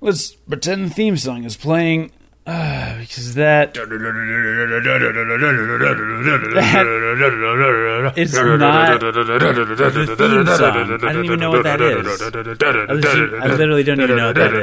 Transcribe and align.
Let's 0.00 0.32
pretend 0.32 0.86
the 0.86 0.90
theme 0.94 1.16
song 1.16 1.44
is 1.44 1.56
playing. 1.56 2.12
Uh, 2.46 2.98
because 3.00 3.34
that 3.34 3.76
it's 8.16 8.32
not 8.32 8.48
the 9.92 10.16
theme 10.16 10.46
song. 10.56 10.98
I 11.04 11.12
don't 11.12 11.24
even 11.26 11.40
know 11.40 11.50
what 11.50 11.62
that 11.64 11.80
is. 11.82 12.22
I, 12.22 12.92
legit- 12.94 13.42
I 13.42 13.46
literally 13.54 13.82
don't 13.82 14.00
even 14.00 14.16
know 14.16 14.28
what 14.28 14.36
that 14.36 14.54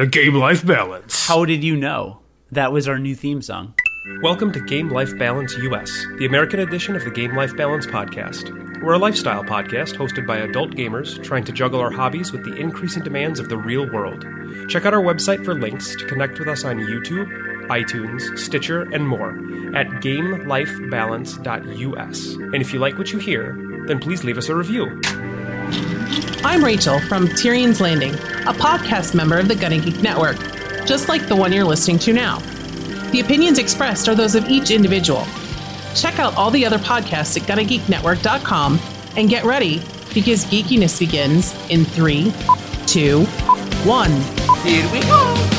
is. 0.00 0.10
Game 0.10 0.34
life 0.34 0.64
balance. 0.66 1.26
How 1.26 1.44
did 1.44 1.62
you 1.64 1.76
know 1.76 2.20
that 2.52 2.72
was 2.72 2.88
our 2.88 2.98
new 2.98 3.14
theme 3.14 3.42
song? 3.42 3.74
Welcome 4.06 4.52
to 4.52 4.60
Game 4.60 4.88
Life 4.88 5.18
Balance 5.18 5.58
US, 5.58 5.90
the 6.18 6.26
American 6.26 6.60
edition 6.60 6.94
of 6.94 7.02
the 7.02 7.10
Game 7.10 7.34
Life 7.34 7.56
Balance 7.56 7.88
podcast. 7.88 8.80
We're 8.80 8.92
a 8.92 8.98
lifestyle 8.98 9.42
podcast 9.42 9.96
hosted 9.96 10.28
by 10.28 10.36
adult 10.36 10.70
gamers 10.70 11.20
trying 11.24 11.42
to 11.42 11.50
juggle 11.50 11.80
our 11.80 11.90
hobbies 11.90 12.30
with 12.30 12.44
the 12.44 12.54
increasing 12.54 13.02
demands 13.02 13.40
of 13.40 13.48
the 13.48 13.56
real 13.56 13.90
world. 13.90 14.24
Check 14.68 14.86
out 14.86 14.94
our 14.94 15.02
website 15.02 15.44
for 15.44 15.54
links 15.54 15.96
to 15.96 16.06
connect 16.06 16.38
with 16.38 16.46
us 16.46 16.64
on 16.64 16.78
YouTube, 16.78 17.26
iTunes, 17.66 18.38
Stitcher, 18.38 18.82
and 18.82 19.08
more 19.08 19.30
at 19.76 19.88
gamelifebalance.us. 19.88 22.34
And 22.34 22.54
if 22.54 22.72
you 22.72 22.78
like 22.78 22.98
what 22.98 23.12
you 23.12 23.18
hear, 23.18 23.56
then 23.88 23.98
please 23.98 24.22
leave 24.22 24.38
us 24.38 24.48
a 24.48 24.54
review. 24.54 25.02
I'm 26.44 26.64
Rachel 26.64 27.00
from 27.00 27.26
Tyrion's 27.26 27.80
Landing, 27.80 28.14
a 28.14 28.54
podcast 28.54 29.16
member 29.16 29.36
of 29.36 29.48
the 29.48 29.56
Gonna 29.56 29.80
Geek 29.80 30.00
Network, 30.00 30.38
just 30.86 31.08
like 31.08 31.26
the 31.26 31.34
one 31.34 31.52
you're 31.52 31.64
listening 31.64 31.98
to 31.98 32.12
now. 32.12 32.40
The 33.12 33.20
opinions 33.20 33.58
expressed 33.58 34.08
are 34.08 34.14
those 34.14 34.34
of 34.34 34.48
each 34.48 34.70
individual. 34.70 35.24
Check 35.94 36.18
out 36.18 36.36
all 36.36 36.50
the 36.50 36.66
other 36.66 36.78
podcasts 36.78 37.36
at 37.40 37.44
GonnaGeekNetwork.com 37.48 38.78
and 39.16 39.28
get 39.28 39.44
ready 39.44 39.80
because 40.12 40.44
geekiness 40.46 40.98
begins 40.98 41.54
in 41.70 41.84
three, 41.84 42.32
two, 42.86 43.24
one. 43.84 44.10
Here 44.64 44.90
we 44.92 45.00
go. 45.02 45.52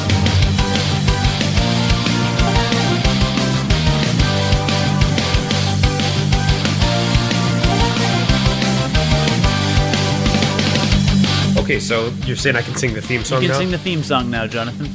Okay, 11.58 11.80
so 11.82 12.14
you're 12.26 12.38
saying 12.38 12.56
I 12.56 12.62
can 12.62 12.76
sing 12.76 12.94
the 12.94 13.02
theme 13.02 13.26
song 13.26 13.42
You 13.42 13.50
can 13.50 13.56
now? 13.56 13.60
sing 13.60 13.72
the 13.72 13.78
theme 13.78 14.02
song 14.02 14.30
now, 14.30 14.48
Jonathan. 14.48 14.90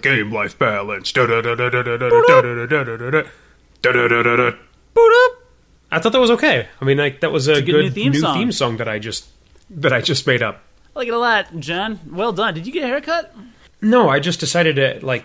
Game 0.00 0.32
life 0.32 0.58
balance. 0.58 1.12
I 5.92 5.98
thought 5.98 6.12
that 6.12 6.20
was 6.20 6.30
okay. 6.30 6.68
I 6.80 6.84
mean, 6.84 6.98
like 6.98 7.20
that 7.20 7.32
was 7.32 7.48
a, 7.48 7.54
a 7.54 7.62
good 7.62 7.72
new 7.72 7.90
theme 7.90 8.14
song. 8.14 8.36
theme 8.36 8.52
song 8.52 8.76
that 8.76 8.88
I 8.88 9.00
just 9.00 9.26
that 9.70 9.92
I 9.92 10.00
just 10.00 10.26
made 10.26 10.42
up. 10.42 10.62
I 10.94 11.00
like 11.00 11.08
it 11.08 11.14
a 11.14 11.18
lot, 11.18 11.58
John. 11.58 11.98
Well 12.08 12.32
done. 12.32 12.54
Did 12.54 12.66
you 12.66 12.72
get 12.72 12.84
a 12.84 12.86
haircut? 12.86 13.34
No, 13.82 14.08
I 14.08 14.20
just 14.20 14.38
decided 14.38 14.76
to 14.76 15.04
like. 15.04 15.24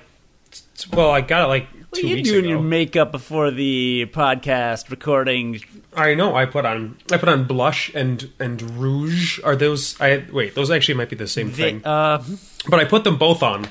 Well, 0.92 1.12
I 1.12 1.22
got 1.22 1.44
it 1.44 1.48
like 1.48 1.68
What 1.96 2.04
are 2.04 2.18
you 2.18 2.24
doing 2.24 2.46
ago. 2.46 2.50
your 2.50 2.62
makeup 2.62 3.12
before 3.12 3.52
the 3.52 4.10
podcast 4.14 4.90
recording? 4.90 5.62
I 5.96 6.14
know. 6.14 6.36
I 6.36 6.46
put 6.46 6.66
on 6.66 6.98
I 7.12 7.18
put 7.18 7.30
on 7.30 7.46
blush 7.46 7.94
and 7.96 8.30
and 8.40 8.62
rouge. 8.78 9.40
Are 9.44 9.56
those? 9.56 10.00
I 10.02 10.26
wait. 10.32 10.56
Those 10.56 10.72
actually 10.72 10.96
might 10.96 11.10
be 11.10 11.16
the 11.16 11.28
same 11.28 11.52
thing. 11.52 11.86
Uh, 11.86 12.24
but 12.68 12.80
I 12.80 12.86
put 12.86 13.04
them 13.04 13.18
both 13.18 13.42
on. 13.42 13.68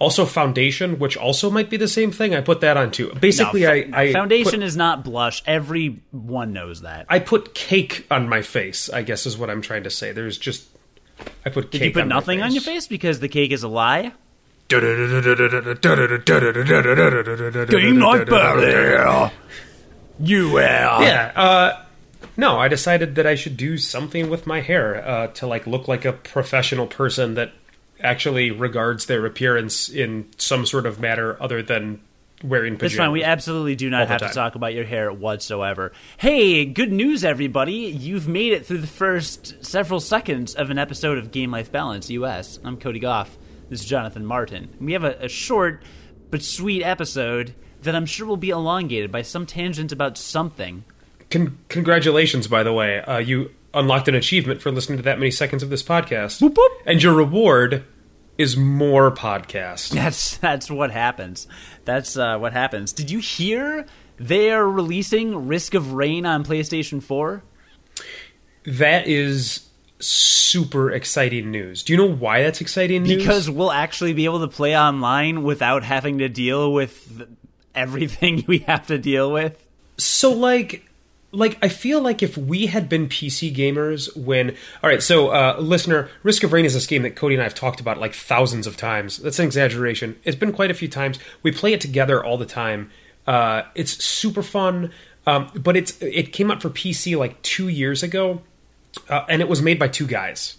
Also, 0.00 0.24
foundation, 0.24 1.00
which 1.00 1.16
also 1.16 1.50
might 1.50 1.68
be 1.68 1.76
the 1.76 1.88
same 1.88 2.12
thing. 2.12 2.32
I 2.32 2.40
put 2.40 2.60
that 2.60 2.76
on 2.76 2.92
too. 2.92 3.12
Basically, 3.20 3.62
no, 3.62 3.70
I, 3.70 3.88
I 3.92 4.12
foundation 4.12 4.60
Put, 4.60 4.62
is 4.62 4.76
not 4.76 5.02
blush. 5.02 5.42
Everyone 5.44 6.52
knows 6.52 6.82
that. 6.82 7.06
I 7.08 7.18
put 7.18 7.52
cake 7.52 8.06
on 8.08 8.28
my 8.28 8.42
face. 8.42 8.88
I 8.88 9.02
guess 9.02 9.26
is 9.26 9.36
what 9.36 9.50
I'm 9.50 9.60
trying 9.60 9.82
to 9.82 9.90
say. 9.90 10.12
There's 10.12 10.38
just 10.38 10.68
I 11.44 11.50
put. 11.50 11.72
Did 11.72 11.82
you 11.82 11.92
put 11.92 12.02
on 12.02 12.08
nothing 12.08 12.40
on 12.40 12.52
your 12.52 12.62
face 12.62 12.86
because 12.86 13.18
the 13.20 13.28
cake 13.28 13.50
is 13.50 13.64
a 13.64 13.68
lie? 13.68 14.12
Game 17.70 18.02
You 20.20 20.50
will. 20.50 21.02
Yeah. 21.02 21.32
Uh, 21.34 21.84
no, 22.36 22.58
I 22.58 22.68
decided 22.68 23.14
that 23.14 23.26
I 23.26 23.34
should 23.34 23.56
do 23.56 23.78
something 23.78 24.28
with 24.28 24.46
my 24.46 24.60
hair 24.60 25.06
uh, 25.06 25.26
to 25.28 25.46
like 25.46 25.66
look 25.66 25.88
like 25.88 26.04
a 26.04 26.12
professional 26.12 26.86
person 26.86 27.34
that 27.34 27.52
actually 28.00 28.50
regards 28.50 29.06
their 29.06 29.24
appearance 29.26 29.88
in 29.88 30.28
some 30.36 30.66
sort 30.66 30.86
of 30.86 31.00
matter 31.00 31.40
other 31.42 31.62
than 31.62 32.00
wearing 32.44 32.74
pajamas. 32.74 32.92
That's 32.92 32.98
fine. 32.98 33.12
We 33.12 33.24
absolutely 33.24 33.74
do 33.74 33.90
not 33.90 34.06
the 34.06 34.12
have 34.12 34.28
to 34.28 34.34
talk 34.34 34.54
about 34.54 34.74
your 34.74 34.84
hair 34.84 35.12
whatsoever. 35.12 35.92
Hey, 36.18 36.64
good 36.64 36.92
news, 36.92 37.24
everybody! 37.24 37.72
You've 37.72 38.28
made 38.28 38.52
it 38.52 38.66
through 38.66 38.78
the 38.78 38.86
first 38.86 39.64
several 39.64 40.00
seconds 40.00 40.54
of 40.54 40.70
an 40.70 40.78
episode 40.78 41.18
of 41.18 41.32
Game 41.32 41.50
Life 41.50 41.72
Balance 41.72 42.10
US. 42.10 42.60
I'm 42.62 42.76
Cody 42.76 43.00
Goff. 43.00 43.36
This 43.68 43.80
is 43.80 43.86
Jonathan 43.86 44.24
Martin. 44.24 44.70
We 44.80 44.92
have 44.92 45.04
a, 45.04 45.16
a 45.24 45.28
short 45.28 45.82
but 46.30 46.42
sweet 46.42 46.82
episode 46.82 47.54
that 47.82 47.94
I'm 47.94 48.06
sure 48.06 48.26
will 48.26 48.36
be 48.36 48.50
elongated 48.50 49.12
by 49.12 49.22
some 49.22 49.46
tangent 49.46 49.92
about 49.92 50.18
something. 50.18 50.84
Con- 51.30 51.58
congratulations, 51.68 52.48
by 52.48 52.62
the 52.62 52.72
way. 52.72 53.00
Uh, 53.00 53.18
you 53.18 53.50
unlocked 53.74 54.08
an 54.08 54.14
achievement 54.14 54.62
for 54.62 54.70
listening 54.70 54.98
to 54.98 55.04
that 55.04 55.18
many 55.18 55.30
seconds 55.30 55.62
of 55.62 55.70
this 55.70 55.82
podcast. 55.82 56.40
boop. 56.40 56.68
And 56.86 57.02
your 57.02 57.14
reward 57.14 57.84
is 58.38 58.56
more 58.56 59.10
podcast. 59.10 59.90
That's 59.90 60.38
that's 60.38 60.70
what 60.70 60.90
happens. 60.90 61.46
That's 61.84 62.16
uh, 62.16 62.38
what 62.38 62.52
happens. 62.52 62.92
Did 62.92 63.10
you 63.10 63.18
hear 63.18 63.84
they 64.16 64.50
are 64.50 64.68
releasing 64.68 65.46
Risk 65.46 65.74
of 65.74 65.92
Rain 65.92 66.24
on 66.24 66.44
PlayStation 66.44 67.02
4? 67.02 67.42
That 68.64 69.06
is 69.06 69.67
super 70.00 70.90
exciting 70.90 71.50
news. 71.50 71.82
Do 71.82 71.92
you 71.92 71.96
know 71.96 72.12
why 72.12 72.42
that's 72.42 72.60
exciting 72.60 73.02
news? 73.02 73.16
Because 73.16 73.50
we'll 73.50 73.72
actually 73.72 74.12
be 74.12 74.24
able 74.24 74.40
to 74.40 74.48
play 74.48 74.76
online 74.78 75.42
without 75.42 75.82
having 75.82 76.18
to 76.18 76.28
deal 76.28 76.72
with 76.72 77.26
everything 77.74 78.44
we 78.48 78.58
have 78.60 78.86
to 78.88 78.98
deal 78.98 79.32
with. 79.32 79.66
so 79.96 80.32
like 80.32 80.84
like 81.30 81.58
I 81.62 81.68
feel 81.68 82.00
like 82.00 82.22
if 82.22 82.38
we 82.38 82.66
had 82.66 82.88
been 82.88 83.08
PC 83.08 83.54
gamers 83.54 84.16
when 84.16 84.50
all 84.82 84.88
right, 84.88 85.02
so 85.02 85.28
uh, 85.28 85.56
listener, 85.60 86.08
Risk 86.22 86.42
of 86.42 86.52
Rain 86.52 86.64
is 86.64 86.74
this 86.74 86.86
game 86.86 87.02
that 87.02 87.16
Cody 87.16 87.34
and 87.34 87.42
I 87.42 87.44
have 87.44 87.54
talked 87.54 87.80
about 87.80 87.98
like 87.98 88.14
thousands 88.14 88.66
of 88.66 88.76
times. 88.76 89.18
That's 89.18 89.38
an 89.38 89.44
exaggeration. 89.44 90.18
It's 90.24 90.36
been 90.36 90.52
quite 90.52 90.70
a 90.70 90.74
few 90.74 90.88
times. 90.88 91.18
We 91.42 91.52
play 91.52 91.72
it 91.72 91.80
together 91.80 92.24
all 92.24 92.38
the 92.38 92.46
time. 92.46 92.90
Uh, 93.26 93.62
it's 93.74 94.02
super 94.02 94.42
fun, 94.42 94.90
um, 95.26 95.50
but 95.54 95.76
it's 95.76 96.00
it 96.00 96.32
came 96.32 96.50
out 96.50 96.62
for 96.62 96.70
PC 96.70 97.16
like 97.18 97.40
two 97.42 97.68
years 97.68 98.02
ago, 98.02 98.40
uh, 99.08 99.24
and 99.28 99.42
it 99.42 99.48
was 99.48 99.62
made 99.62 99.78
by 99.78 99.88
two 99.88 100.06
guys, 100.06 100.56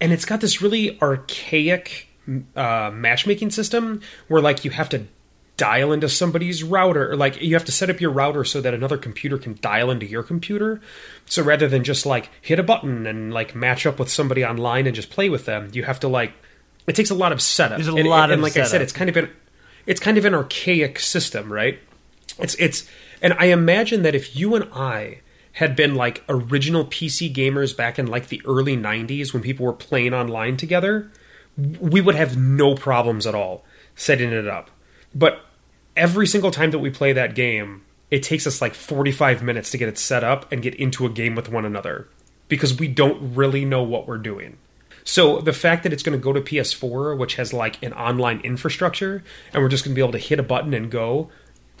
and 0.00 0.12
it's 0.12 0.24
got 0.24 0.40
this 0.40 0.60
really 0.60 1.00
archaic 1.00 2.08
uh, 2.56 2.90
matchmaking 2.92 3.50
system 3.50 4.00
where 4.28 4.40
like 4.40 4.64
you 4.64 4.70
have 4.70 4.88
to 4.88 5.06
dial 5.56 5.92
into 5.92 6.08
somebody's 6.08 6.64
router 6.64 7.10
or 7.10 7.16
like 7.16 7.40
you 7.40 7.54
have 7.54 7.64
to 7.64 7.72
set 7.72 7.88
up 7.88 8.00
your 8.00 8.10
router 8.10 8.44
so 8.44 8.60
that 8.60 8.74
another 8.74 8.96
computer 8.96 9.38
can 9.38 9.56
dial 9.60 9.90
into 9.90 10.06
your 10.06 10.22
computer. 10.22 10.80
So 11.26 11.42
rather 11.42 11.68
than 11.68 11.84
just 11.84 12.04
like 12.04 12.30
hit 12.40 12.58
a 12.58 12.62
button 12.62 13.06
and 13.06 13.32
like 13.32 13.54
match 13.54 13.86
up 13.86 13.98
with 13.98 14.10
somebody 14.10 14.44
online 14.44 14.86
and 14.86 14.96
just 14.96 15.10
play 15.10 15.28
with 15.28 15.44
them 15.44 15.70
you 15.72 15.84
have 15.84 16.00
to 16.00 16.08
like 16.08 16.32
it 16.86 16.96
takes 16.96 17.10
a 17.10 17.14
lot 17.14 17.32
of 17.32 17.40
setup. 17.40 17.78
There's 17.78 17.88
a 17.88 17.94
and, 17.94 18.08
lot 18.08 18.30
and, 18.30 18.40
of 18.40 18.42
like 18.42 18.56
i 18.56 18.64
said 18.64 18.82
it's 18.82 18.92
kind 18.92 19.08
of 19.08 19.16
an 19.16 19.30
it's 19.86 20.00
kind 20.00 20.18
of 20.18 20.24
an 20.24 20.34
archaic 20.34 20.98
system 20.98 21.52
right? 21.52 21.78
It's 22.38 22.54
it's 22.56 22.88
and 23.22 23.32
i 23.34 23.46
imagine 23.46 24.02
that 24.02 24.14
if 24.14 24.36
you 24.36 24.54
and 24.56 24.68
i 24.72 25.20
had 25.54 25.74
been 25.74 25.94
like 25.94 26.22
original 26.28 26.84
pc 26.84 27.32
gamers 27.34 27.76
back 27.76 27.98
in 27.98 28.06
like 28.06 28.28
the 28.28 28.42
early 28.44 28.76
90s 28.76 29.32
when 29.32 29.42
people 29.42 29.64
were 29.66 29.72
playing 29.72 30.12
online 30.12 30.56
together 30.56 31.10
we 31.56 32.00
would 32.00 32.14
have 32.14 32.36
no 32.36 32.74
problems 32.74 33.26
at 33.26 33.34
all 33.34 33.64
setting 33.94 34.32
it 34.32 34.46
up. 34.46 34.70
But 35.14 35.44
every 35.96 36.26
single 36.26 36.50
time 36.50 36.70
that 36.72 36.80
we 36.80 36.90
play 36.90 37.12
that 37.12 37.34
game, 37.34 37.84
it 38.10 38.22
takes 38.22 38.46
us 38.46 38.60
like 38.60 38.74
45 38.74 39.42
minutes 39.42 39.70
to 39.70 39.78
get 39.78 39.88
it 39.88 39.98
set 39.98 40.24
up 40.24 40.50
and 40.50 40.62
get 40.62 40.74
into 40.74 41.06
a 41.06 41.10
game 41.10 41.34
with 41.34 41.48
one 41.48 41.64
another 41.64 42.08
because 42.48 42.78
we 42.78 42.88
don't 42.88 43.34
really 43.34 43.64
know 43.64 43.82
what 43.82 44.06
we're 44.06 44.18
doing. 44.18 44.58
So 45.04 45.40
the 45.40 45.52
fact 45.52 45.82
that 45.82 45.92
it's 45.92 46.02
going 46.02 46.18
to 46.18 46.22
go 46.22 46.32
to 46.32 46.40
PS4, 46.40 47.16
which 47.16 47.36
has 47.36 47.52
like 47.52 47.82
an 47.82 47.92
online 47.92 48.40
infrastructure, 48.40 49.22
and 49.52 49.62
we're 49.62 49.68
just 49.68 49.84
going 49.84 49.92
to 49.92 49.94
be 49.94 50.02
able 50.02 50.12
to 50.12 50.18
hit 50.18 50.38
a 50.38 50.42
button 50.42 50.74
and 50.74 50.90
go, 50.90 51.30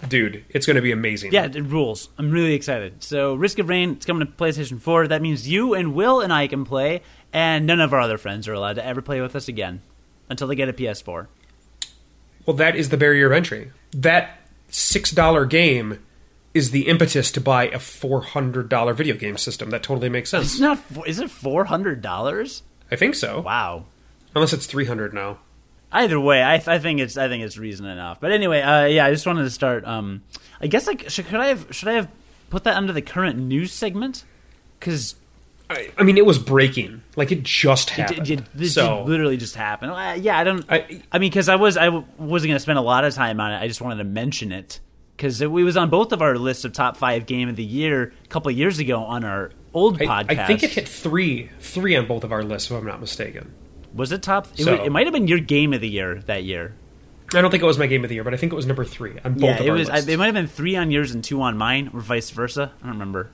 dude, 0.08 0.44
it's 0.50 0.66
going 0.66 0.76
to 0.76 0.82
be 0.82 0.92
amazing. 0.92 1.32
Yeah, 1.32 1.44
it 1.46 1.54
rules. 1.62 2.08
I'm 2.18 2.30
really 2.30 2.54
excited. 2.54 3.02
So, 3.02 3.34
Risk 3.34 3.58
of 3.58 3.68
Rain, 3.68 3.92
it's 3.92 4.06
coming 4.06 4.26
to 4.26 4.32
PlayStation 4.32 4.80
4. 4.80 5.08
That 5.08 5.22
means 5.22 5.48
you 5.48 5.74
and 5.74 5.94
Will 5.94 6.20
and 6.20 6.32
I 6.32 6.46
can 6.46 6.64
play, 6.64 7.02
and 7.32 7.66
none 7.66 7.80
of 7.80 7.92
our 7.92 8.00
other 8.00 8.18
friends 8.18 8.48
are 8.48 8.52
allowed 8.52 8.74
to 8.74 8.84
ever 8.84 9.02
play 9.02 9.20
with 9.20 9.34
us 9.36 9.48
again 9.48 9.82
until 10.28 10.46
they 10.48 10.54
get 10.54 10.68
a 10.68 10.72
PS4. 10.72 11.26
Well, 12.46 12.56
that 12.56 12.76
is 12.76 12.90
the 12.90 12.96
barrier 12.96 13.26
of 13.26 13.32
entry. 13.32 13.72
That 13.92 14.38
$6 14.70 15.48
game 15.48 16.04
is 16.52 16.70
the 16.70 16.88
impetus 16.88 17.32
to 17.32 17.40
buy 17.40 17.64
a 17.68 17.78
$400 17.78 18.94
video 18.94 19.16
game 19.16 19.36
system. 19.36 19.70
That 19.70 19.82
totally 19.82 20.08
makes 20.08 20.30
sense. 20.30 20.52
It's 20.52 20.60
not. 20.60 20.78
Is 21.06 21.18
it 21.18 21.30
four 21.30 21.64
hundred 21.64 22.00
dollars? 22.00 22.62
I 22.90 22.96
think 22.96 23.14
so. 23.16 23.40
Wow. 23.40 23.86
Unless 24.34 24.52
it's 24.52 24.66
300 24.66 25.12
now. 25.12 25.38
Either 25.94 26.18
way, 26.18 26.42
I, 26.42 26.54
I 26.54 26.78
think 26.80 26.98
it's 26.98 27.16
I 27.16 27.28
think 27.28 27.44
it's 27.44 27.56
reason 27.56 27.86
enough. 27.86 28.20
But 28.20 28.32
anyway, 28.32 28.60
uh, 28.60 28.86
yeah, 28.86 29.06
I 29.06 29.12
just 29.12 29.26
wanted 29.26 29.44
to 29.44 29.50
start. 29.50 29.84
Um, 29.84 30.22
I 30.60 30.66
guess 30.66 30.88
like 30.88 31.08
should, 31.08 31.26
could 31.26 31.38
I 31.38 31.46
have 31.46 31.68
should 31.70 31.88
I 31.88 31.92
have 31.92 32.08
put 32.50 32.64
that 32.64 32.76
under 32.76 32.92
the 32.92 33.00
current 33.00 33.38
news 33.38 33.72
segment? 33.72 34.24
Because 34.80 35.14
I, 35.70 35.92
I 35.96 36.02
mean, 36.02 36.18
it 36.18 36.26
was 36.26 36.38
breaking. 36.38 37.02
Like 37.14 37.30
it 37.30 37.44
just 37.44 37.90
it, 37.90 38.10
happened. 38.10 38.28
it, 38.28 38.42
it 38.58 38.68
so 38.70 39.04
literally 39.04 39.36
just 39.36 39.54
happened. 39.54 39.92
Uh, 39.92 40.16
yeah, 40.18 40.36
I 40.36 40.42
don't. 40.42 40.64
I, 40.68 41.00
I- 41.12 41.18
mean, 41.18 41.30
because 41.30 41.48
I 41.48 41.54
was 41.54 41.76
I 41.76 41.86
w- 41.86 42.04
wasn't 42.18 42.50
going 42.50 42.56
to 42.56 42.60
spend 42.60 42.78
a 42.78 42.82
lot 42.82 43.04
of 43.04 43.14
time 43.14 43.40
on 43.40 43.52
it. 43.52 43.58
I 43.58 43.68
just 43.68 43.80
wanted 43.80 43.98
to 43.98 44.04
mention 44.04 44.50
it 44.50 44.80
because 45.16 45.40
it, 45.40 45.46
was 45.46 45.76
on 45.76 45.90
both 45.90 46.12
of 46.12 46.22
our 46.22 46.36
lists 46.36 46.64
of 46.64 46.72
top 46.72 46.96
five 46.96 47.26
game 47.26 47.48
of 47.48 47.54
the 47.54 47.64
year 47.64 48.12
a 48.24 48.28
couple 48.28 48.50
of 48.50 48.58
years 48.58 48.80
ago 48.80 48.98
on 49.04 49.22
our 49.22 49.52
old 49.72 50.02
I, 50.02 50.06
podcast. 50.06 50.38
I 50.40 50.46
think 50.48 50.62
it 50.64 50.70
hit 50.70 50.88
three, 50.88 51.50
three 51.60 51.94
on 51.96 52.06
both 52.06 52.24
of 52.24 52.32
our 52.32 52.42
lists, 52.42 52.70
if 52.70 52.76
I'm 52.76 52.84
not 52.84 53.00
mistaken. 53.00 53.54
Was 53.94 54.12
it 54.12 54.22
top. 54.22 54.48
It, 54.56 54.64
So- 54.64 54.76
wa- 54.76 54.84
it 54.84 54.90
might 54.90 55.06
have 55.06 55.12
been 55.14 55.28
your 55.28 55.38
game 55.40 55.72
of 55.72 55.80
the 55.80 55.88
year 55.88 56.20
that 56.26 56.44
year. 56.44 56.74
I 57.34 57.40
don't 57.40 57.50
think 57.50 57.62
it 57.62 57.66
was 57.66 57.78
my 57.78 57.86
game 57.86 58.04
of 58.04 58.08
the 58.10 58.14
year, 58.14 58.22
but 58.24 58.34
I 58.34 58.36
think 58.36 58.52
it 58.52 58.56
was 58.56 58.66
number 58.66 58.84
three 58.84 59.18
on 59.24 59.34
both 59.34 59.42
yeah, 59.42 59.62
it 59.62 59.70
was. 59.70 59.88
I, 59.88 59.98
it 59.98 60.18
might 60.18 60.26
have 60.26 60.34
been 60.34 60.46
three 60.46 60.76
on 60.76 60.90
yours 60.90 61.10
and 61.12 61.24
two 61.24 61.40
on 61.42 61.56
mine, 61.56 61.90
or 61.92 62.00
vice 62.00 62.30
versa. 62.30 62.70
I 62.80 62.84
don't 62.86 62.92
remember, 62.92 63.30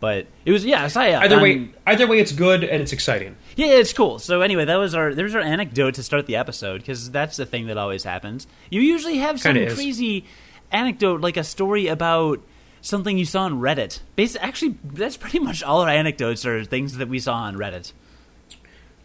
but 0.00 0.26
it 0.44 0.50
was. 0.50 0.64
Yeah, 0.64 0.82
I 0.82 0.88
saw 0.88 1.02
either 1.02 1.36
on- 1.36 1.42
way, 1.42 1.68
either 1.86 2.06
way, 2.06 2.18
it's 2.18 2.32
good 2.32 2.64
and 2.64 2.82
it's 2.82 2.92
exciting. 2.92 3.36
Yeah, 3.54 3.66
it's 3.66 3.92
cool. 3.92 4.18
So 4.18 4.40
anyway, 4.40 4.64
that 4.64 4.76
was 4.76 4.94
our 4.94 5.14
there's 5.14 5.34
our 5.34 5.40
anecdote 5.42 5.94
to 5.94 6.02
start 6.02 6.26
the 6.26 6.36
episode 6.36 6.80
because 6.80 7.10
that's 7.10 7.36
the 7.36 7.46
thing 7.46 7.66
that 7.66 7.76
always 7.76 8.02
happens. 8.02 8.46
You 8.70 8.80
usually 8.80 9.18
have 9.18 9.38
some 9.40 9.54
Kinda 9.54 9.68
is. 9.68 9.74
crazy 9.74 10.24
anecdote, 10.72 11.20
like 11.20 11.36
a 11.36 11.44
story 11.44 11.86
about 11.86 12.40
something 12.80 13.16
you 13.18 13.24
saw 13.26 13.42
on 13.42 13.60
Reddit. 13.60 14.00
Basi- 14.18 14.38
actually, 14.40 14.76
that's 14.82 15.16
pretty 15.16 15.38
much 15.38 15.62
all 15.62 15.82
our 15.82 15.88
anecdotes 15.88 16.44
are 16.44 16.64
things 16.64 16.96
that 16.96 17.08
we 17.08 17.20
saw 17.20 17.34
on 17.34 17.56
Reddit. 17.56 17.92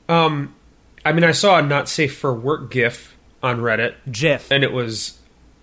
Um, 0.07 0.55
I 1.05 1.11
mean, 1.13 1.23
I 1.23 1.31
saw 1.31 1.57
a 1.59 1.61
not 1.61 1.87
safe 1.89 2.17
for 2.17 2.33
work 2.33 2.71
GIF 2.71 3.17
on 3.41 3.59
Reddit, 3.59 3.95
GIF. 4.11 4.51
and 4.51 4.63
it 4.63 4.71
was, 4.71 5.17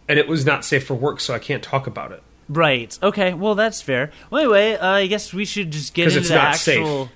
and 0.08 0.18
it 0.18 0.28
was 0.28 0.46
not 0.46 0.64
safe 0.64 0.86
for 0.86 0.94
work, 0.94 1.20
so 1.20 1.34
I 1.34 1.38
can't 1.38 1.62
talk 1.62 1.86
about 1.86 2.12
it. 2.12 2.22
Right. 2.48 2.96
Okay. 3.02 3.34
Well, 3.34 3.54
that's 3.54 3.82
fair. 3.82 4.10
Well, 4.30 4.42
anyway, 4.42 4.74
uh, 4.76 4.86
I 4.88 5.06
guess 5.08 5.34
we 5.34 5.44
should 5.44 5.70
just 5.72 5.94
get 5.94 6.06
into 6.08 6.20
it's 6.20 6.28
the 6.28 6.36
not 6.36 6.54
actual. 6.54 7.10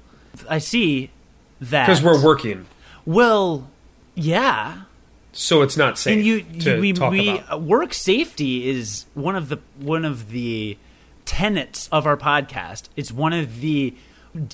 I 0.49 0.59
see 0.59 1.11
that 1.61 1.87
because 1.87 2.03
we're 2.03 2.23
working, 2.25 2.67
Well, 3.05 3.71
yeah. 4.15 4.83
so 5.33 5.63
it's 5.63 5.77
not 5.77 5.99
safe 5.99 6.17
and 6.17 6.27
you, 6.27 6.43
to 6.43 6.75
you 6.77 6.81
we, 6.81 6.93
talk 6.93 7.11
we 7.13 7.39
about. 7.39 7.63
work 7.63 7.95
safety 7.95 8.69
is 8.69 9.07
one 9.15 9.37
of 9.37 9.49
the 9.49 9.59
one 9.79 10.05
of 10.05 10.31
the 10.31 10.77
tenets 11.25 11.89
of 11.93 12.07
our 12.07 12.17
podcast 12.17 12.89
it's 12.97 13.13
one 13.13 13.33
of 13.33 13.61
the 13.61 13.95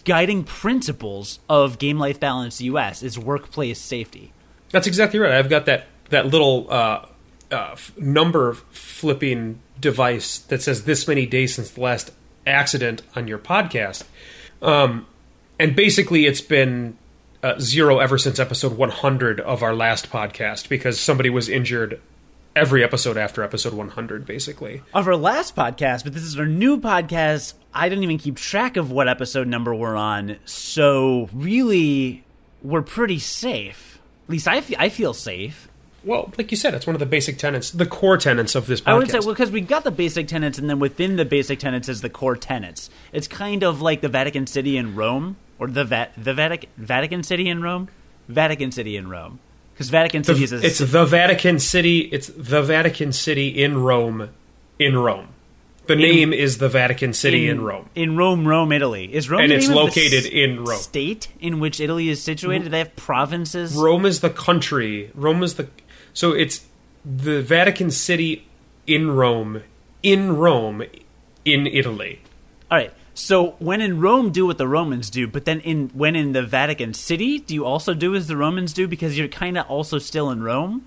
guiding 0.05 0.43
principles 0.44 1.40
of 1.49 1.78
game 1.78 1.99
life 1.99 2.19
balance 2.19 2.61
us 2.61 3.02
is 3.02 3.19
workplace 3.19 3.78
safety 3.78 4.32
That's 4.70 4.87
exactly 4.87 5.19
right. 5.19 5.32
I've 5.32 5.50
got 5.50 5.67
that 5.67 5.87
that 6.11 6.26
little 6.26 6.67
uh, 6.70 7.06
uh, 7.50 7.70
f- 7.73 7.96
number 7.99 8.55
flipping 8.55 9.61
device 9.81 10.38
that 10.38 10.62
says 10.62 10.84
this 10.84 11.06
many 11.08 11.26
days 11.26 11.55
since 11.55 11.70
the 11.70 11.81
last 11.81 12.11
accident 12.46 13.02
on 13.14 13.26
your 13.28 13.38
podcast, 13.38 14.05
um, 14.62 15.06
and 15.58 15.75
basically 15.76 16.26
it's 16.26 16.40
been 16.40 16.96
uh, 17.43 17.58
zero 17.58 17.99
ever 17.99 18.19
since 18.19 18.38
episode 18.38 18.76
100 18.76 19.40
of 19.40 19.62
our 19.62 19.75
last 19.75 20.11
podcast 20.11 20.69
because 20.69 20.99
somebody 20.99 21.31
was 21.31 21.49
injured 21.49 22.00
every 22.56 22.82
episode 22.82 23.17
after 23.17 23.43
episode 23.43 23.75
100, 23.75 24.26
basically. 24.26 24.82
of 24.94 25.06
our 25.06 25.14
last 25.17 25.55
podcast 25.55 26.03
but 26.05 26.12
this 26.14 26.23
is 26.23 26.38
our 26.38 26.47
new 26.47 26.81
podcast 26.81 27.53
i 27.75 27.88
didn't 27.88 28.03
even 28.03 28.19
keep 28.19 28.37
track 28.37 28.76
of 28.76 28.91
what 28.91 29.06
episode 29.08 29.47
number 29.47 29.75
we're 29.75 29.94
on 29.97 30.37
so 30.47 31.29
really 31.32 32.25
we're 32.62 32.82
pretty 32.82 33.19
safe 33.19 34.00
at 34.25 34.31
least 34.31 34.49
i, 34.49 34.61
fe- 34.61 34.76
I 34.79 34.88
feel 34.88 35.12
safe 35.14 35.69
Well, 36.05 36.32
like 36.38 36.50
you 36.50 36.56
said, 36.56 36.73
it's 36.75 36.87
one 36.87 36.94
of 36.94 37.00
the 37.00 37.06
basic 37.06 37.37
tenets, 37.37 37.70
the 37.73 37.85
core 37.85 38.17
tenets 38.17 38.55
of 38.55 38.67
this 38.69 38.81
podcast. 38.81 38.87
I 38.93 38.94
would 38.94 39.11
say 39.11 39.19
well 39.19 39.35
because 39.35 39.50
we 39.50 39.61
got 39.61 39.82
the 39.85 39.91
basic 39.91 40.29
tenets, 40.29 40.56
and 40.58 40.70
then 40.70 40.79
within 40.79 41.17
the 41.17 41.25
basic 41.25 41.58
tenets 41.58 41.88
is 41.88 42.00
the 42.00 42.08
core 42.11 42.37
tenets. 42.37 42.88
It's 43.12 43.26
kind 43.26 43.64
of 43.64 43.82
like 43.82 44.00
the 44.03 44.08
Vatican 44.08 44.47
City 44.47 44.76
in 44.76 44.94
Rome, 44.94 45.37
or 45.58 45.67
the 45.67 45.85
Va- 45.85 46.11
the 46.17 46.32
Vatican 46.32 46.70
Vatican 46.79 47.23
City 47.25 47.49
in 47.49 47.61
Rome, 47.61 47.88
Vatican 48.29 48.70
City 48.70 48.97
in 48.97 49.08
Rome, 49.11 49.41
because 49.76 49.90
Vatican 49.90 50.23
The- 50.23 50.32
City 50.34 50.44
is 50.44 50.52
a 50.52 50.64
it's 50.67 50.78
the 50.78 51.05
Vatican 51.05 51.58
City. 51.58 51.99
It's 52.00 52.28
the 52.28 52.62
Vatican 52.62 53.12
City 53.12 53.49
in 53.62 53.78
Rome, 53.78 54.31
in 54.78 54.96
Rome. 54.96 55.28
The 55.87 55.94
name 55.94 56.32
is 56.32 56.58
the 56.58 56.69
Vatican 56.69 57.12
City 57.12 57.46
in, 57.49 57.61
Rome. 57.61 57.88
in 57.94 58.17
Rome, 58.17 58.49
Rome, 58.49 58.73
Italy. 58.73 59.08
Is 59.14 59.31
Rome 59.31 59.43
And 59.43 59.52
the 59.52 59.56
it's 59.56 59.69
the 59.69 59.75
located 59.76 60.25
s- 60.25 60.31
in 60.32 60.64
Rome. 60.64 60.78
State 60.81 61.28
in 61.38 61.61
which 61.61 61.78
Italy 61.78 62.08
is 62.08 62.20
situated. 62.20 62.64
Do 62.64 62.70
they 62.70 62.78
have 62.78 62.96
provinces? 62.96 63.73
Rome 63.76 64.05
is 64.05 64.19
the 64.20 64.31
country. 64.31 65.11
Rome 65.14 65.44
is 65.44 65.55
the 65.55 65.69
so 66.12 66.32
it's 66.32 66.64
the 67.05 67.40
Vatican 67.40 67.93
City 67.93 68.49
in 68.88 69.11
Rome, 69.12 69.62
in 70.02 70.37
Rome, 70.37 70.82
in 71.44 71.67
Italy. 71.69 72.20
All 72.70 72.79
right. 72.79 72.93
So 73.19 73.53
when 73.59 73.81
in 73.81 73.99
Rome, 73.99 74.31
do 74.31 74.45
what 74.45 74.59
the 74.59 74.69
Romans 74.69 75.09
do, 75.09 75.27
but 75.27 75.47
then 75.47 75.61
in 75.61 75.89
when 75.95 76.15
in 76.15 76.33
the 76.33 76.43
Vatican 76.43 76.93
City, 76.93 77.39
do 77.39 77.55
you 77.55 77.65
also 77.65 77.95
do 77.95 78.15
as 78.15 78.27
the 78.27 78.37
Romans 78.37 78.75
do 78.75 78.87
because 78.87 79.17
you're 79.17 79.27
kind 79.27 79.57
of 79.57 79.67
also 79.71 79.99
still 79.99 80.31
in 80.31 80.43
Rome? 80.43 80.85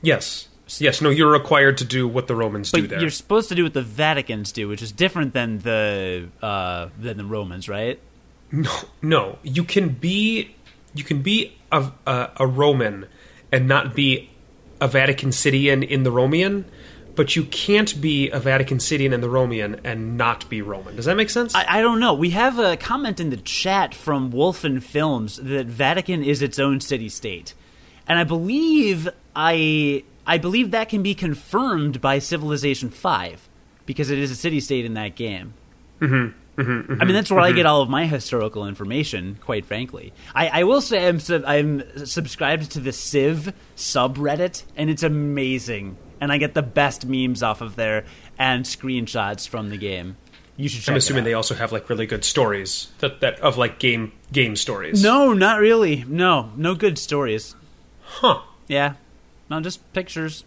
Yes, 0.00 0.46
yes. 0.78 1.00
No, 1.02 1.10
you're 1.10 1.32
required 1.32 1.78
to 1.78 1.84
do 1.84 2.06
what 2.06 2.28
the 2.28 2.36
Romans 2.36 2.70
do 2.70 2.82
But 2.82 2.90
there. 2.90 3.00
you're 3.00 3.10
supposed 3.10 3.48
to 3.48 3.56
do 3.56 3.64
what 3.64 3.74
the 3.74 3.82
Vaticans 3.82 4.52
do, 4.52 4.68
which 4.68 4.80
is 4.80 4.92
different 4.92 5.32
than 5.34 5.58
the 5.58 6.28
uh, 6.40 6.88
than 6.96 7.16
the 7.16 7.24
Romans, 7.24 7.68
right? 7.68 7.98
No, 8.52 8.70
no. 9.02 9.38
You 9.42 9.64
can 9.64 9.88
be 9.88 10.54
you 10.94 11.02
can 11.02 11.20
be 11.20 11.56
a, 11.72 11.90
a, 12.06 12.30
a 12.36 12.46
Roman 12.46 13.06
and 13.50 13.66
not 13.66 13.92
be 13.92 14.30
a 14.80 14.86
Vatican 14.86 15.30
Cityan 15.30 15.82
in 15.86 16.04
the 16.04 16.12
Romian, 16.12 16.64
but 17.14 17.36
you 17.36 17.44
can't 17.44 18.00
be 18.00 18.30
a 18.30 18.38
Vatican 18.38 18.78
Cityan 18.78 19.12
and 19.12 19.22
the 19.22 19.28
Romian 19.28 19.80
and 19.84 20.16
not 20.16 20.48
be 20.48 20.62
Roman. 20.62 20.96
Does 20.96 21.04
that 21.04 21.16
make 21.16 21.30
sense? 21.30 21.54
I, 21.54 21.78
I 21.78 21.80
don't 21.80 22.00
know. 22.00 22.14
We 22.14 22.30
have 22.30 22.58
a 22.58 22.76
comment 22.76 23.20
in 23.20 23.30
the 23.30 23.36
chat 23.36 23.94
from 23.94 24.32
Wolfen 24.32 24.82
Films 24.82 25.36
that 25.36 25.66
Vatican 25.66 26.22
is 26.22 26.42
its 26.42 26.58
own 26.58 26.80
city 26.80 27.08
state, 27.08 27.54
and 28.06 28.18
I 28.18 28.24
believe 28.24 29.08
I 29.36 30.04
I 30.26 30.38
believe 30.38 30.70
that 30.70 30.88
can 30.88 31.02
be 31.02 31.14
confirmed 31.14 32.00
by 32.00 32.18
Civilization 32.18 32.90
Five 32.90 33.48
because 33.86 34.10
it 34.10 34.18
is 34.18 34.30
a 34.30 34.36
city 34.36 34.60
state 34.60 34.84
in 34.84 34.94
that 34.94 35.16
game. 35.16 35.54
Mm-hmm, 36.00 36.14
mm-hmm. 36.60 36.60
mm-hmm. 36.62 37.02
I 37.02 37.04
mean, 37.04 37.14
that's 37.14 37.30
where 37.30 37.40
I 37.40 37.48
mm-hmm. 37.48 37.56
get 37.56 37.66
all 37.66 37.82
of 37.82 37.88
my 37.88 38.06
historical 38.06 38.66
information. 38.66 39.38
Quite 39.40 39.66
frankly, 39.66 40.12
I, 40.34 40.60
I 40.60 40.64
will 40.64 40.80
say 40.80 41.06
I'm 41.06 41.20
sub- 41.20 41.44
I'm 41.46 42.06
subscribed 42.06 42.70
to 42.72 42.80
the 42.80 42.92
Civ 42.92 43.52
subreddit, 43.76 44.64
and 44.76 44.88
it's 44.88 45.02
amazing. 45.02 45.96
And 46.22 46.30
I 46.30 46.38
get 46.38 46.54
the 46.54 46.62
best 46.62 47.04
memes 47.04 47.42
off 47.42 47.60
of 47.62 47.74
there 47.74 48.04
and 48.38 48.64
screenshots 48.64 49.48
from 49.48 49.70
the 49.70 49.76
game. 49.76 50.16
You 50.56 50.68
should. 50.68 50.82
Check 50.82 50.92
I'm 50.92 50.96
assuming 50.96 51.24
they 51.24 51.34
also 51.34 51.56
have 51.56 51.72
like 51.72 51.88
really 51.88 52.06
good 52.06 52.24
stories 52.24 52.92
that, 53.00 53.22
that 53.22 53.40
of 53.40 53.58
like 53.58 53.80
game 53.80 54.12
game 54.30 54.54
stories. 54.54 55.02
No, 55.02 55.32
not 55.32 55.58
really. 55.58 56.04
No, 56.06 56.52
no 56.56 56.76
good 56.76 56.96
stories. 56.96 57.56
huh? 58.02 58.42
Yeah, 58.68 58.94
no, 59.50 59.60
just 59.60 59.92
pictures. 59.94 60.44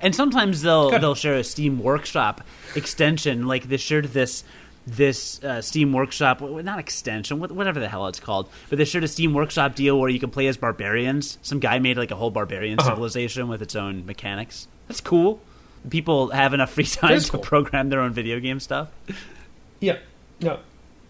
And 0.00 0.14
sometimes 0.14 0.62
they'll 0.62 0.90
they'll 0.90 1.16
share 1.16 1.34
a 1.34 1.42
Steam 1.42 1.80
Workshop 1.80 2.42
extension, 2.76 3.48
like 3.48 3.64
they 3.64 3.78
shared 3.78 4.04
this 4.06 4.44
this 4.86 5.42
uh, 5.42 5.60
Steam 5.60 5.92
Workshop, 5.92 6.40
not 6.40 6.78
extension, 6.78 7.40
whatever 7.40 7.80
the 7.80 7.88
hell 7.88 8.06
it's 8.06 8.20
called, 8.20 8.48
but 8.70 8.78
they 8.78 8.84
shared 8.84 9.02
a 9.04 9.08
Steam 9.08 9.34
Workshop 9.34 9.74
deal 9.74 9.98
where 9.98 10.08
you 10.08 10.20
can 10.20 10.30
play 10.30 10.46
as 10.46 10.56
barbarians. 10.56 11.38
Some 11.42 11.58
guy 11.58 11.78
made 11.80 11.96
like 11.96 12.10
a 12.12 12.16
whole 12.16 12.30
barbarian 12.30 12.78
Uh-huh. 12.78 12.90
civilization 12.90 13.48
with 13.48 13.62
its 13.62 13.74
own 13.74 14.06
mechanics. 14.06 14.68
That's 14.88 15.00
cool. 15.00 15.40
People 15.90 16.28
have 16.30 16.54
enough 16.54 16.70
free 16.70 16.84
time 16.86 17.18
to 17.20 17.30
cool. 17.30 17.40
program 17.40 17.88
their 17.88 18.00
own 18.00 18.12
video 18.12 18.38
game 18.40 18.60
stuff. 18.60 18.88
Yeah. 19.80 19.98
No. 20.40 20.60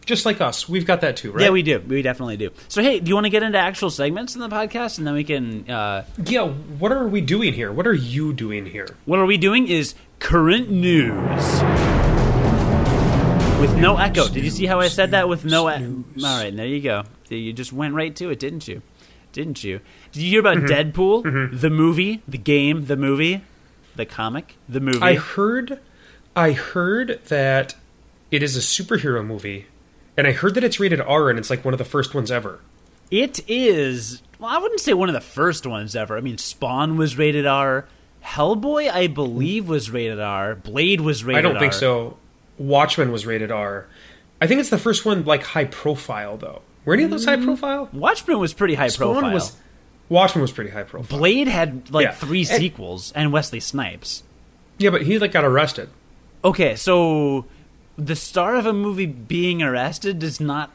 Just 0.06 0.24
like 0.24 0.40
us, 0.40 0.68
we've 0.68 0.86
got 0.86 1.00
that 1.00 1.16
too, 1.16 1.32
right? 1.32 1.42
Yeah, 1.42 1.50
we 1.50 1.62
do. 1.62 1.80
We 1.80 2.00
definitely 2.00 2.36
do. 2.36 2.50
So, 2.68 2.80
hey, 2.80 3.00
do 3.00 3.08
you 3.08 3.14
want 3.16 3.24
to 3.24 3.30
get 3.30 3.42
into 3.42 3.58
actual 3.58 3.90
segments 3.90 4.36
in 4.36 4.40
the 4.40 4.48
podcast, 4.48 4.98
and 4.98 5.06
then 5.06 5.14
we 5.14 5.24
can 5.24 5.68
uh, 5.68 6.04
Yeah. 6.24 6.46
What 6.46 6.92
are 6.92 7.08
we 7.08 7.20
doing 7.20 7.52
here? 7.54 7.72
What 7.72 7.86
are 7.88 7.92
you 7.94 8.32
doing 8.32 8.66
here? 8.66 8.86
What 9.04 9.18
are 9.18 9.26
we 9.26 9.36
doing 9.36 9.66
is 9.66 9.94
current 10.20 10.70
news. 10.70 11.95
With 13.60 13.76
no 13.78 13.96
echo. 13.96 14.28
Did 14.28 14.44
you 14.44 14.50
see 14.50 14.66
how 14.66 14.80
I 14.80 14.88
said 14.88 15.12
that 15.12 15.28
with 15.28 15.44
no 15.44 15.66
echo? 15.68 15.84
All 15.86 16.04
right, 16.42 16.54
there 16.54 16.66
you 16.66 16.80
go. 16.80 17.04
You 17.28 17.52
just 17.52 17.72
went 17.72 17.94
right 17.94 18.14
to 18.16 18.30
it, 18.30 18.38
didn't 18.38 18.68
you? 18.68 18.82
Didn't 19.32 19.64
you? 19.64 19.80
Did 20.12 20.22
you 20.22 20.30
hear 20.30 20.40
about 20.40 20.58
Mm-hmm. 20.58 20.66
Deadpool, 21.00 21.60
the 21.60 21.70
movie, 21.70 22.22
the 22.28 22.38
game, 22.38 22.86
the 22.86 22.96
movie, 22.96 23.42
the 23.96 24.04
comic, 24.06 24.56
the 24.68 24.80
movie? 24.80 25.00
I 25.00 25.14
heard, 25.14 25.80
I 26.34 26.52
heard 26.52 27.20
that 27.28 27.74
it 28.30 28.42
is 28.42 28.56
a 28.56 28.60
superhero 28.60 29.24
movie, 29.24 29.66
and 30.16 30.26
I 30.26 30.32
heard 30.32 30.54
that 30.54 30.64
it's 30.64 30.78
rated 30.78 31.00
R, 31.00 31.30
and 31.30 31.38
it's 31.38 31.50
like 31.50 31.64
one 31.64 31.74
of 31.74 31.78
the 31.78 31.84
first 31.84 32.14
ones 32.14 32.30
ever. 32.30 32.60
It 33.10 33.40
is. 33.48 34.22
Well, 34.38 34.50
I 34.50 34.58
wouldn't 34.58 34.80
say 34.80 34.92
one 34.92 35.08
of 35.08 35.14
the 35.14 35.20
first 35.20 35.66
ones 35.66 35.96
ever. 35.96 36.16
I 36.16 36.20
mean, 36.20 36.38
Spawn 36.38 36.96
was 36.98 37.16
rated 37.16 37.46
R. 37.46 37.86
Hellboy, 38.22 38.90
I 38.90 39.06
believe, 39.06 39.68
was 39.68 39.90
rated 39.90 40.20
R. 40.20 40.54
Blade 40.54 41.00
was 41.00 41.24
rated 41.24 41.38
I 41.38 41.42
don't 41.48 41.58
think 41.58 41.72
R. 41.72 41.78
so. 41.78 42.16
Watchmen 42.58 43.12
was 43.12 43.26
rated 43.26 43.50
R. 43.50 43.86
I 44.40 44.46
think 44.46 44.60
it's 44.60 44.70
the 44.70 44.78
first 44.78 45.04
one 45.04 45.24
like 45.24 45.42
high 45.42 45.64
profile 45.64 46.36
though. 46.36 46.62
Were 46.84 46.94
any 46.94 47.04
of 47.04 47.10
those 47.10 47.24
high 47.24 47.36
mm, 47.36 47.44
profile? 47.44 47.88
Watchmen 47.92 48.38
was 48.38 48.52
pretty 48.54 48.74
high 48.74 48.88
Spawn 48.88 49.14
profile. 49.14 49.32
was 49.34 49.56
Watchmen 50.08 50.42
was 50.42 50.52
pretty 50.52 50.70
high 50.70 50.84
profile. 50.84 51.18
Blade 51.18 51.48
had 51.48 51.90
like 51.90 52.04
Yeah. 52.04 52.12
three 52.12 52.40
And- 52.40 52.48
sequels 52.48 53.12
and 53.14 53.32
Wesley 53.32 53.60
Snipes. 53.60 54.22
Yeah, 54.78 54.90
but 54.90 55.02
he 55.02 55.18
like 55.18 55.32
got 55.32 55.44
arrested. 55.44 55.88
Okay, 56.44 56.76
so 56.76 57.44
the 57.98 58.14
star 58.14 58.56
of 58.56 58.66
a 58.66 58.72
movie 58.72 59.06
being 59.06 59.62
arrested 59.62 60.18
does 60.18 60.38
not 60.38 60.70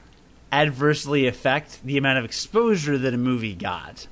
adversely 0.51 1.27
affect 1.27 1.83
the 1.85 1.97
amount 1.97 2.19
of 2.19 2.25
exposure 2.25 2.97
that 2.97 3.13
a 3.13 3.17
movie 3.17 3.53
got. 3.53 4.07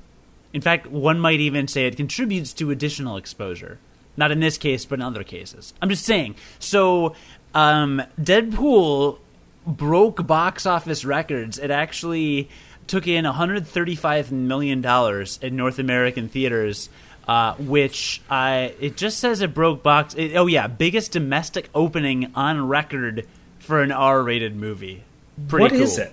In 0.52 0.60
fact, 0.60 0.86
one 0.86 1.20
might 1.20 1.40
even 1.40 1.68
say 1.68 1.86
it 1.86 1.96
contributes 1.96 2.52
to 2.54 2.70
additional 2.70 3.16
exposure. 3.16 3.78
Not 4.16 4.30
in 4.30 4.40
this 4.40 4.58
case, 4.58 4.84
but 4.84 4.98
in 4.98 5.02
other 5.02 5.22
cases. 5.22 5.74
I'm 5.82 5.88
just 5.88 6.04
saying. 6.04 6.34
So, 6.58 7.14
um, 7.54 8.02
Deadpool 8.20 9.18
broke 9.66 10.26
box 10.26 10.66
office 10.66 11.04
records. 11.04 11.58
It 11.58 11.70
actually 11.70 12.48
took 12.86 13.06
in 13.06 13.24
135 13.24 14.32
million 14.32 14.80
dollars 14.80 15.38
in 15.42 15.56
North 15.56 15.78
American 15.78 16.28
theaters, 16.28 16.88
uh, 17.28 17.54
which 17.54 18.20
I 18.30 18.74
it 18.80 18.96
just 18.96 19.18
says 19.18 19.40
it 19.42 19.54
broke 19.54 19.82
box. 19.82 20.14
It, 20.14 20.34
oh 20.36 20.46
yeah, 20.46 20.66
biggest 20.66 21.12
domestic 21.12 21.68
opening 21.74 22.32
on 22.34 22.66
record 22.68 23.26
for 23.58 23.82
an 23.82 23.92
R-rated 23.92 24.56
movie. 24.56 25.04
Pretty 25.48 25.62
What 25.62 25.72
cool. 25.72 25.80
is 25.82 25.98
it? 25.98 26.12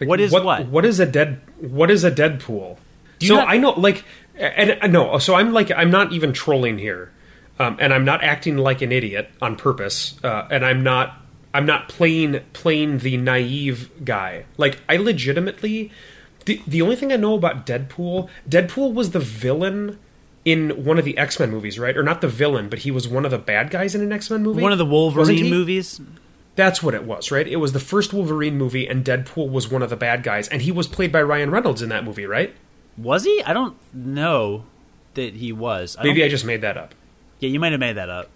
Like, 0.00 0.08
What 0.08 0.20
is 0.20 0.32
what? 0.32 0.66
What 0.66 0.84
is 0.84 1.00
a 1.00 1.06
dead? 1.06 1.40
What 1.60 1.90
is 1.90 2.04
a 2.04 2.10
Deadpool? 2.10 2.76
you 3.20 3.28
so 3.28 3.36
not- 3.36 3.48
I 3.48 3.56
know, 3.56 3.70
like, 3.70 4.04
and, 4.34 4.70
and 4.82 4.92
no. 4.92 5.16
So 5.18 5.34
I'm 5.34 5.52
like, 5.54 5.70
I'm 5.70 5.90
not 5.90 6.12
even 6.12 6.32
trolling 6.34 6.76
here, 6.78 7.10
um, 7.58 7.76
and 7.80 7.92
I'm 7.92 8.04
not 8.04 8.22
acting 8.22 8.56
like 8.56 8.82
an 8.82 8.92
idiot 8.92 9.30
on 9.40 9.56
purpose, 9.56 10.22
uh, 10.22 10.46
and 10.50 10.64
I'm 10.64 10.82
not, 10.82 11.16
I'm 11.54 11.66
not 11.66 11.88
playing 11.88 12.40
playing 12.52 12.98
the 12.98 13.16
naive 13.16 13.90
guy. 14.04 14.44
Like, 14.56 14.80
I 14.88 14.96
legitimately, 14.96 15.90
the 16.44 16.62
the 16.66 16.82
only 16.82 16.96
thing 16.96 17.12
I 17.12 17.16
know 17.16 17.34
about 17.34 17.66
Deadpool, 17.66 18.28
Deadpool 18.48 18.92
was 18.92 19.10
the 19.12 19.20
villain 19.20 19.98
in 20.44 20.84
one 20.84 20.98
of 20.98 21.04
the 21.04 21.18
X 21.18 21.40
Men 21.40 21.50
movies, 21.50 21.78
right? 21.78 21.96
Or 21.96 22.02
not 22.02 22.20
the 22.20 22.28
villain, 22.28 22.68
but 22.68 22.80
he 22.80 22.90
was 22.90 23.08
one 23.08 23.24
of 23.24 23.30
the 23.30 23.38
bad 23.38 23.70
guys 23.70 23.94
in 23.94 24.00
an 24.00 24.12
X 24.12 24.30
Men 24.30 24.42
movie. 24.42 24.62
One 24.62 24.72
of 24.72 24.78
the 24.78 24.86
Wolverine 24.86 25.50
movies. 25.50 26.00
That's 26.54 26.82
what 26.82 26.94
it 26.94 27.04
was, 27.04 27.30
right? 27.30 27.46
It 27.46 27.56
was 27.56 27.72
the 27.72 27.80
first 27.80 28.14
Wolverine 28.14 28.56
movie, 28.56 28.86
and 28.86 29.04
Deadpool 29.04 29.50
was 29.50 29.70
one 29.70 29.82
of 29.82 29.90
the 29.90 29.96
bad 29.96 30.22
guys, 30.22 30.48
and 30.48 30.62
he 30.62 30.72
was 30.72 30.86
played 30.86 31.12
by 31.12 31.20
Ryan 31.20 31.50
Reynolds 31.50 31.82
in 31.82 31.90
that 31.90 32.02
movie, 32.02 32.24
right? 32.24 32.54
Was 32.96 33.24
he? 33.24 33.42
I 33.42 33.52
don't 33.52 33.76
know 33.92 34.64
that 35.14 35.34
he 35.34 35.52
was. 35.52 35.96
I 35.98 36.04
Maybe 36.04 36.24
I 36.24 36.28
just 36.28 36.46
made 36.46 36.62
that 36.62 36.76
up. 36.78 36.94
Yeah, 37.40 37.48
you 37.48 37.60
might 37.60 37.72
have 37.72 37.80
made 37.80 37.96
that 37.96 38.08
up. 38.08 38.30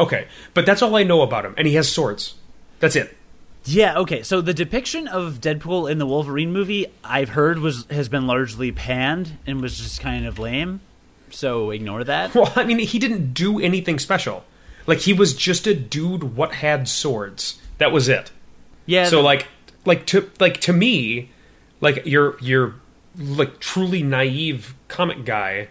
Okay, 0.00 0.26
but 0.54 0.66
that's 0.66 0.82
all 0.82 0.96
I 0.96 1.02
know 1.02 1.22
about 1.22 1.44
him, 1.44 1.54
and 1.56 1.66
he 1.66 1.74
has 1.74 1.90
swords. 1.90 2.34
That's 2.80 2.96
it. 2.96 3.16
Yeah, 3.64 3.98
okay. 3.98 4.22
So 4.22 4.40
the 4.40 4.54
depiction 4.54 5.06
of 5.06 5.40
Deadpool 5.40 5.90
in 5.90 5.98
the 5.98 6.06
Wolverine 6.06 6.52
movie, 6.52 6.86
I've 7.04 7.30
heard 7.30 7.58
was 7.58 7.86
has 7.90 8.08
been 8.08 8.26
largely 8.26 8.72
panned 8.72 9.38
and 9.46 9.62
was 9.62 9.78
just 9.78 10.00
kind 10.00 10.26
of 10.26 10.38
lame. 10.38 10.80
So 11.30 11.70
ignore 11.70 12.04
that. 12.04 12.34
Well, 12.34 12.52
I 12.56 12.64
mean, 12.64 12.78
he 12.80 12.98
didn't 12.98 13.34
do 13.34 13.60
anything 13.60 13.98
special. 13.98 14.44
Like 14.86 14.98
he 14.98 15.12
was 15.12 15.34
just 15.34 15.66
a 15.66 15.74
dude 15.74 16.36
what 16.36 16.54
had 16.54 16.88
swords. 16.88 17.60
That 17.78 17.92
was 17.92 18.08
it. 18.08 18.32
Yeah. 18.86 19.06
So 19.06 19.20
like, 19.20 19.46
like 19.84 20.06
to 20.06 20.28
like 20.40 20.60
to 20.62 20.72
me, 20.72 21.30
like 21.80 22.02
you're 22.04 22.36
you're 22.40 22.74
like 23.16 23.60
truly 23.60 24.02
naive 24.02 24.74
comic 24.88 25.24
guy. 25.24 25.68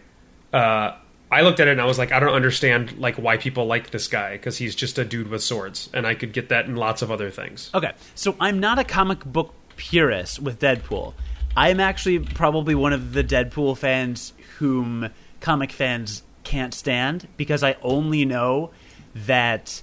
Uh, 0.54 0.96
I 1.32 1.42
looked 1.42 1.62
at 1.62 1.68
it 1.70 1.72
and 1.72 1.82
I 1.82 1.86
was 1.86 1.98
like, 1.98 2.12
I 2.12 2.20
don't 2.20 2.34
understand 2.34 2.98
like 2.98 3.16
why 3.16 3.38
people 3.38 3.66
like 3.66 3.92
this 3.92 4.08
guy 4.10 4.34
because 4.34 4.58
he's 4.58 4.76
just 4.76 4.98
a 4.98 5.06
dude 5.06 5.30
with 5.30 5.42
swords, 5.42 5.90
and 5.94 6.06
I 6.06 6.14
could 6.14 6.34
get 6.34 6.50
that 6.50 6.66
in 6.66 6.76
lots 6.76 7.02
of 7.02 7.10
other 7.10 7.30
things. 7.30 7.72
Okay, 7.74 7.94
so 8.16 8.36
I'm 8.40 8.60
not 8.60 8.78
a 8.78 8.84
comic 8.84 9.24
book 9.24 9.54
purist 9.78 10.42
with 10.42 10.60
Deadpool. 10.60 11.14
I'm 11.56 11.80
actually 11.80 12.20
probably 12.20 12.76
one 12.76 12.94
of 12.94 13.14
the 13.14 13.24
Deadpool 13.24 13.78
fans 13.78 14.34
whom 14.58 15.10
comic 15.40 15.72
fans 15.72 16.24
can't 16.44 16.74
stand 16.74 17.28
because 17.38 17.64
I 17.64 17.78
only 17.82 18.26
know 18.26 18.72
that. 19.16 19.82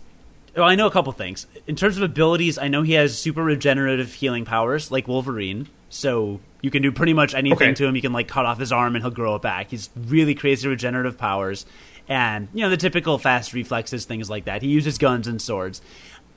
Well, 0.54 0.68
I 0.68 0.74
know 0.74 0.86
a 0.86 0.90
couple 0.90 1.12
things. 1.12 1.46
In 1.66 1.76
terms 1.76 1.96
of 1.96 2.02
abilities, 2.02 2.58
I 2.58 2.68
know 2.68 2.82
he 2.82 2.94
has 2.94 3.16
super 3.16 3.44
regenerative 3.44 4.14
healing 4.14 4.44
powers 4.44 4.90
like 4.90 5.08
Wolverine. 5.08 5.68
So 5.88 6.40
you 6.62 6.70
can 6.70 6.82
do 6.82 6.90
pretty 6.92 7.12
much 7.14 7.34
anything 7.34 7.68
Okay. 7.68 7.74
to 7.74 7.86
him. 7.86 7.94
You 7.96 8.02
can 8.02 8.12
like 8.12 8.28
cut 8.28 8.46
off 8.46 8.58
his 8.58 8.72
arm 8.72 8.94
and 8.96 9.02
he'll 9.04 9.10
grow 9.12 9.36
it 9.36 9.42
back. 9.42 9.70
He's 9.70 9.90
really 9.96 10.34
crazy 10.34 10.66
regenerative 10.68 11.16
powers. 11.16 11.66
And, 12.08 12.48
you 12.54 12.62
know, 12.62 12.70
the 12.70 12.76
typical 12.76 13.18
fast 13.18 13.52
reflexes, 13.52 14.04
things 14.06 14.30
like 14.30 14.44
that. 14.46 14.62
He 14.62 14.68
uses 14.68 14.98
guns 14.98 15.26
and 15.26 15.40
swords. 15.40 15.82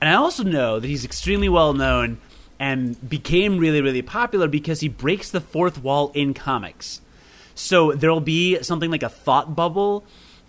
And 0.01 0.09
I 0.09 0.13
also 0.13 0.43
know 0.43 0.79
that 0.79 0.87
he's 0.87 1.05
extremely 1.05 1.47
well 1.49 1.73
known 1.73 2.19
and 2.59 3.09
became 3.09 3.57
really, 3.57 3.81
really 3.81 4.01
popular 4.01 4.47
because 4.47 4.81
he 4.81 4.89
breaks 4.89 5.31
the 5.31 5.41
fourth 5.41 5.81
wall 5.81 6.11
in 6.13 6.33
comics. 6.33 7.01
So 7.55 7.93
there'll 7.93 8.19
be 8.21 8.61
something 8.63 8.91
like 8.91 9.03
a 9.03 9.09
thought 9.09 9.55
bubble, 9.55 10.03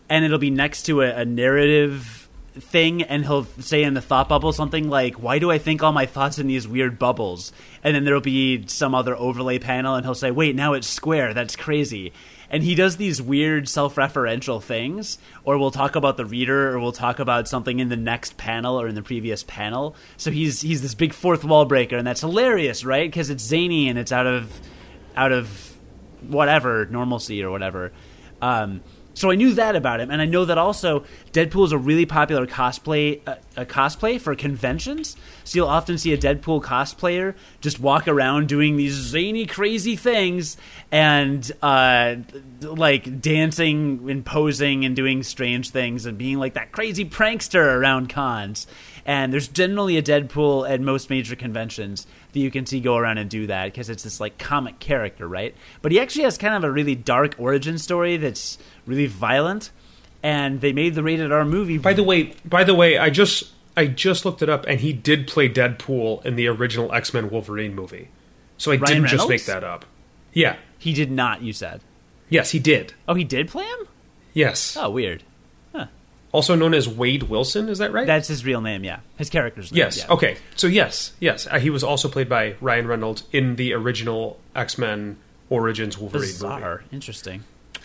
and 0.08 0.24
it'll 0.24 0.38
be 0.38 0.50
next 0.50 0.82
to 0.84 1.02
a, 1.02 1.10
a 1.20 1.24
narrative 1.24 2.21
thing, 2.54 3.02
and 3.02 3.25
he'll 3.25 3.44
say 3.61 3.82
in 3.82 3.94
the 3.94 4.02
thought 4.02 4.28
bubble 4.28 4.52
something 4.52 4.88
like, 4.88 5.14
Why 5.14 5.38
do 5.38 5.50
I 5.50 5.59
think 5.59 5.82
all 5.82 5.92
my 5.92 6.06
thoughts 6.06 6.38
in 6.38 6.47
these 6.47 6.68
weird 6.68 6.99
bubbles? 6.99 7.52
And 7.82 7.94
then 7.94 8.04
there'll 8.04 8.21
be 8.21 8.66
some 8.66 8.94
other 8.94 9.16
overlay 9.16 9.59
panel, 9.59 9.94
and 9.94 10.04
he'll 10.04 10.14
say, 10.14 10.30
Wait, 10.30 10.54
now 10.54 10.75
it's 10.75 10.87
square. 10.87 11.35
That's 11.35 11.56
crazy. 11.56 12.12
And 12.50 12.62
he 12.62 12.75
does 12.75 12.99
these 12.99 13.23
weird 13.23 13.66
self 13.68 13.94
referential 13.94 14.62
things, 14.62 15.18
or 15.44 15.56
we'll 15.56 15.71
talk 15.71 15.97
about 15.97 16.18
the 16.18 16.26
reader, 16.26 16.71
or 16.71 16.80
we'll 16.80 16.92
talk 16.92 17.18
about 17.18 17.49
something 17.49 17.80
in 17.80 17.88
the 17.88 17.97
next 17.97 18.37
panel 18.37 18.78
or 18.78 18.87
in 18.87 18.94
the 18.94 19.02
previous 19.02 19.42
panel. 19.42 19.97
So 20.18 20.30
he's 20.30 20.61
he's 20.61 20.82
this 20.82 20.94
big 20.94 21.14
fourth 21.14 21.44
wall 21.44 21.64
breaker, 21.64 21.97
and 21.97 22.06
that's 22.06 22.21
hilarious, 22.21 22.85
right? 22.85 23.11
Because 23.11 23.30
it's 23.30 23.42
zany 23.42 23.88
and 23.88 23.99
it's 23.99 24.12
out 24.12 24.26
of 24.26 24.61
out 25.16 25.32
of 25.32 25.76
whatever 26.21 26.87
normalcy 26.87 27.42
or 27.42 27.50
whatever. 27.50 27.90
Um, 28.42 28.82
so 29.14 29.31
I 29.31 29.35
knew 29.35 29.54
that 29.54 29.76
about 29.76 30.00
him, 30.00 30.11
and 30.11 30.23
I 30.23 30.25
know 30.25 30.45
that 30.45 30.59
also 30.59 31.04
Deadpool 31.33 31.66
is 31.66 31.73
a 31.73 31.78
really 31.78 32.07
popular 32.07 32.47
cosplay 32.47 33.21
uh, 33.26 33.37
a 33.57 33.66
cosplay 33.66 34.21
for 34.21 34.35
conventions. 34.35 35.16
So 35.45 35.57
you'll 35.57 35.69
often 35.69 35.99
see 35.99 36.12
a 36.12 36.19
Deadpool 36.19 36.62
cosplayer 36.62 37.35
just 37.61 37.81
walk 37.81 38.09
around 38.09 38.49
doing 38.49 38.76
these 38.76 38.95
zany, 38.95 39.47
crazy 39.47 39.97
things, 39.97 40.57
and 40.90 41.50
uh, 41.61 42.16
like 42.62 43.21
dancing 43.21 44.09
and 44.09 44.25
posing 44.25 44.85
and 44.85 44.97
doing 44.97 45.23
strange 45.23 45.71
things 45.71 46.07
and 46.07 46.16
being 46.16 46.38
like 46.38 46.54
that 46.54 46.73
crazy 46.73 47.04
prankster 47.04 47.76
around 47.76 48.09
cons. 48.09 48.66
And 49.04 49.33
there's 49.33 49.49
generally 49.49 49.97
a 49.97 50.02
Deadpool 50.02 50.69
at 50.69 50.81
most 50.81 51.11
major 51.11 51.35
conventions 51.35 52.07
that 52.32 52.40
you 52.40 52.50
can 52.50 52.66
see 52.66 52.80
go 52.80 52.96
around 52.96 53.18
and 53.18 53.28
do 53.28 53.46
that 53.46 53.66
because 53.66 53.88
it's 53.90 54.02
this 54.02 54.20
like 54.20 54.38
comic 54.38 54.78
character, 54.78 55.28
right? 55.28 55.54
But 55.80 55.92
he 55.92 56.00
actually 56.00 56.24
has 56.24 56.38
kind 56.38 56.54
of 56.54 56.64
a 56.64 56.70
really 56.70 56.94
dark 56.94 57.34
origin 57.38 57.78
story 57.78 58.16
that's 58.16 58.58
really 58.86 59.06
violent. 59.06 59.70
And 60.22 60.60
they 60.60 60.72
made 60.72 60.94
the 60.94 61.02
rated 61.02 61.32
R 61.32 61.44
movie. 61.44 61.78
By 61.78 61.94
the 61.94 62.04
way, 62.04 62.34
by 62.44 62.62
the 62.62 62.74
way, 62.74 62.96
I 62.96 63.10
just 63.10 63.52
I 63.76 63.86
just 63.86 64.24
looked 64.24 64.40
it 64.40 64.48
up, 64.48 64.64
and 64.66 64.80
he 64.80 64.92
did 64.92 65.26
play 65.26 65.48
Deadpool 65.48 66.24
in 66.24 66.36
the 66.36 66.46
original 66.46 66.92
X 66.92 67.12
Men 67.12 67.28
Wolverine 67.30 67.74
movie. 67.74 68.08
So 68.56 68.70
I 68.70 68.76
Ryan 68.76 69.02
didn't 69.02 69.08
just 69.08 69.28
make 69.28 69.44
that 69.46 69.64
up. 69.64 69.84
Yeah. 70.32 70.56
he 70.78 70.92
did 70.92 71.10
not. 71.10 71.42
You 71.42 71.52
said. 71.52 71.80
Yes, 72.28 72.52
he 72.52 72.58
did. 72.58 72.94
Oh, 73.08 73.14
he 73.14 73.24
did 73.24 73.48
play 73.48 73.64
him. 73.64 73.88
Yes. 74.32 74.76
Oh, 74.78 74.88
weird. 74.90 75.24
Also 76.32 76.54
known 76.54 76.72
as 76.72 76.88
Wade 76.88 77.24
Wilson, 77.24 77.68
is 77.68 77.78
that 77.78 77.92
right? 77.92 78.06
That's 78.06 78.28
his 78.28 78.44
real 78.44 78.62
name. 78.62 78.84
Yeah, 78.84 79.00
his 79.16 79.28
character's 79.30 79.70
name. 79.70 79.78
yes. 79.78 79.98
yeah. 79.98 80.06
Okay. 80.08 80.36
So 80.56 80.66
yes, 80.66 81.12
yes, 81.20 81.46
uh, 81.46 81.58
he 81.58 81.68
was 81.70 81.84
also 81.84 82.08
played 82.08 82.28
by 82.28 82.56
Ryan 82.60 82.86
Reynolds 82.86 83.24
in 83.32 83.56
the 83.56 83.74
original 83.74 84.38
X 84.56 84.78
Men 84.78 85.18
Origins 85.50 85.98
Wolverine 85.98 86.30
movie. 86.40 86.84
Interesting. 86.90 87.44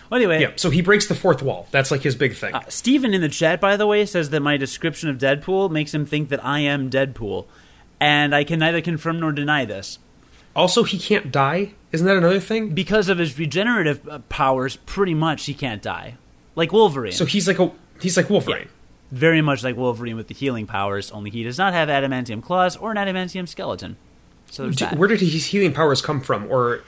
Well, 0.10 0.18
anyway, 0.18 0.42
Yeah. 0.42 0.52
So 0.56 0.70
he 0.70 0.82
breaks 0.82 1.08
the 1.08 1.16
fourth 1.16 1.42
wall. 1.42 1.68
That's 1.72 1.92
like 1.92 2.02
his 2.02 2.16
big 2.16 2.34
thing. 2.36 2.56
Uh, 2.56 2.62
Steven 2.70 3.14
in 3.14 3.20
the 3.20 3.28
chat, 3.30 3.60
by 3.60 3.76
the 3.76 3.86
way, 3.86 4.06
says 4.06 4.30
that 4.30 4.40
my 4.40 4.56
description 4.56 5.10
of 5.10 5.18
Deadpool 5.18 5.70
makes 5.70 5.94
him 5.94 6.06
think 6.06 6.30
that 6.30 6.44
I 6.46 6.60
am 6.62 6.90
Deadpool. 6.90 7.46
And 8.00 8.34
I 8.34 8.44
can 8.46 8.60
neither 8.60 8.80
confirm 8.82 9.20
nor 9.20 9.32
deny 9.34 9.66
this. 9.66 10.00
also, 10.56 10.84
he 10.84 10.98
can't 10.98 11.32
die. 11.32 11.74
Isn't 11.92 12.08
that 12.08 12.16
another 12.16 12.40
thing? 12.40 12.70
Because 12.70 13.10
of 13.10 13.18
his 13.18 13.38
regenerative 13.38 14.08
uh, 14.08 14.20
powers, 14.30 14.78
pretty 14.86 15.14
much 15.14 15.46
he 15.46 15.54
can't 15.54 15.82
die. 15.82 16.16
Like 16.56 16.72
Wolverine. 16.72 17.12
So 17.12 17.26
he's 17.26 17.48
like 17.48 17.60
a 17.60 17.72
he's 18.02 18.18
like 18.18 18.30
Wolverine. 18.30 18.70
Very 19.12 19.42
much 19.42 19.64
like 19.64 19.78
Wolverine 19.78 20.18
with 20.18 20.28
the 20.28 20.34
healing 20.34 20.68
powers, 20.68 21.12
only 21.12 21.30
he 21.30 21.44
does 21.44 21.58
not 21.58 21.74
have 21.74 21.88
adamantium 21.88 22.44
claws 22.44 22.76
or 22.76 22.92
an 22.92 22.98
adamantium 22.98 23.48
skeleton. 23.48 23.96
So 24.52 24.64
there's 24.64 24.76
D- 24.76 24.86
that. 24.86 24.98
Where 24.98 25.08
did 25.08 25.22
his 25.22 25.46
healing 25.46 25.74
powers 25.74 26.02
come 26.02 26.20
from? 26.22 26.50
Or 26.52 26.82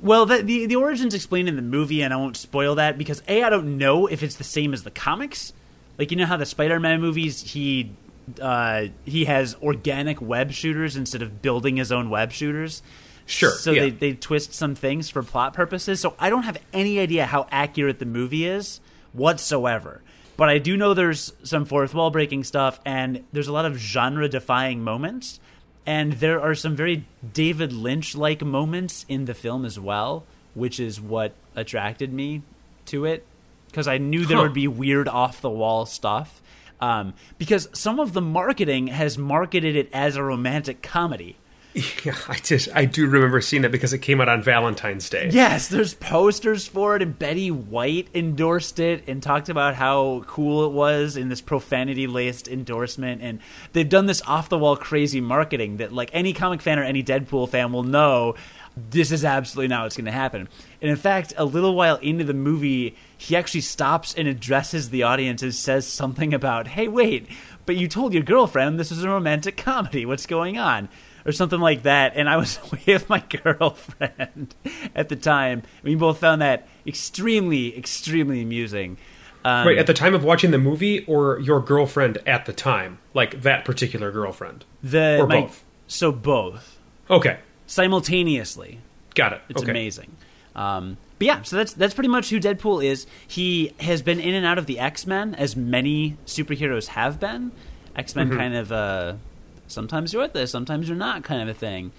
Well, 0.00 0.26
the, 0.26 0.42
the 0.42 0.66
the 0.66 0.76
origins 0.76 1.14
explained 1.14 1.48
in 1.48 1.56
the 1.56 1.62
movie, 1.62 2.02
and 2.02 2.12
I 2.14 2.16
won't 2.16 2.36
spoil 2.36 2.76
that 2.76 2.96
because 2.98 3.22
a 3.28 3.42
I 3.42 3.50
don't 3.50 3.78
know 3.78 4.06
if 4.06 4.22
it's 4.22 4.36
the 4.36 4.44
same 4.44 4.72
as 4.72 4.84
the 4.84 4.90
comics. 4.90 5.52
Like 5.98 6.10
you 6.10 6.16
know 6.16 6.26
how 6.26 6.36
the 6.36 6.46
Spider-Man 6.46 7.00
movies 7.00 7.40
he 7.52 7.92
uh, 8.40 8.86
he 9.04 9.26
has 9.26 9.56
organic 9.62 10.20
web 10.20 10.52
shooters 10.52 10.96
instead 10.96 11.22
of 11.22 11.42
building 11.42 11.76
his 11.76 11.92
own 11.92 12.10
web 12.10 12.32
shooters. 12.32 12.82
Sure, 13.26 13.50
So 13.50 13.70
yeah. 13.70 13.82
they 13.82 13.90
they 13.90 14.12
twist 14.12 14.52
some 14.54 14.74
things 14.74 15.08
for 15.08 15.22
plot 15.22 15.54
purposes. 15.54 16.00
So 16.00 16.14
I 16.18 16.30
don't 16.30 16.42
have 16.42 16.58
any 16.72 16.98
idea 16.98 17.26
how 17.26 17.46
accurate 17.50 17.98
the 17.98 18.06
movie 18.06 18.46
is 18.46 18.80
whatsoever. 19.12 20.02
But 20.36 20.48
I 20.48 20.58
do 20.58 20.76
know 20.76 20.94
there's 20.94 21.32
some 21.44 21.64
fourth 21.64 21.94
wall 21.94 22.10
breaking 22.10 22.44
stuff, 22.44 22.80
and 22.84 23.24
there's 23.32 23.48
a 23.48 23.52
lot 23.52 23.66
of 23.66 23.76
genre 23.76 24.28
defying 24.28 24.82
moments. 24.82 25.38
And 25.86 26.14
there 26.14 26.40
are 26.40 26.54
some 26.54 26.74
very 26.74 27.04
David 27.32 27.72
Lynch 27.72 28.14
like 28.16 28.42
moments 28.42 29.04
in 29.08 29.26
the 29.26 29.34
film 29.34 29.64
as 29.64 29.78
well, 29.78 30.24
which 30.54 30.80
is 30.80 31.00
what 31.00 31.34
attracted 31.54 32.12
me 32.12 32.42
to 32.86 33.04
it 33.04 33.24
because 33.68 33.86
I 33.88 33.98
knew 33.98 34.24
there 34.24 34.36
Huh. 34.38 34.44
would 34.44 34.54
be 34.54 34.68
weird 34.68 35.08
off 35.08 35.40
the 35.40 35.50
wall 35.50 35.84
stuff. 35.84 36.40
Um, 36.80 37.14
because 37.38 37.68
some 37.72 37.98
of 38.00 38.12
the 38.12 38.20
marketing 38.20 38.86
has 38.88 39.18
marketed 39.18 39.74
it 39.76 39.88
as 39.92 40.16
a 40.16 40.22
romantic 40.22 40.80
comedy. 40.82 41.36
Yeah, 42.04 42.16
I 42.28 42.38
did. 42.38 42.68
I 42.74 42.84
do 42.84 43.06
remember 43.08 43.40
seeing 43.40 43.62
that 43.62 43.72
because 43.72 43.92
it 43.92 43.98
came 43.98 44.20
out 44.20 44.28
on 44.28 44.42
Valentine's 44.42 45.08
Day. 45.08 45.30
Yes, 45.32 45.68
there's 45.68 45.94
posters 45.94 46.66
for 46.66 46.94
it, 46.96 47.02
and 47.02 47.18
Betty 47.18 47.50
White 47.50 48.08
endorsed 48.14 48.78
it 48.78 49.04
and 49.08 49.22
talked 49.22 49.48
about 49.48 49.74
how 49.74 50.22
cool 50.26 50.66
it 50.66 50.72
was 50.72 51.16
in 51.16 51.30
this 51.30 51.40
profanity 51.40 52.06
laced 52.06 52.46
endorsement. 52.46 53.22
And 53.22 53.40
they've 53.72 53.88
done 53.88 54.06
this 54.06 54.22
off 54.22 54.50
the 54.50 54.58
wall 54.58 54.76
crazy 54.76 55.20
marketing 55.20 55.78
that, 55.78 55.92
like, 55.92 56.10
any 56.12 56.32
comic 56.32 56.60
fan 56.60 56.78
or 56.78 56.84
any 56.84 57.02
Deadpool 57.02 57.48
fan 57.48 57.72
will 57.72 57.82
know 57.82 58.34
this 58.76 59.10
is 59.10 59.24
absolutely 59.24 59.68
not 59.68 59.84
what's 59.84 59.96
going 59.96 60.04
to 60.04 60.12
happen. 60.12 60.48
And 60.82 60.90
in 60.90 60.96
fact, 60.96 61.32
a 61.36 61.44
little 61.44 61.74
while 61.74 61.96
into 61.96 62.24
the 62.24 62.34
movie, 62.34 62.96
he 63.16 63.34
actually 63.34 63.62
stops 63.62 64.14
and 64.14 64.28
addresses 64.28 64.90
the 64.90 65.04
audience 65.04 65.42
and 65.42 65.54
says 65.54 65.86
something 65.86 66.34
about, 66.34 66.68
hey, 66.68 66.88
wait, 66.88 67.28
but 67.66 67.76
you 67.76 67.88
told 67.88 68.12
your 68.12 68.22
girlfriend 68.22 68.78
this 68.78 68.92
is 68.92 69.02
a 69.02 69.08
romantic 69.08 69.56
comedy. 69.56 70.04
What's 70.04 70.26
going 70.26 70.58
on? 70.58 70.88
Or 71.26 71.32
something 71.32 71.60
like 71.60 71.82
that. 71.84 72.12
And 72.16 72.28
I 72.28 72.36
was 72.36 72.58
with 72.86 73.08
my 73.08 73.20
girlfriend 73.42 74.54
at 74.94 75.08
the 75.08 75.16
time. 75.16 75.62
We 75.82 75.94
both 75.94 76.18
found 76.18 76.42
that 76.42 76.66
extremely, 76.86 77.76
extremely 77.76 78.42
amusing. 78.42 78.96
Um, 79.44 79.66
Right, 79.66 79.76
at 79.78 79.86
the 79.86 79.92
time 79.94 80.14
of 80.14 80.24
watching 80.24 80.52
the 80.52 80.58
movie 80.58 81.04
or 81.04 81.38
your 81.38 81.60
girlfriend 81.60 82.18
at 82.26 82.46
the 82.46 82.52
time? 82.54 82.98
Like 83.12 83.42
that 83.42 83.64
particular 83.64 84.10
girlfriend? 84.10 84.64
the 84.82 85.18
or 85.20 85.26
my- 85.26 85.42
both? 85.42 85.64
So 85.86 86.10
both 86.12 86.78
Okay, 87.10 87.38
simultaneously. 87.66 88.80
got 89.14 89.32
it. 89.34 89.42
It's 89.48 89.62
okay. 89.62 89.70
amazing. 89.70 90.16
Um, 90.56 90.96
but 91.18 91.26
yeah, 91.26 91.42
so 91.42 91.56
that's 91.56 91.72
that's 91.74 91.94
pretty 91.94 92.08
much 92.08 92.30
who 92.30 92.40
Deadpool 92.40 92.84
is. 92.84 93.06
He 93.28 93.72
has 93.80 94.02
been 94.02 94.18
in 94.20 94.34
and 94.34 94.46
out 94.46 94.56
of 94.58 94.66
the 94.66 94.78
X 94.78 95.06
Men, 95.06 95.34
as 95.34 95.54
many 95.56 96.16
superheroes 96.26 96.88
have 96.88 97.20
been. 97.20 97.52
X 97.96 98.16
Men 98.16 98.28
Mm-hmm. 98.30 98.38
kind 98.38 98.54
of 98.54 98.72
uh, 98.72 99.14
sometimes 99.66 100.12
you're 100.12 100.22
with 100.22 100.32
this, 100.32 100.50
sometimes 100.50 100.88
you're 100.88 100.96
not, 100.96 101.22
kind 101.24 101.42
of 101.42 101.48
a 101.48 101.54
thing. 101.58 101.92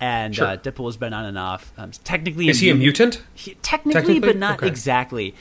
And 0.00 0.34
Sure. 0.34 0.46
uh, 0.48 0.56
Deadpool 0.56 0.86
has 0.86 0.96
been 0.96 1.12
on 1.12 1.24
and 1.26 1.38
off. 1.38 1.72
Um, 1.78 1.92
technically, 2.04 2.48
Is 2.48 2.58
he 2.60 2.70
a 2.70 2.74
mutant-? 2.74 3.22
He, 3.34 3.54
technically, 3.62 4.00
Technically? 4.00 4.20
but 4.28 4.36
not 4.36 4.58
Okay. 4.58 4.66
exactly. 4.66 5.34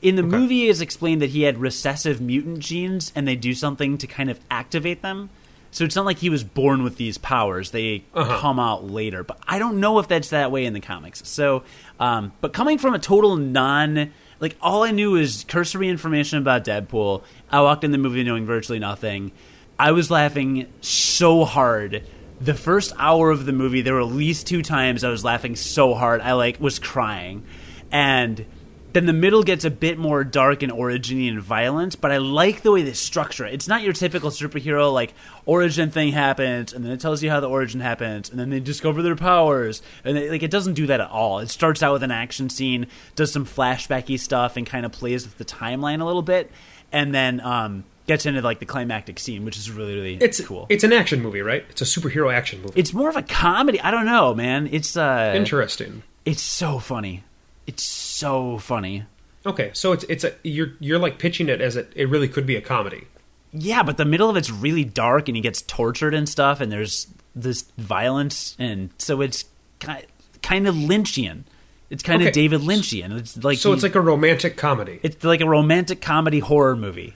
In 0.00 0.16
the 0.16 0.22
movie, 0.22 0.68
it's 0.68 0.80
explained 0.80 1.20
that 1.22 1.30
he 1.30 1.42
had 1.42 1.58
recessive 1.58 2.20
mutant 2.20 2.60
genes, 2.60 3.12
and 3.16 3.26
they 3.26 3.36
do 3.36 3.52
something 3.52 3.98
to 3.98 4.06
kind 4.06 4.30
of 4.30 4.38
activate 4.50 5.02
them. 5.02 5.28
So 5.72 5.84
it's 5.84 5.94
not 5.96 6.06
like 6.06 6.18
he 6.18 6.30
was 6.30 6.42
born 6.44 6.82
with 6.84 6.96
these 6.96 7.18
powers; 7.18 7.72
they 7.72 8.04
Uh-huh. 8.14 8.38
come 8.38 8.58
out 8.58 8.88
later. 8.90 9.22
But 9.22 9.38
I 9.46 9.58
don't 9.58 9.78
know 9.80 9.98
if 9.98 10.08
that's 10.08 10.30
that 10.30 10.50
way 10.50 10.64
in 10.64 10.72
the 10.72 10.80
comics. 10.80 11.22
So, 11.28 11.64
um, 12.00 12.32
but 12.40 12.52
coming 12.54 12.78
from 12.78 12.94
a 12.94 12.98
total 12.98 13.36
non, 13.36 14.12
like 14.40 14.56
all 14.62 14.84
I 14.84 14.92
knew 14.92 15.10
was 15.12 15.44
cursory 15.48 15.88
information 15.88 16.38
about 16.38 16.64
Deadpool. 16.64 17.22
I 17.50 17.60
walked 17.60 17.84
in 17.84 17.90
the 17.90 17.98
movie 17.98 18.22
knowing 18.24 18.46
virtually 18.46 18.78
nothing. 18.78 19.32
I 19.78 19.92
was 19.92 20.10
laughing 20.10 20.72
so 20.80 21.44
hard. 21.44 22.02
The 22.40 22.54
first 22.54 22.92
hour 22.98 23.30
of 23.30 23.44
the 23.44 23.52
movie, 23.52 23.82
there 23.82 23.94
were 23.94 24.00
at 24.00 24.06
least 24.06 24.46
two 24.46 24.62
times 24.62 25.04
I 25.04 25.10
was 25.10 25.24
laughing 25.24 25.56
so 25.56 25.94
hard 25.94 26.20
I 26.20 26.32
like 26.32 26.58
was 26.60 26.78
crying, 26.78 27.44
and 27.90 28.46
then 28.94 29.04
the 29.04 29.12
middle 29.12 29.42
gets 29.42 29.66
a 29.66 29.70
bit 29.70 29.98
more 29.98 30.24
dark 30.24 30.62
and 30.62 30.72
originy 30.72 31.28
and 31.28 31.42
violent. 31.42 32.00
But 32.00 32.12
I 32.12 32.16
like 32.16 32.62
the 32.62 32.72
way 32.72 32.82
they 32.82 32.94
structure 32.94 33.44
it. 33.44 33.52
It's 33.52 33.68
not 33.68 33.82
your 33.82 33.92
typical 33.92 34.30
superhero 34.30 34.90
like 34.92 35.12
origin 35.44 35.90
thing 35.90 36.12
happens, 36.12 36.72
and 36.72 36.82
then 36.82 36.92
it 36.92 37.00
tells 37.00 37.22
you 37.22 37.28
how 37.28 37.40
the 37.40 37.48
origin 37.48 37.80
happens, 37.80 38.30
and 38.30 38.40
then 38.40 38.48
they 38.48 38.60
discover 38.60 39.02
their 39.02 39.16
powers, 39.16 39.82
and 40.04 40.16
they, 40.16 40.30
like 40.30 40.42
it 40.42 40.50
doesn't 40.50 40.74
do 40.74 40.86
that 40.86 41.02
at 41.02 41.10
all. 41.10 41.40
It 41.40 41.50
starts 41.50 41.82
out 41.82 41.92
with 41.92 42.02
an 42.02 42.10
action 42.10 42.48
scene, 42.48 42.86
does 43.14 43.30
some 43.30 43.44
flashbacky 43.44 44.18
stuff, 44.18 44.56
and 44.56 44.66
kind 44.66 44.86
of 44.86 44.92
plays 44.92 45.26
with 45.26 45.36
the 45.36 45.44
timeline 45.44 46.00
a 46.00 46.06
little 46.06 46.22
bit, 46.22 46.50
and 46.92 47.14
then 47.14 47.40
um, 47.40 47.84
gets 48.06 48.26
into 48.26 48.40
like 48.42 48.58
the 48.60 48.66
climactic 48.66 49.18
scene, 49.18 49.44
which 49.44 49.56
is 49.56 49.70
really 49.70 49.94
really 49.94 50.14
It's 50.20 50.40
cool. 50.40 50.66
It's 50.68 50.84
an 50.84 50.92
action 50.92 51.20
movie, 51.22 51.40
right? 51.42 51.64
It's 51.70 51.82
a 51.82 51.84
superhero 51.84 52.32
action 52.32 52.60
movie. 52.62 52.72
It's 52.78 52.92
more 52.92 53.08
of 53.08 53.16
a 53.16 53.22
comedy. 53.22 53.80
I 53.80 53.90
don't 53.90 54.06
know, 54.06 54.34
man. 54.34 54.68
It's 54.72 54.96
uh, 54.96 55.32
Interesting. 55.36 56.02
it's 56.24 56.42
so 56.42 56.78
funny. 56.78 57.24
It's 57.66 57.82
so 57.82 58.58
funny. 58.58 59.04
Okay, 59.44 59.70
so 59.74 59.92
it's 59.92 60.04
it's 60.04 60.24
a 60.24 60.32
you're 60.42 60.72
you're 60.80 60.98
like 60.98 61.18
pitching 61.18 61.48
it 61.48 61.60
as 61.60 61.76
it 61.76 61.92
it 61.96 62.08
really 62.08 62.28
could 62.28 62.46
be 62.46 62.56
a 62.56 62.60
comedy. 62.60 63.06
Yeah, 63.52 63.82
but 63.82 63.96
the 63.96 64.04
middle 64.04 64.28
of 64.28 64.36
it's 64.36 64.50
really 64.50 64.84
dark, 64.84 65.28
and 65.28 65.36
he 65.36 65.40
gets 65.42 65.62
tortured 65.62 66.14
and 66.14 66.28
stuff, 66.28 66.60
and 66.60 66.70
there's 66.70 67.06
this 67.34 67.62
violence, 67.78 68.56
and 68.58 68.90
so 68.98 69.20
it's 69.20 69.44
kind 69.80 70.04
kind 70.42 70.66
of 70.66 70.74
Lynchian. 70.74 71.44
It's 71.90 72.02
kind 72.02 72.20
of 72.22 72.26
Okay. 72.26 72.32
David 72.32 72.62
Lynchian. 72.62 73.16
It's 73.16 73.36
like 73.44 73.58
So 73.58 73.70
he- 73.70 73.74
it's 73.74 73.82
like 73.84 73.94
a 73.94 74.00
romantic 74.00 74.56
comedy. 74.56 74.98
it's 75.04 75.22
like 75.24 75.40
a 75.40 75.48
romantic 75.48 76.00
comedy 76.00 76.40
horror 76.40 76.74
movie, 76.76 77.14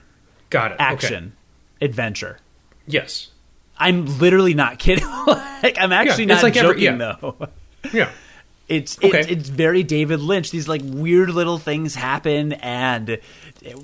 Got 0.51 0.71
it. 0.71 0.75
Okay. 0.75 0.83
action, 0.83 1.33
adventure. 1.81 2.37
Yes. 2.85 3.29
I'm 3.79 4.19
literally 4.19 4.53
not 4.53 4.77
kidding. 4.77 5.05
like 5.27 5.77
I'm 5.79 5.91
actually 5.91 6.25
Yeah, 6.25 6.35
not 6.35 6.43
like 6.43 6.55
every- 6.55 6.75
joking 6.81 6.99
yeah. 6.99 7.15
though. 7.19 7.49
Yeah. 7.93 8.11
It's 8.69 8.97
Okay. 9.03 9.19
it's 9.19 9.27
it's 9.27 9.49
very 9.49 9.83
David 9.83 10.21
Lynch. 10.21 10.49
These 10.49 10.69
like 10.69 10.81
weird 10.85 11.29
little 11.31 11.57
things 11.57 11.93
happen, 11.93 12.53
and 12.53 13.09
at 13.09 13.19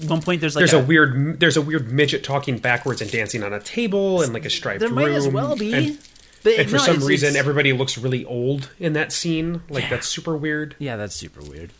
one 0.05 0.21
point 0.21 0.39
there's 0.39 0.55
like 0.55 0.61
There's 0.61 0.71
a, 0.71 0.79
weird 0.81 1.41
there's 1.41 1.57
a 1.57 1.61
weird 1.61 1.91
midget 1.91 2.23
talking 2.23 2.57
backwards 2.57 3.01
and 3.01 3.11
dancing 3.11 3.43
on 3.43 3.51
a 3.51 3.59
table 3.59 4.21
and 4.21 4.31
like 4.33 4.45
a 4.45 4.49
striped 4.49 4.79
There 4.79 4.87
room. 4.87 4.95
might 4.95 5.11
as 5.11 5.27
well 5.27 5.57
be. 5.57 5.73
And, 5.73 5.99
But 6.41 6.53
and 6.59 6.69
for 6.69 6.77
no, 6.77 6.83
some 6.83 6.93
it's- 6.95 7.07
reason, 7.09 7.29
it's- 7.29 7.39
everybody 7.39 7.73
looks 7.73 7.97
really 7.97 8.23
old 8.23 8.69
in 8.79 8.93
that 8.93 9.11
scene. 9.11 9.61
Like 9.67 9.83
Yeah. 9.85 9.89
that's 9.89 10.07
super 10.07 10.37
weird. 10.37 10.75
yeah, 10.79 10.95
that's 10.95 11.15
super 11.15 11.41
weird. 11.41 11.71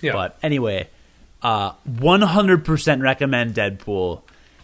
Yeah. 0.00 0.12
But 0.12 0.38
anyway, 0.42 0.88
uh, 1.44 1.72
100% 1.88 3.02
recommend 3.02 3.54
Deadpool. 3.54 4.22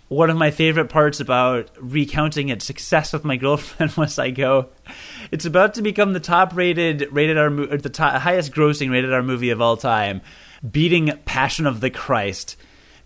One 0.08 0.28
of 0.30 0.36
my 0.36 0.50
favorite 0.50 0.88
parts 0.88 1.20
about 1.20 1.70
recounting 1.78 2.48
its 2.48 2.64
success 2.64 3.12
with 3.12 3.22
my 3.24 3.36
girlfriend 3.44 3.92
was 3.92 4.18
I 4.18 4.30
go, 4.30 4.70
it's 5.30 5.44
about 5.44 5.74
to 5.74 5.82
become 5.82 6.14
the 6.14 6.20
top 6.20 6.56
rated 6.56 7.06
rated 7.12 7.38
R 7.38 7.48
mo- 7.50 7.66
the 7.66 8.18
highest 8.18 8.52
grossing 8.52 8.90
rated 8.90 9.12
R 9.12 9.22
movie 9.22 9.50
of 9.50 9.60
all 9.60 9.76
time, 9.76 10.20
beating 10.68 11.12
Passion 11.26 11.64
of 11.66 11.80
the 11.80 11.90
Christ. 11.90 12.56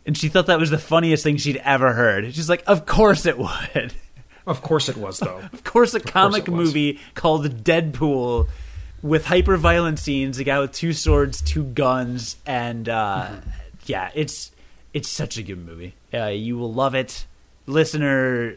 And 0.07 0.17
she 0.17 0.29
thought 0.29 0.47
that 0.47 0.59
was 0.61 0.71
the 0.71 0.79
funniest 0.79 1.25
thing 1.25 1.37
she'd 1.37 1.61
ever 1.65 1.93
heard. 1.93 2.35
She's 2.35 2.49
like, 2.49 2.63
"Of 2.67 2.87
course 2.87 3.27
it 3.27 3.37
would." 3.39 3.93
of 4.47 4.61
course 4.63 4.89
it 4.89 4.97
was 4.97 5.19
though. 5.19 5.41
Of 5.53 5.65
course, 5.65 5.93
a 5.95 6.01
comic 6.01 6.47
it 6.47 6.51
was. 6.51 6.69
movie 6.69 7.01
called 7.15 7.65
Deadpool 7.65 8.49
with 9.03 9.27
hyper 9.27 9.57
violent 9.59 9.99
scenes, 9.99 10.39
a 10.39 10.45
guy 10.45 10.59
with 10.61 10.73
two 10.73 10.93
swords, 10.95 11.43
two 11.43 11.65
guns, 11.65 12.37
and 12.47 12.89
uh, 12.89 13.27
Mm-hmm. 13.29 13.51
Yeah, 13.87 14.11
it's 14.15 14.53
it's 14.93 15.09
such 15.09 15.37
a 15.39 15.43
good 15.43 15.65
movie. 15.65 15.95
Uh, 16.13 16.27
you 16.27 16.57
will 16.57 16.73
love 16.73 16.95
it, 16.95 17.27
listener. 17.67 18.57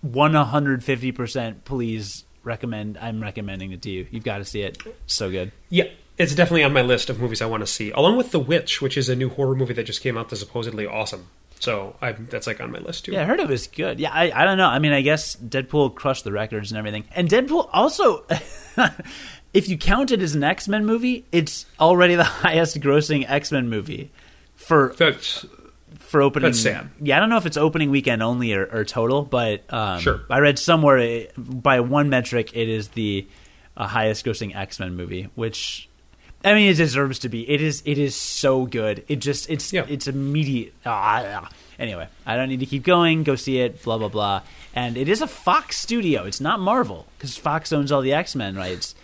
One 0.00 0.34
hundred 0.34 0.84
fifty 0.84 1.10
percent. 1.12 1.64
Please 1.64 2.24
recommend. 2.44 2.98
I'm 2.98 3.20
recommending 3.20 3.72
it 3.72 3.82
to 3.82 3.90
you. 3.90 4.06
You've 4.10 4.24
got 4.24 4.38
to 4.38 4.44
see 4.44 4.62
it. 4.62 4.78
So 5.06 5.30
good. 5.30 5.52
yeah. 5.68 5.84
It's 6.16 6.34
definitely 6.34 6.64
on 6.64 6.72
my 6.72 6.82
list 6.82 7.10
of 7.10 7.20
movies 7.20 7.40
I 7.40 7.46
want 7.46 7.60
to 7.60 7.66
see, 7.68 7.92
along 7.92 8.16
with 8.16 8.32
The 8.32 8.40
Witch, 8.40 8.82
which 8.82 8.96
is 8.98 9.08
a 9.08 9.14
new 9.14 9.28
horror 9.28 9.54
movie 9.54 9.74
that 9.74 9.84
just 9.84 10.00
came 10.00 10.18
out 10.18 10.28
that's 10.28 10.40
supposedly 10.40 10.84
awesome. 10.84 11.28
So 11.60 11.94
I, 12.02 12.10
that's 12.10 12.48
like 12.48 12.60
on 12.60 12.72
my 12.72 12.80
list 12.80 13.04
too. 13.04 13.12
Yeah, 13.12 13.22
I 13.22 13.24
heard 13.24 13.38
it 13.38 13.46
was 13.46 13.68
good. 13.68 14.00
Yeah, 14.00 14.10
I, 14.12 14.32
I 14.32 14.44
don't 14.44 14.58
know. 14.58 14.66
I 14.66 14.80
mean, 14.80 14.92
I 14.92 15.00
guess 15.02 15.36
Deadpool 15.36 15.94
crushed 15.94 16.24
the 16.24 16.32
records 16.32 16.72
and 16.72 16.78
everything. 16.78 17.04
And 17.14 17.28
Deadpool 17.28 17.68
also, 17.72 18.24
if 19.54 19.68
you 19.68 19.78
count 19.78 20.10
it 20.10 20.20
as 20.20 20.34
an 20.34 20.42
X 20.42 20.66
Men 20.66 20.84
movie, 20.86 21.24
it's 21.30 21.66
already 21.78 22.16
the 22.16 22.24
highest 22.42 22.80
grossing 22.80 23.24
X 23.28 23.52
Men 23.52 23.68
movie 23.68 24.10
for 24.58 24.94
That's 24.98 25.46
for 26.00 26.20
opening. 26.20 26.48
That's 26.50 26.60
sad. 26.60 26.90
Yeah, 27.00 27.16
I 27.16 27.20
don't 27.20 27.30
know 27.30 27.38
if 27.38 27.46
it's 27.46 27.56
opening 27.56 27.90
weekend 27.90 28.22
only 28.22 28.52
or, 28.52 28.66
or 28.66 28.84
total, 28.84 29.22
but 29.22 29.64
um, 29.72 30.00
Sure. 30.00 30.20
I 30.28 30.40
read 30.40 30.58
somewhere 30.58 30.98
it, 30.98 31.32
by 31.36 31.80
one 31.80 32.10
metric 32.10 32.50
it 32.54 32.68
is 32.68 32.88
the 32.88 33.26
uh, 33.76 33.86
highest 33.86 34.26
grossing 34.26 34.54
X 34.54 34.78
Men 34.78 34.94
movie, 34.96 35.28
which. 35.34 35.88
I 36.44 36.54
mean, 36.54 36.70
it 36.70 36.76
deserves 36.76 37.18
to 37.20 37.28
be. 37.28 37.48
It 37.50 37.60
is. 37.60 37.82
It 37.84 37.98
is 37.98 38.14
so 38.14 38.64
good. 38.66 39.04
It 39.08 39.16
just. 39.16 39.50
It's. 39.50 39.72
Yeah. 39.72 39.86
It's 39.88 40.06
immediate. 40.06 40.72
Ah, 40.86 41.24
ah. 41.26 41.48
Anyway, 41.80 42.06
I 42.26 42.36
don't 42.36 42.48
need 42.48 42.60
to 42.60 42.66
keep 42.66 42.84
going. 42.84 43.24
Go 43.24 43.34
see 43.34 43.58
it. 43.58 43.82
Blah 43.82 43.98
blah 43.98 44.08
blah. 44.08 44.42
And 44.74 44.96
it 44.96 45.08
is 45.08 45.20
a 45.20 45.26
Fox 45.26 45.76
studio. 45.78 46.24
It's 46.24 46.40
not 46.40 46.60
Marvel 46.60 47.06
because 47.16 47.36
Fox 47.36 47.72
owns 47.72 47.90
all 47.90 48.02
the 48.02 48.12
X 48.12 48.36
Men 48.36 48.54
rights. 48.56 48.94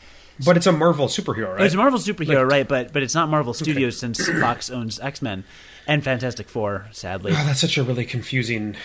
But 0.44 0.57
it's 0.57 0.66
a 0.66 0.73
Marvel 0.73 1.07
superhero, 1.09 1.53
right? 1.55 1.64
It's 1.66 1.75
a 1.75 1.79
Marvel 1.79 1.99
superhero, 1.99 2.42
Like- 2.44 2.51
right? 2.51 2.68
But 2.68 2.92
but 2.92 3.03
it's 3.03 3.14
not 3.14 3.29
Marvel 3.29 3.53
Studios 3.55 3.99
since 3.99 4.27
Fox 4.40 4.70
owns 4.70 4.99
X 5.01 5.20
Men 5.20 5.44
and 5.87 6.03
Fantastic 6.03 6.49
Four. 6.49 6.87
Sadly, 6.92 7.33
Oh, 7.33 7.44
that's 7.47 7.61
such 7.61 7.77
a 7.79 7.83
really 7.83 8.05
confusing. 8.07 8.77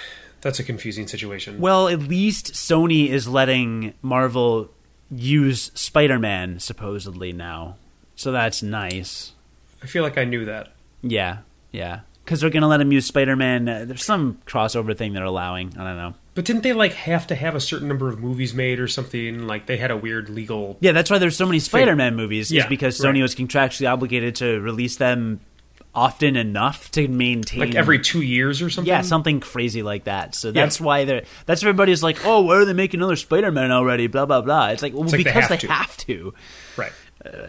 That's 0.41 0.59
a 0.59 0.63
confusing 0.63 1.07
situation. 1.07 1.59
Well, 1.59 1.87
at 1.89 1.99
least 1.99 2.53
Sony 2.53 3.09
is 3.09 3.27
letting 3.27 3.93
Marvel 4.01 4.69
use 5.11 5.69
Spider-Man 5.75 6.59
supposedly 6.59 7.33
now. 7.33 7.75
So 8.15 8.31
that's 8.31 8.61
nice. 8.63 9.33
I 9.83 9.87
feel 9.87 10.03
like 10.03 10.17
I 10.17 10.23
knew 10.23 10.45
that. 10.45 10.71
Yeah, 11.01 11.39
yeah. 11.71 12.01
Because 12.23 12.41
they're 12.41 12.49
going 12.49 12.61
to 12.61 12.67
let 12.67 12.79
him 12.79 12.91
use 12.91 13.05
Spider-Man. 13.07 13.67
Uh, 13.67 13.85
there's 13.85 14.05
some 14.05 14.39
crossover 14.45 14.95
thing 14.95 15.13
they're 15.13 15.23
allowing. 15.23 15.73
I 15.77 15.83
don't 15.83 15.97
know. 15.97 16.13
But 16.39 16.45
didn't 16.45 16.63
they 16.63 16.71
like 16.71 16.93
have 16.93 17.27
to 17.27 17.35
have 17.35 17.53
a 17.53 17.59
certain 17.59 17.89
number 17.89 18.07
of 18.07 18.21
movies 18.21 18.53
made 18.53 18.79
or 18.79 18.87
something? 18.87 19.45
Like 19.45 19.65
they 19.65 19.75
had 19.75 19.91
a 19.91 19.97
weird 19.97 20.29
legal. 20.29 20.77
Yeah, 20.79 20.93
that's 20.93 21.11
why 21.11 21.17
there's 21.17 21.35
so 21.35 21.45
many 21.45 21.59
Spider-Man 21.59 22.15
movies. 22.15 22.45
Is 22.45 22.53
Yeah, 22.53 22.67
because 22.69 22.97
Sony 22.97 23.15
right. 23.15 23.23
was 23.23 23.35
contractually 23.35 23.91
obligated 23.91 24.35
to 24.35 24.61
release 24.61 24.95
them 24.95 25.41
often 25.93 26.37
enough 26.37 26.91
to 26.91 27.09
maintain 27.09 27.59
Like 27.59 27.75
every 27.75 27.99
two 27.99 28.21
years 28.21 28.61
or 28.61 28.69
something. 28.69 28.87
Yeah, 28.87 29.01
something 29.01 29.41
crazy 29.41 29.83
like 29.83 30.05
that. 30.05 30.33
So 30.33 30.53
that's 30.53 30.79
why 30.79 31.03
they're 31.03 31.23
that's 31.45 31.61
everybody's 31.61 32.03
like, 32.03 32.25
oh, 32.25 32.39
why 32.39 32.55
are 32.55 32.63
they 32.63 32.71
making 32.71 33.01
another 33.01 33.17
Spider-Man 33.17 33.73
already? 33.73 34.07
Blah 34.07 34.25
blah 34.25 34.39
blah. 34.39 34.69
It's 34.69 34.81
like 34.81 34.93
well, 34.93 35.03
like 35.03 35.11
they 35.11 35.17
because 35.17 35.33
have 35.33 35.49
they 35.49 35.57
to. 35.57 35.67
have 35.67 35.97
to. 35.97 36.33
right. 36.77 36.93
Uh, 37.25 37.47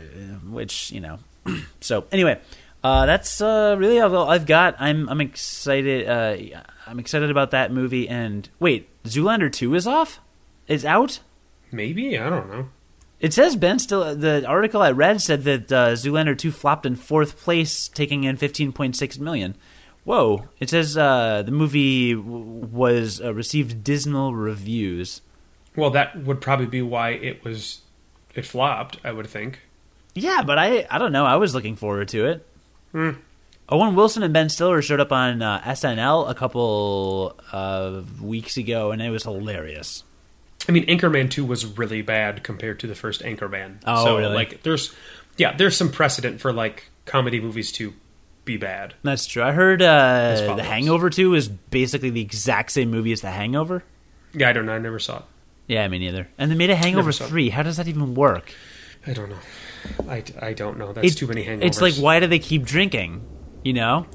which 0.51 0.91
you 0.91 0.99
know. 0.99 1.21
so 1.81 2.07
anyway, 2.11 2.41
uh, 2.83 3.07
that's 3.07 3.41
uh, 3.41 3.77
really 3.79 4.01
all 4.01 4.29
I've 4.29 4.47
got. 4.47 4.77
I'm 4.79 5.09
I'm 5.09 5.21
excited. 5.21 6.09
Uh, 6.09 6.61
I'm 6.87 6.99
excited 6.99 7.31
about 7.31 7.51
that 7.53 7.73
movie. 7.73 8.09
And 8.09 8.49
wait, 8.59 8.89
Zoolander 9.05 9.53
two 9.53 9.75
is 9.75 9.87
off. 9.87 10.21
Is 10.69 10.85
out. 10.85 11.21
Maybe 11.73 12.19
I 12.19 12.31
don't 12.31 12.51
know. 12.51 12.69
It 13.21 13.35
says 13.35 13.55
Ben 13.55 13.79
still. 13.79 14.15
The 14.15 14.47
article 14.47 14.81
I 14.81 14.93
read 14.93 15.21
said 15.21 15.45
that 15.45 15.71
uh, 15.71 15.89
Zoolander 15.93 16.37
two 16.37 16.51
flopped 16.51 16.87
in 16.87 16.97
fourth 16.97 17.37
place, 17.39 17.89
taking 17.89 18.25
in 18.25 18.37
fifteen 18.37 18.73
point 18.73 18.97
six 18.97 19.19
million. 19.19 19.57
Whoa! 20.05 20.49
It 20.59 20.71
says 20.71 20.97
uh, 20.97 21.43
the 21.45 21.53
movie 21.53 22.15
w- 22.15 22.45
was 22.73 23.21
uh, 23.21 23.35
received 23.35 23.85
dismal 23.85 24.35
reviews. 24.35 25.21
Well, 25.77 25.91
that 25.91 26.25
would 26.25 26.41
probably 26.41 26.67
be 26.67 26.81
why 26.83 27.11
it 27.11 27.45
was 27.45 27.83
it 28.35 28.47
flopped. 28.47 28.99
I 29.05 29.13
would 29.13 29.27
think. 29.27 29.61
Yeah, 30.15 30.43
but 30.43 30.59
I 30.59 30.87
I 30.91 30.97
don't 30.99 31.13
know. 31.13 31.27
I 31.27 31.37
was 31.37 31.55
looking 31.55 31.77
forward 31.77 32.09
to 32.09 32.25
it. 32.27 32.47
Hmm. 32.93 33.11
Owen 33.69 33.95
Wilson 33.95 34.23
and 34.23 34.35
Ben 34.35 34.49
Stiller 34.49 34.83
showed 34.83 34.99
up 35.01 35.13
on 35.13 35.43
uh, 35.43 35.61
SNL 35.61 36.29
a 36.29 36.35
couple 36.35 37.37
of 37.53 38.21
weeks 38.21 38.57
ago, 38.57 38.91
and 38.91 39.01
it 39.01 39.11
was 39.11 39.23
hilarious. 39.23 40.03
I 40.69 40.73
mean, 40.73 40.87
Anchorman 40.87 41.31
two 41.31 41.45
was 41.45 41.65
really 41.65 42.03
bad 42.03 42.43
compared 42.43 42.81
to 42.81 42.87
the 42.87 42.95
first 42.95 43.23
Anchorman. 43.23 43.79
Oh, 43.87 44.05
so, 44.05 44.19
really? 44.19 44.35
Like, 44.35 44.63
there's 44.63 44.95
yeah, 45.37 45.57
there's 45.57 45.77
some 45.77 45.91
precedent 45.91 46.41
for 46.41 46.53
like 46.53 46.91
comedy 47.07 47.41
movies 47.41 47.73
to 47.73 47.95
be 48.45 48.57
bad. 48.57 48.95
That's 49.03 49.27
true. 49.27 49.43
I 49.43 49.53
heard 49.53 49.83
uh. 49.83 50.55
The 50.57 50.63
Hangover 50.65 51.09
two 51.09 51.35
is 51.35 51.49
basically 51.49 52.11
the 52.11 52.21
exact 52.21 52.73
same 52.73 52.91
movie 52.91 53.13
as 53.13 53.21
The 53.21 53.31
Hangover. 53.31 53.85
Yeah, 54.35 54.49
I 54.49 54.53
don't 54.53 54.67
know. 54.67 54.73
I 54.73 54.79
never 54.79 54.99
saw 54.99 55.19
it. 55.19 55.25
Yeah, 55.67 55.87
me 55.87 56.01
neither. 56.01 56.29
And 56.37 56.51
they 56.51 56.57
made 56.57 56.71
a 56.71 56.77
Hangover 56.77 57.11
Never 57.11 57.25
it. 57.25 57.29
three. 57.29 57.51
How 57.51 57.63
does 57.63 57.77
that 57.77 57.87
even 57.87 58.15
work? 58.15 58.53
I 59.07 59.13
don't 59.13 59.31
know. 59.31 59.39
I, 60.09 60.23
I 60.41 60.53
don't 60.53 60.79
know. 60.79 60.93
That's 60.93 61.13
It- 61.13 61.17
too 61.19 61.27
many 61.27 61.45
hangovers. 61.45 61.65
It's 61.65 61.81
like, 61.83 61.95
why 61.95 62.21
do 62.21 62.27
they 62.27 62.39
keep 62.39 62.65
drinking? 62.65 63.25
You 63.65 63.73
know? 63.75 64.07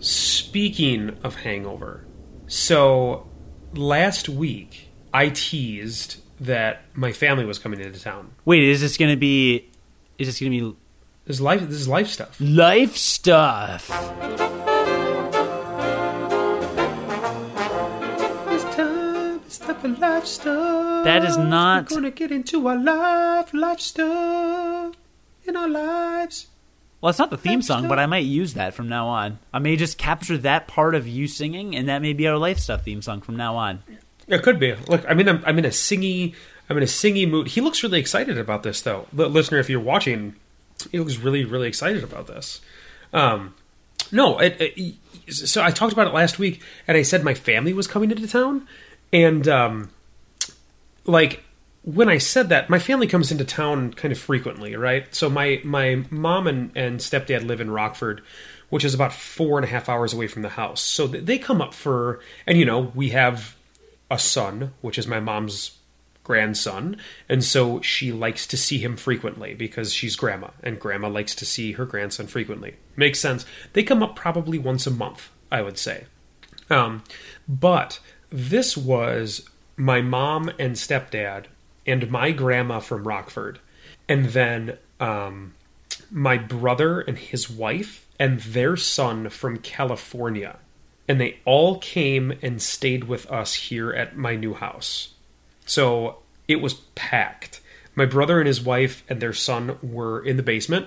Speaking 0.00 1.16
of 1.22 1.36
hangover, 1.36 2.04
so 2.46 3.28
last 3.74 4.28
week 4.28 4.88
I 5.14 5.28
teased 5.28 6.16
that 6.40 6.82
my 6.94 7.12
family 7.12 7.44
was 7.44 7.58
coming 7.58 7.80
into 7.80 8.00
town. 8.00 8.32
Wait, 8.44 8.62
is 8.64 8.80
this 8.80 8.96
going 8.96 9.10
to 9.12 9.16
be? 9.16 9.70
Is 10.18 10.26
this 10.28 10.40
going 10.40 10.52
to 10.52 10.58
be 10.72 10.76
This 11.26 11.36
is 11.36 11.40
life. 11.40 11.60
This 11.60 11.78
is 11.80 11.88
life 11.88 12.08
stuff. 12.08 12.36
life 12.40 12.96
stuff? 12.96 13.88
It's 18.54 18.64
time. 18.76 19.40
It's 19.46 19.58
time 19.58 19.76
for 19.80 19.88
life 19.88 20.26
stuff. 20.26 21.04
That 21.04 21.24
is 21.24 21.36
not- 21.36 21.90
We're 21.90 21.96
gonna 21.96 22.10
get 22.10 22.32
into 22.32 22.66
our 22.68 22.76
life, 22.76 23.52
life 23.54 23.80
stuff 23.80 24.94
in 25.46 25.56
our 25.56 25.68
lives. 25.68 26.46
Well, 27.00 27.10
it's 27.10 27.18
not 27.18 27.30
the 27.30 27.36
theme 27.36 27.62
song, 27.62 27.88
but 27.88 27.98
I 27.98 28.06
might 28.06 28.24
use 28.24 28.54
that 28.54 28.74
from 28.74 28.88
now 28.88 29.08
on. 29.08 29.40
I 29.52 29.58
may 29.58 29.74
just 29.74 29.98
capture 29.98 30.38
that 30.38 30.68
part 30.68 30.94
of 30.94 31.08
you 31.08 31.26
singing, 31.26 31.74
and 31.74 31.88
that 31.88 32.00
may 32.00 32.12
be 32.12 32.28
our 32.28 32.38
life 32.38 32.60
stuff 32.60 32.84
theme 32.84 33.02
song 33.02 33.20
from 33.20 33.36
now 33.36 33.56
on. 33.56 33.82
It 34.28 34.42
could 34.44 34.60
be. 34.60 34.74
Look, 34.86 35.04
I 35.08 35.14
mean, 35.14 35.28
I'm, 35.28 35.42
I'm 35.44 35.58
in 35.58 35.64
a 35.64 35.70
singy, 35.70 36.34
I'm 36.70 36.76
in 36.76 36.82
a 36.84 36.86
singy 36.86 37.28
mood. 37.28 37.48
He 37.48 37.60
looks 37.60 37.82
really 37.82 37.98
excited 37.98 38.38
about 38.38 38.62
this, 38.62 38.80
though. 38.80 39.08
L- 39.18 39.28
listener, 39.28 39.58
if 39.58 39.68
you're 39.68 39.80
watching, 39.80 40.36
he 40.92 41.00
looks 41.00 41.16
really, 41.16 41.44
really 41.44 41.66
excited 41.66 42.04
about 42.04 42.28
this. 42.28 42.60
Um, 43.12 43.56
no, 44.12 44.38
it, 44.38 44.56
it, 44.60 44.94
so 45.34 45.60
I 45.60 45.72
talked 45.72 45.92
about 45.92 46.06
it 46.06 46.14
last 46.14 46.38
week, 46.38 46.62
and 46.86 46.96
I 46.96 47.02
said 47.02 47.24
my 47.24 47.34
family 47.34 47.72
was 47.72 47.88
coming 47.88 48.12
into 48.12 48.28
town, 48.28 48.68
and 49.12 49.48
um, 49.48 49.90
like 51.04 51.42
when 51.82 52.08
I 52.08 52.18
said 52.18 52.48
that, 52.50 52.70
my 52.70 52.78
family 52.78 53.06
comes 53.06 53.32
into 53.32 53.44
town 53.44 53.92
kind 53.94 54.12
of 54.12 54.18
frequently, 54.18 54.76
right? 54.76 55.12
So 55.14 55.28
my 55.28 55.60
my 55.64 56.04
mom 56.10 56.46
and, 56.46 56.70
and 56.76 57.00
stepdad 57.00 57.44
live 57.44 57.60
in 57.60 57.70
Rockford, 57.70 58.22
which 58.70 58.84
is 58.84 58.94
about 58.94 59.12
four 59.12 59.58
and 59.58 59.64
a 59.64 59.68
half 59.68 59.88
hours 59.88 60.12
away 60.12 60.28
from 60.28 60.42
the 60.42 60.50
house. 60.50 60.80
So 60.80 61.06
they 61.06 61.38
come 61.38 61.60
up 61.60 61.74
for, 61.74 62.20
and 62.46 62.56
you 62.56 62.64
know, 62.64 62.92
we 62.94 63.10
have 63.10 63.56
a 64.10 64.18
son, 64.18 64.72
which 64.80 64.98
is 64.98 65.08
my 65.08 65.18
mom's 65.18 65.78
grandson, 66.22 66.96
and 67.28 67.42
so 67.42 67.80
she 67.80 68.12
likes 68.12 68.46
to 68.46 68.56
see 68.56 68.78
him 68.78 68.96
frequently 68.96 69.54
because 69.54 69.92
she's 69.92 70.14
grandma, 70.14 70.50
and 70.62 70.78
grandma 70.78 71.08
likes 71.08 71.34
to 71.34 71.44
see 71.44 71.72
her 71.72 71.84
grandson 71.84 72.28
frequently. 72.28 72.76
Makes 72.94 73.18
sense. 73.18 73.44
They 73.72 73.82
come 73.82 74.04
up 74.04 74.14
probably 74.14 74.56
once 74.56 74.86
a 74.86 74.90
month, 74.92 75.30
I 75.50 75.62
would 75.62 75.78
say. 75.78 76.04
Um, 76.70 77.02
but 77.48 77.98
this 78.30 78.76
was 78.76 79.48
my 79.76 80.00
mom 80.00 80.48
and 80.60 80.76
stepdad 80.76 81.46
and 81.86 82.10
my 82.10 82.30
grandma 82.30 82.80
from 82.80 83.06
Rockford, 83.06 83.58
and 84.08 84.26
then 84.26 84.78
um, 85.00 85.54
my 86.10 86.36
brother 86.38 87.00
and 87.00 87.18
his 87.18 87.50
wife 87.50 88.06
and 88.18 88.40
their 88.40 88.76
son 88.76 89.28
from 89.28 89.58
California. 89.58 90.58
And 91.08 91.20
they 91.20 91.38
all 91.44 91.78
came 91.78 92.32
and 92.42 92.62
stayed 92.62 93.04
with 93.04 93.30
us 93.30 93.54
here 93.54 93.92
at 93.92 94.16
my 94.16 94.36
new 94.36 94.54
house. 94.54 95.14
So 95.66 96.18
it 96.46 96.60
was 96.60 96.74
packed. 96.94 97.60
My 97.94 98.06
brother 98.06 98.38
and 98.38 98.46
his 98.46 98.62
wife 98.62 99.02
and 99.08 99.20
their 99.20 99.32
son 99.32 99.76
were 99.82 100.24
in 100.24 100.36
the 100.36 100.42
basement, 100.42 100.86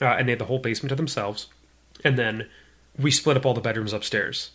uh, 0.00 0.06
and 0.06 0.26
they 0.26 0.32
had 0.32 0.38
the 0.38 0.46
whole 0.46 0.58
basement 0.58 0.90
to 0.90 0.96
themselves. 0.96 1.48
And 2.02 2.18
then 2.18 2.48
we 2.98 3.10
split 3.10 3.36
up 3.36 3.44
all 3.44 3.54
the 3.54 3.60
bedrooms 3.60 3.92
upstairs. 3.92 4.50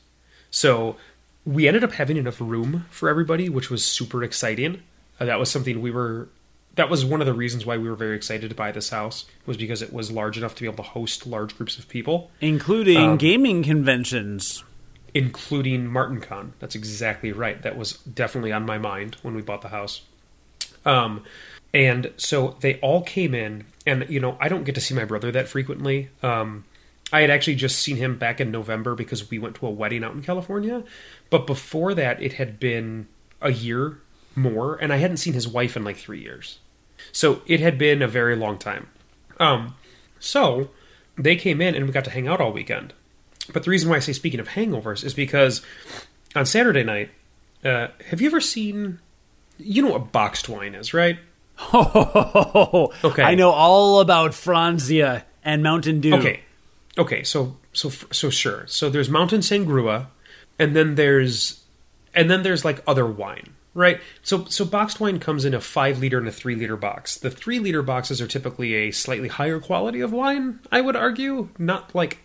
So 0.50 0.98
we 1.45 1.67
ended 1.67 1.84
up 1.84 1.93
having 1.93 2.17
enough 2.17 2.41
room 2.41 2.86
for 2.89 3.08
everybody, 3.08 3.50
which 3.50 3.69
was 3.69 3.86
super 3.86 4.24
exciting. 4.24 4.82
Uh, 5.19 5.25
that 5.25 5.39
was 5.39 5.49
something 5.51 5.82
we 5.82 5.91
were. 5.91 6.30
That 6.75 6.89
was 6.89 7.06
one 7.06 7.21
of 7.21 7.28
the 7.28 7.34
reasons 7.34 7.65
why 7.65 7.78
we 7.78 7.88
were 7.89 7.95
very 7.95 8.15
excited 8.17 8.49
to 8.49 8.56
buy 8.56 8.71
this 8.73 8.89
house 8.89 9.23
was 9.45 9.56
because 9.56 9.82
it 9.82 9.93
was 9.93 10.12
large 10.12 10.38
enough 10.38 10.56
to 10.56 10.62
be 10.62 10.67
able 10.67 10.84
to 10.84 10.89
host 10.89 11.25
large 11.25 11.56
groups 11.58 11.78
of 11.80 11.88
people, 11.88 12.32
Including 12.41 12.97
Um, 12.97 13.17
gaming 13.17 13.63
conventions. 13.63 14.63
including 15.13 15.88
MartinCon. 15.88 16.51
That's 16.60 16.75
exactly 16.75 17.32
right. 17.32 17.62
That 17.62 17.78
was 17.78 17.93
definitely 17.99 18.51
on 18.51 18.65
my 18.65 18.78
mind 18.78 19.15
when 19.21 19.34
we 19.36 19.41
bought 19.41 19.62
the 19.62 19.69
house. 19.69 20.01
Um, 20.86 21.23
and 21.73 22.12
so 22.17 22.58
they 22.60 22.75
all 22.82 23.01
came 23.01 23.34
in, 23.34 23.63
and 23.88 24.06
you 24.10 24.19
know, 24.19 24.38
I 24.41 24.49
don't 24.49 24.65
get 24.65 24.75
to 24.75 24.82
see 24.82 24.93
my 24.93 25.06
brother 25.06 25.32
that 25.32 25.47
frequently. 25.47 26.10
Um, 26.21 26.65
I 27.13 27.21
had 27.21 27.30
actually 27.30 27.56
just 27.56 27.80
seen 27.80 27.95
him 27.95 28.17
back 28.17 28.41
in 28.41 28.51
November 28.51 28.95
because 28.95 29.30
we 29.30 29.39
went 29.39 29.56
to 29.56 29.67
a 29.67 29.69
wedding 29.69 30.04
out 30.04 30.13
in 30.13 30.21
California, 30.21 30.84
but 31.30 31.47
before 31.47 31.93
that, 31.93 32.21
it 32.21 32.34
had 32.34 32.60
been 32.60 33.08
a 33.41 33.51
year 33.54 33.99
more, 34.36 34.76
and 34.76 34.91
I 34.91 34.98
hadn't 34.98 35.17
seen 35.17 35.34
his 35.34 35.48
wife 35.48 35.76
in 35.76 35.84
like 35.84 35.98
three 35.98 36.21
years. 36.21 36.60
So 37.12 37.41
it 37.45 37.60
had 37.60 37.78
been 37.78 38.02
a 38.02 38.08
very 38.08 38.36
long 38.36 38.58
time. 38.58 38.88
Um, 39.39 39.76
so 40.19 40.69
they 41.17 41.36
came 41.36 41.62
in, 41.62 41.76
and 41.76 41.86
we 41.86 41.91
got 41.91 42.06
to 42.06 42.12
hang 42.12 42.28
out 42.28 42.41
all 42.41 42.52
weekend. 42.52 42.93
But 43.54 43.63
the 43.63 43.69
reason 43.69 43.89
why 43.89 43.98
I 43.98 44.00
say 44.00 44.13
speaking 44.13 44.39
of 44.39 44.50
hangovers 44.50 45.04
is 45.04 45.13
because 45.13 45.62
on 46.36 46.45
Saturday 46.45 46.84
night, 46.84 47.12
uh, 47.63 47.88
have 48.08 48.21
you 48.21 48.28
ever 48.28 48.41
seen? 48.41 49.00
You 49.58 49.84
know 49.84 49.91
what 49.91 50.12
boxed 50.12 50.50
wine 50.50 50.76
is, 50.76 50.93
right? 50.93 51.17
Oh, 51.74 52.91
okay. 53.04 53.24
I 53.24 53.36
know 53.36 53.52
all 53.52 54.00
about 54.00 54.32
Franzia 54.32 55.24
and 55.43 55.63
Mountain 55.63 56.02
Dew. 56.02 56.15
Okay, 56.15 56.41
okay. 56.98 57.24
So 57.24 57.58
so 57.74 57.89
so 58.12 58.30
sure. 58.30 58.65
So 58.67 58.89
there's 58.89 59.10
Mountain 59.10 59.41
Sangrua, 59.41 60.08
and 60.60 60.76
then 60.76 60.95
there's 60.95 61.63
and 62.13 62.30
then 62.30 62.43
there's 62.43 62.65
like 62.65 62.84
other 62.88 63.06
wine, 63.06 63.55
right? 63.76 64.02
So 64.24 64.46
so 64.46 64.66
boxed 64.66 65.00
wine 65.00 65.20
comes 65.20 65.46
in 65.46 65.54
a 65.54 65.62
five 65.62 66.00
liter 66.00 66.18
and 66.18 66.28
a 66.28 66.32
three 66.32 66.56
liter 66.56 66.78
box. 66.78 67.18
The 67.18 67.30
three 67.30 67.60
liter 67.60 67.84
boxes 67.84 68.20
are 68.20 68.28
typically 68.28 68.74
a 68.74 68.92
slightly 68.92 69.28
higher 69.28 69.60
quality 69.60 70.02
of 70.02 70.12
wine. 70.12 70.62
I 70.72 70.82
would 70.82 70.96
argue, 70.96 71.50
not 71.60 71.94
like 71.94 72.20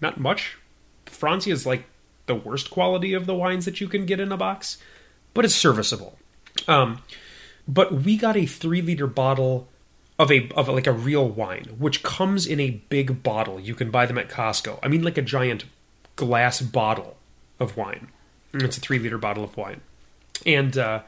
not 0.00 0.18
much. 0.18 0.58
Franzia 1.06 1.52
is 1.52 1.64
like 1.64 1.84
the 2.26 2.34
worst 2.34 2.70
quality 2.70 3.12
of 3.12 3.26
the 3.26 3.34
wines 3.34 3.66
that 3.66 3.80
you 3.80 3.86
can 3.86 4.06
get 4.06 4.18
in 4.18 4.32
a 4.32 4.36
box, 4.36 4.78
but 5.34 5.44
it's 5.44 5.54
serviceable. 5.54 6.18
Um, 6.66 7.02
but 7.68 7.92
we 7.92 8.16
got 8.16 8.36
a 8.36 8.46
three 8.46 8.82
liter 8.82 9.06
bottle 9.06 9.68
of 10.18 10.30
a 10.30 10.48
of 10.50 10.68
like 10.68 10.86
a 10.86 10.92
real 10.92 11.28
wine, 11.28 11.64
which 11.78 12.02
comes 12.02 12.46
in 12.46 12.60
a 12.60 12.82
big 12.88 13.22
bottle. 13.22 13.60
You 13.60 13.74
can 13.74 13.90
buy 13.90 14.06
them 14.06 14.18
at 14.18 14.28
Costco. 14.28 14.78
I 14.82 14.88
mean, 14.88 15.02
like 15.02 15.18
a 15.18 15.22
giant 15.22 15.64
glass 16.16 16.60
bottle 16.60 17.16
of 17.58 17.76
wine. 17.76 18.08
It's 18.52 18.76
a 18.78 18.80
three 18.80 18.98
liter 18.98 19.18
bottle 19.18 19.44
of 19.44 19.56
wine, 19.56 19.80
and 20.44 20.76
uh, 20.76 21.02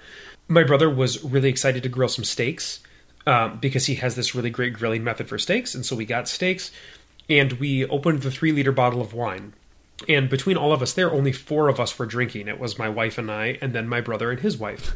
my 0.48 0.64
brother 0.64 0.88
was 0.88 1.22
really 1.24 1.48
excited 1.48 1.82
to 1.82 1.88
grill 1.88 2.08
some 2.08 2.24
steaks 2.24 2.80
um, 3.26 3.58
because 3.58 3.86
he 3.86 3.96
has 3.96 4.14
this 4.14 4.34
really 4.34 4.50
great 4.50 4.72
grilling 4.72 5.02
method 5.02 5.28
for 5.28 5.38
steaks, 5.38 5.74
and 5.74 5.84
so 5.84 5.96
we 5.96 6.04
got 6.04 6.28
steaks, 6.28 6.70
and 7.28 7.54
we 7.54 7.84
opened 7.86 8.22
the 8.22 8.30
three 8.30 8.52
liter 8.52 8.72
bottle 8.72 9.00
of 9.00 9.12
wine, 9.12 9.52
And 10.08 10.28
between 10.28 10.56
all 10.56 10.72
of 10.72 10.82
us 10.82 10.92
there, 10.92 11.10
only 11.10 11.32
four 11.32 11.68
of 11.68 11.80
us 11.80 11.98
were 11.98 12.06
drinking. 12.06 12.48
It 12.48 12.60
was 12.60 12.78
my 12.78 12.88
wife 12.88 13.18
and 13.18 13.30
I, 13.30 13.58
and 13.62 13.72
then 13.72 13.88
my 13.88 14.00
brother 14.00 14.30
and 14.30 14.40
his 14.40 14.56
wife. 14.56 14.94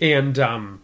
And 0.00 0.38
um, 0.38 0.82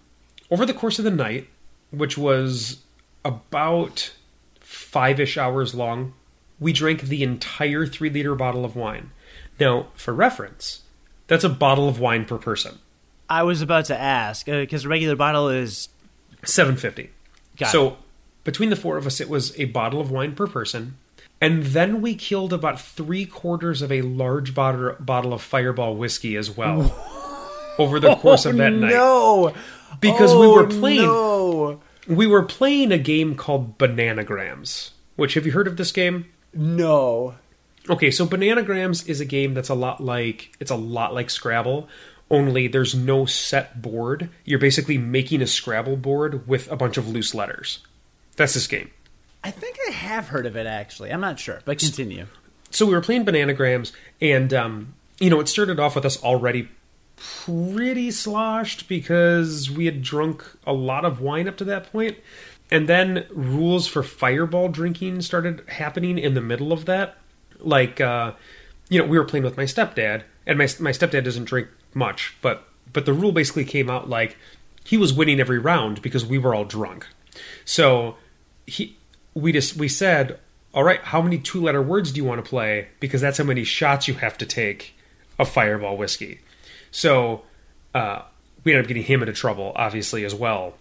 over 0.50 0.66
the 0.66 0.74
course 0.74 0.98
of 0.98 1.04
the 1.04 1.11
night, 1.11 1.48
which 1.90 2.18
was 2.18 2.83
about 3.24 4.12
five 4.61 5.20
ish 5.20 5.38
hours 5.38 5.74
long, 5.74 6.14
we 6.59 6.72
drank 6.72 7.02
the 7.02 7.22
entire 7.22 7.87
three 7.87 8.11
liter 8.11 8.35
bottle 8.35 8.64
of 8.64 8.74
wine. 8.74 9.12
Now, 9.61 9.88
for 9.94 10.12
reference, 10.12 10.83
that's 11.26 11.44
a 11.44 11.48
bottle 11.48 11.88
of 11.88 12.00
wine 12.00 12.24
per 12.24 12.38
person. 12.38 12.78
I 13.28 13.42
was 13.42 13.62
about 13.62 13.87
to 13.87 13.98
ask 13.98 14.48
uh, 14.48 14.60
because 14.60 14.84
a 14.84 14.88
regular 14.88 15.16
bottle 15.16 15.48
is 15.48 15.88
750. 16.44 17.10
Got 17.56 17.70
so 17.70 17.88
it. 17.88 17.94
between 18.44 18.70
the 18.70 18.76
four 18.76 18.96
of 18.96 19.06
us, 19.06 19.20
it 19.20 19.28
was 19.28 19.58
a 19.58 19.64
bottle 19.66 20.00
of 20.00 20.10
wine 20.10 20.34
per 20.34 20.46
person. 20.46 20.98
And 21.40 21.64
then 21.64 22.00
we 22.00 22.14
killed 22.14 22.52
about 22.52 22.80
three 22.80 23.26
quarters 23.26 23.82
of 23.82 23.90
a 23.92 24.02
large 24.02 24.54
bottle, 24.54 24.96
bottle 25.00 25.34
of 25.34 25.42
Fireball 25.42 25.96
whiskey 25.96 26.37
as 26.37 26.50
well 26.50 26.94
over 27.78 28.00
the 28.00 28.14
course 28.16 28.46
of 28.46 28.56
that 28.56 28.72
oh, 28.72 28.76
night. 28.76 28.92
Oh, 28.94 29.48
No, 29.48 29.54
Because 30.00 30.34
we 30.34 30.46
were 30.46 30.64
oh, 30.64 30.68
playing 30.68 31.02
No, 31.02 31.80
we 32.06 32.26
were 32.26 32.42
playing 32.42 32.92
a 32.92 32.98
game 32.98 33.34
called 33.34 33.78
Bananagrams. 33.78 34.90
Which 35.16 35.34
have 35.34 35.46
you 35.46 35.52
heard 35.52 35.66
of 35.66 35.76
this 35.76 35.92
game? 35.92 36.26
no. 36.52 37.34
Okay, 37.88 38.11
so 38.11 38.27
Bananagrams 38.27 39.07
is 39.09 39.20
a 39.20 39.27
game 39.27 39.53
that's 39.55 39.68
a 39.68 39.75
lot 39.75 40.03
like 40.03 40.57
it's 40.59 40.70
a 40.70 40.77
lot 40.77 41.12
like 41.12 41.29
Scrabble, 41.29 41.88
only 42.31 42.66
there's 42.66 42.94
no 42.94 43.27
set 43.27 43.83
board. 43.83 44.31
You're 44.44 44.59
basically 44.59 44.99
making 44.99 45.42
a 45.42 45.47
Scrabble 45.47 45.97
board 45.97 46.49
with 46.49 46.70
a 46.70 46.77
bunch 46.77 46.97
of 46.97 47.09
loose 47.09 47.35
letters. 47.35 47.81
That's 48.37 48.55
this 48.55 48.66
game. 48.66 48.90
I 49.42 49.51
think 49.51 49.77
I 49.87 49.92
have 49.92 50.29
heard 50.29 50.47
of 50.47 50.57
it 50.57 50.66
actually. 50.66 51.12
I'm 51.12 51.20
not 51.20 51.38
sure, 51.38 51.61
but 51.64 51.79
continue. 51.79 52.27
So 52.70 52.87
we 52.87 52.94
were 52.94 53.03
playing 53.03 53.25
Bananagrams, 53.25 53.92
and 54.20 54.53
um, 54.55 54.94
you 55.20 55.31
know, 55.31 55.40
it 55.40 55.49
started 55.49 55.79
off 55.79 55.94
with 55.94 56.05
us 56.05 56.23
already 56.23 56.70
pretty 57.16 58.11
sloshed 58.11 58.88
because 58.88 59.70
we 59.70 59.87
had 59.87 60.03
drunk 60.03 60.44
a 60.66 60.73
lot 60.73 61.05
of 61.05 61.20
wine 61.20 61.47
up 61.47 61.57
to 61.59 61.64
that 61.64 61.92
point. 61.92 62.18
And 62.70 62.88
then 62.88 63.27
rules 63.31 63.87
for 63.87 64.03
fireball 64.03 64.68
drinking 64.68 65.20
started 65.20 65.62
happening 65.68 66.18
in 66.18 66.35
the 66.35 66.40
middle 66.40 66.73
of 66.73 66.87
that. 66.87 67.16
Like, 67.64 68.00
uh, 68.00 68.33
you 68.88 68.98
know, 69.00 69.07
we 69.07 69.18
were 69.18 69.24
playing 69.24 69.44
with 69.44 69.57
my 69.57 69.64
stepdad, 69.64 70.22
and 70.46 70.59
my 70.59 70.68
my 70.81 70.90
stepdad 70.90 71.24
doesn't 71.24 71.44
drink 71.44 71.68
much, 71.94 72.37
but 72.42 72.68
but 72.92 73.07
the 73.07 73.12
rule 73.12 73.33
basically 73.33 73.64
came 73.64 73.90
out 73.90 74.09
like 74.09 74.37
he 74.85 74.96
was 74.96 75.12
winning 75.12 75.40
every 75.40 75.59
round 75.59 76.03
because 76.03 76.24
we 76.24 76.38
were 76.38 76.55
all 76.55 76.64
drunk. 76.64 77.07
So 77.64 78.16
he 78.66 78.96
we 79.35 79.53
just 79.53 79.77
we 79.77 79.88
said, 79.88 80.38
all 80.72 80.85
right, 80.85 81.00
how 81.00 81.22
many 81.22 81.38
two 81.38 81.62
letter 81.62 81.83
words 81.83 82.12
do 82.12 82.18
you 82.18 82.24
want 82.24 82.44
to 82.44 82.48
play? 82.48 82.88
Because 83.00 83.20
that's 83.20 83.38
how 83.38 83.44
many 83.44 83.64
shots 83.64 84.09
you 84.09 84.14
have 84.14 84.38
to 84.38 84.46
take 84.46 84.94
of 85.38 85.48
Fireball 85.48 85.96
whiskey. 85.96 86.40
So 86.90 87.42
uh, 87.94 88.22
we 88.62 88.72
ended 88.72 88.85
up 88.85 88.88
getting 88.88 89.05
him 89.05 89.22
into 89.22 89.33
trouble, 89.33 89.72
obviously 89.74 90.24
as 90.24 90.35
well, 90.35 90.74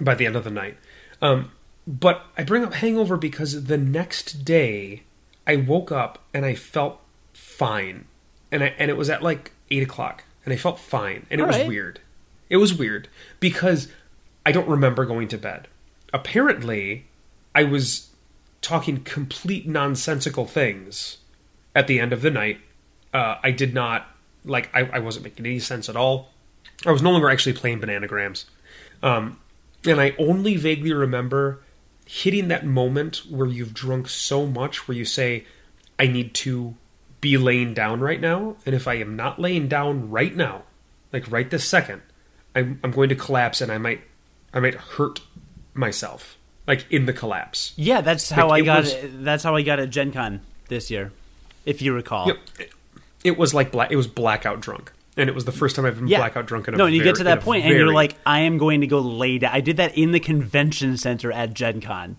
by 0.00 0.14
the 0.14 0.26
end 0.26 0.36
of 0.36 0.44
the 0.44 0.50
night. 0.50 0.76
Um, 1.20 1.50
but 1.86 2.24
I 2.36 2.44
bring 2.44 2.64
up 2.64 2.74
hangover 2.74 3.16
because 3.16 3.64
the 3.64 3.78
next 3.78 4.44
day 4.44 5.02
I 5.48 5.56
woke 5.56 5.90
up 5.90 6.18
and 6.34 6.44
I 6.44 6.54
felt 6.54 7.00
fine, 7.32 8.04
and 8.52 8.62
I 8.62 8.74
and 8.78 8.90
it 8.90 8.96
was 8.96 9.08
at 9.08 9.22
like 9.22 9.52
eight 9.70 9.82
o'clock, 9.82 10.24
and 10.44 10.52
I 10.52 10.56
felt 10.56 10.78
fine, 10.78 11.26
and 11.30 11.40
it 11.40 11.42
All 11.42 11.48
was 11.48 11.56
right. 11.56 11.66
weird. 11.66 12.00
It 12.50 12.58
was 12.58 12.74
weird 12.74 13.08
because 13.40 13.88
I 14.44 14.52
don't 14.52 14.68
remember 14.68 15.04
going 15.06 15.28
to 15.28 15.38
bed. 15.38 15.68
Apparently, 16.12 17.06
I 17.54 17.64
was 17.64 18.10
talking 18.60 19.02
complete 19.02 19.66
nonsensical 19.66 20.46
things 20.46 21.18
at 21.74 21.86
the 21.86 21.98
end 21.98 22.12
of 22.12 22.22
the 22.22 22.30
night. 22.30 22.60
Uh, 23.12 23.36
I 23.42 23.50
did 23.50 23.72
not 23.72 24.06
like. 24.44 24.70
I, 24.74 24.88
I 24.92 24.98
wasn't 24.98 25.24
making 25.24 25.46
any 25.46 25.58
sense 25.58 25.88
at 25.88 25.96
all. 25.96 26.28
I 26.86 26.92
was 26.92 27.02
no 27.02 27.10
longer 27.10 27.30
actually 27.30 27.54
playing 27.54 27.80
bananagrams, 27.80 28.44
um, 29.02 29.40
and 29.86 30.00
I 30.00 30.14
only 30.18 30.56
vaguely 30.56 30.92
remember 30.92 31.60
hitting 32.10 32.48
that 32.48 32.64
moment 32.64 33.18
where 33.28 33.46
you've 33.46 33.74
drunk 33.74 34.08
so 34.08 34.46
much, 34.46 34.88
where 34.88 34.96
you 34.96 35.04
say, 35.04 35.44
"I 35.98 36.06
need 36.06 36.32
to 36.34 36.74
be 37.20 37.36
laying 37.36 37.74
down 37.74 38.00
right 38.00 38.20
now," 38.20 38.56
and 38.64 38.74
if 38.74 38.88
I 38.88 38.94
am 38.94 39.14
not 39.14 39.38
laying 39.38 39.68
down 39.68 40.10
right 40.10 40.34
now, 40.34 40.62
like 41.12 41.30
right 41.30 41.48
this 41.50 41.64
second, 41.64 42.00
I'm, 42.56 42.80
I'm 42.82 42.90
going 42.92 43.10
to 43.10 43.14
collapse, 43.14 43.60
and 43.60 43.70
I 43.70 43.76
might, 43.78 44.00
I 44.54 44.60
might 44.60 44.74
hurt 44.74 45.20
myself, 45.74 46.38
like 46.66 46.86
in 46.90 47.04
the 47.06 47.12
collapse. 47.12 47.72
Yeah, 47.76 48.00
that's 48.00 48.30
how 48.30 48.48
Like, 48.48 48.60
I 48.60 48.62
it 48.62 48.64
got 48.64 48.80
was- 48.84 48.92
it. 48.94 49.24
That's 49.24 49.42
how 49.44 49.54
I 49.54 49.62
got 49.62 49.78
at 49.78 49.90
Gen 49.90 50.10
Con 50.12 50.40
this 50.68 50.90
year, 50.90 51.12
if 51.66 51.82
you 51.82 51.92
recall. 51.94 52.28
Yep. 52.28 52.38
It, 52.58 52.70
it 53.24 53.38
was 53.38 53.52
like 53.52 53.70
black. 53.70 53.90
It 53.92 53.96
was 53.96 54.06
blackout 54.06 54.60
drunk, 54.60 54.92
and 55.18 55.28
it 55.28 55.34
was 55.34 55.44
the 55.44 55.52
first 55.52 55.76
time 55.76 55.84
I've 55.84 55.96
been 55.98 56.06
Yeah. 56.08 56.18
blackout 56.18 56.46
drunk 56.46 56.68
in 56.68 56.74
a 56.74 56.76
no, 56.78 56.86
and 56.86 56.94
you 56.94 57.00
very- 57.02 57.10
get 57.12 57.18
to 57.18 57.24
that 57.24 57.40
point 57.42 57.64
and 57.64 57.74
you're 57.74 57.92
like, 57.92 58.14
I 58.24 58.40
am 58.40 58.56
going 58.58 58.80
to 58.80 58.86
go 58.86 59.00
lay 59.00 59.38
down. 59.38 59.50
I 59.54 59.60
did 59.60 59.76
that 59.78 59.98
in 59.98 60.12
the 60.12 60.20
convention 60.20 60.96
center 60.96 61.30
at 61.32 61.52
Gen 61.54 61.80
Con. 61.80 62.16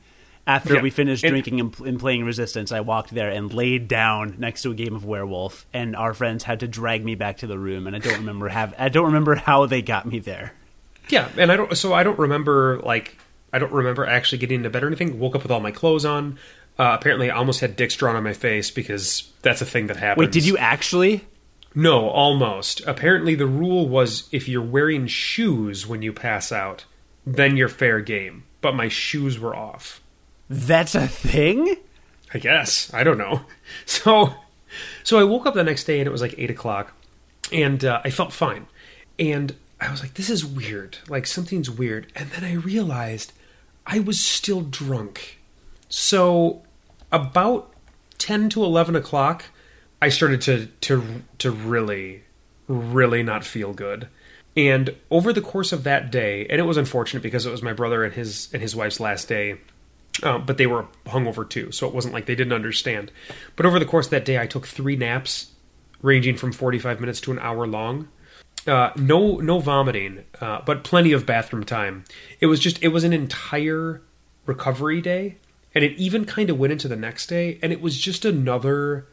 After 0.47 0.75
Yeah. 0.75 0.81
we 0.81 0.89
finished 0.89 1.23
And- 1.23 1.31
drinking 1.31 1.59
and, 1.59 1.79
and 1.85 1.99
playing 1.99 2.25
Resistance, 2.25 2.71
I 2.71 2.79
walked 2.79 3.13
there 3.13 3.29
and 3.29 3.53
laid 3.53 3.87
down 3.87 4.35
next 4.39 4.63
to 4.63 4.71
a 4.71 4.73
game 4.73 4.95
of 4.95 5.05
Werewolf, 5.05 5.65
and 5.73 5.95
our 5.95 6.13
friends 6.13 6.43
had 6.45 6.59
to 6.61 6.67
drag 6.67 7.05
me 7.05 7.13
back 7.15 7.37
to 7.37 7.47
the 7.47 7.59
room. 7.59 7.85
And 7.85 7.95
I 7.95 7.99
don't 7.99 8.17
remember 8.17 8.47
have 8.49 8.73
I 8.79 8.89
don't 8.89 9.05
remember 9.05 9.35
how 9.35 9.65
they 9.67 9.81
got 9.83 10.07
me 10.07 10.17
there. 10.19 10.53
yeah, 11.09 11.27
and 11.37 11.51
I 11.51 11.55
don't. 11.55 11.77
So 11.77 11.93
I 11.93 12.01
don't 12.03 12.17
remember 12.17 12.79
like 12.83 13.17
I 13.53 13.59
don't 13.59 13.71
remember 13.71 14.05
actually 14.07 14.39
getting 14.39 14.57
into 14.57 14.69
bed 14.71 14.83
or 14.83 14.87
anything. 14.87 15.19
Woke 15.19 15.35
up 15.35 15.43
with 15.43 15.51
all 15.51 15.59
my 15.59 15.71
clothes 15.71 16.05
on. 16.05 16.39
Uh, 16.79 16.95
apparently, 16.99 17.29
I 17.29 17.35
almost 17.35 17.59
had 17.59 17.75
dicks 17.75 17.95
drawn 17.95 18.15
on 18.15 18.23
my 18.23 18.33
face 18.33 18.71
because 18.71 19.29
that's 19.43 19.61
a 19.61 19.65
thing 19.65 19.87
that 19.87 19.97
happens. 19.97 20.25
Wait, 20.25 20.31
did 20.31 20.45
you 20.45 20.57
actually? 20.57 21.25
No, 21.75 22.09
almost. 22.09 22.81
Apparently, 22.87 23.35
the 23.35 23.45
rule 23.45 23.87
was 23.87 24.27
if 24.31 24.47
you're 24.47 24.61
wearing 24.61 25.07
shoes 25.07 25.85
when 25.85 26.01
you 26.01 26.11
pass 26.11 26.51
out, 26.51 26.85
then 27.25 27.57
you're 27.57 27.69
fair 27.69 28.01
game. 28.01 28.43
But 28.61 28.75
my 28.75 28.87
shoes 28.87 29.39
were 29.39 29.55
off. 29.55 30.01
That's 30.49 30.95
a 30.95 31.07
thing. 31.07 31.75
I 32.33 32.39
guess 32.39 32.91
I 32.93 33.03
don't 33.03 33.17
know. 33.17 33.41
So, 33.85 34.33
so 35.03 35.19
I 35.19 35.23
woke 35.23 35.45
up 35.45 35.53
the 35.53 35.63
next 35.63 35.83
day 35.83 35.99
and 35.99 36.07
it 36.07 36.11
was 36.11 36.21
like 36.21 36.33
eight 36.37 36.49
o'clock, 36.49 36.93
and 37.51 37.83
uh, 37.85 38.01
I 38.03 38.09
felt 38.09 38.33
fine, 38.33 38.65
and 39.19 39.55
I 39.79 39.91
was 39.91 40.01
like, 40.01 40.15
"This 40.15 40.29
is 40.29 40.43
weird. 40.43 40.97
Like 41.07 41.27
something's 41.27 41.69
weird." 41.69 42.11
And 42.15 42.31
then 42.31 42.43
I 42.43 42.53
realized 42.53 43.31
I 43.85 43.99
was 43.99 44.19
still 44.19 44.61
drunk. 44.61 45.39
So, 45.87 46.63
about 47.11 47.71
ten 48.17 48.49
to 48.49 48.63
eleven 48.63 48.95
o'clock, 48.95 49.45
I 50.01 50.09
started 50.09 50.41
to 50.41 50.67
to 50.81 51.23
to 51.39 51.51
really, 51.51 52.23
really 52.67 53.23
not 53.23 53.43
feel 53.43 53.73
good. 53.73 54.07
And 54.57 54.95
over 55.09 55.31
the 55.31 55.41
course 55.41 55.71
of 55.71 55.83
that 55.83 56.11
day, 56.11 56.45
and 56.49 56.59
it 56.59 56.65
was 56.65 56.77
unfortunate 56.77 57.23
because 57.23 57.45
it 57.45 57.51
was 57.51 57.61
my 57.61 57.73
brother 57.73 58.03
and 58.03 58.13
his 58.13 58.49
and 58.53 58.61
his 58.61 58.75
wife's 58.75 58.99
last 58.99 59.27
day, 59.27 59.57
uh, 60.23 60.39
but 60.39 60.57
they 60.57 60.67
were 60.67 60.87
hungover 61.05 61.47
too, 61.47 61.71
so 61.71 61.87
it 61.87 61.93
wasn't 61.93 62.13
like 62.13 62.25
they 62.25 62.35
didn't 62.35 62.53
understand. 62.53 63.11
But 63.55 63.65
over 63.65 63.79
the 63.79 63.85
course 63.85 64.07
of 64.07 64.11
that 64.11 64.25
day, 64.25 64.39
I 64.39 64.47
took 64.47 64.65
three 64.65 64.95
naps, 64.95 65.51
ranging 66.01 66.35
from 66.35 66.51
forty-five 66.51 66.99
minutes 66.99 67.21
to 67.21 67.31
an 67.31 67.39
hour 67.39 67.67
long. 67.67 68.09
Uh, 68.67 68.91
no, 68.97 69.37
no 69.37 69.59
vomiting, 69.59 70.25
uh, 70.41 70.61
but 70.65 70.83
plenty 70.83 71.13
of 71.13 71.25
bathroom 71.25 71.63
time. 71.63 72.03
It 72.41 72.47
was 72.47 72.59
just, 72.59 72.83
it 72.83 72.89
was 72.89 73.05
an 73.05 73.13
entire 73.13 74.01
recovery 74.45 75.01
day, 75.01 75.37
and 75.73 75.83
it 75.83 75.93
even 75.97 76.25
kind 76.25 76.49
of 76.49 76.59
went 76.59 76.73
into 76.73 76.89
the 76.89 76.97
next 76.97 77.27
day, 77.27 77.57
and 77.63 77.71
it 77.71 77.81
was 77.81 77.97
just 77.97 78.25
another 78.25 79.07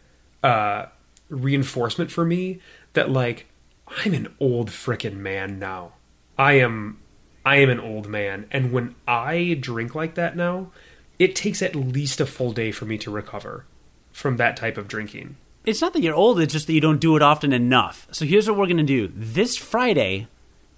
uh, 0.46 0.88
reinforcement 1.28 2.10
for 2.12 2.24
me 2.24 2.60
that 2.92 3.10
like 3.10 3.46
I'm 3.88 4.14
an 4.14 4.32
old 4.38 4.70
frickin' 4.70 5.16
man 5.16 5.58
now. 5.58 5.94
I 6.38 6.54
am 6.54 7.00
I 7.44 7.56
am 7.56 7.70
an 7.70 7.80
old 7.80 8.08
man 8.08 8.46
and 8.52 8.72
when 8.72 8.94
I 9.08 9.56
drink 9.60 9.94
like 9.94 10.14
that 10.14 10.36
now, 10.36 10.70
it 11.18 11.34
takes 11.34 11.62
at 11.62 11.74
least 11.74 12.20
a 12.20 12.26
full 12.26 12.52
day 12.52 12.70
for 12.70 12.84
me 12.84 12.96
to 12.98 13.10
recover 13.10 13.64
from 14.12 14.36
that 14.36 14.56
type 14.56 14.78
of 14.78 14.86
drinking. 14.86 15.36
It's 15.64 15.80
not 15.80 15.92
that 15.94 16.02
you're 16.02 16.14
old, 16.14 16.38
it's 16.38 16.52
just 16.52 16.68
that 16.68 16.74
you 16.74 16.80
don't 16.80 17.00
do 17.00 17.16
it 17.16 17.22
often 17.22 17.52
enough. 17.52 18.06
So 18.12 18.24
here's 18.24 18.48
what 18.48 18.56
we're 18.56 18.66
going 18.66 18.76
to 18.76 18.84
do. 18.84 19.10
This 19.12 19.56
Friday, 19.56 20.28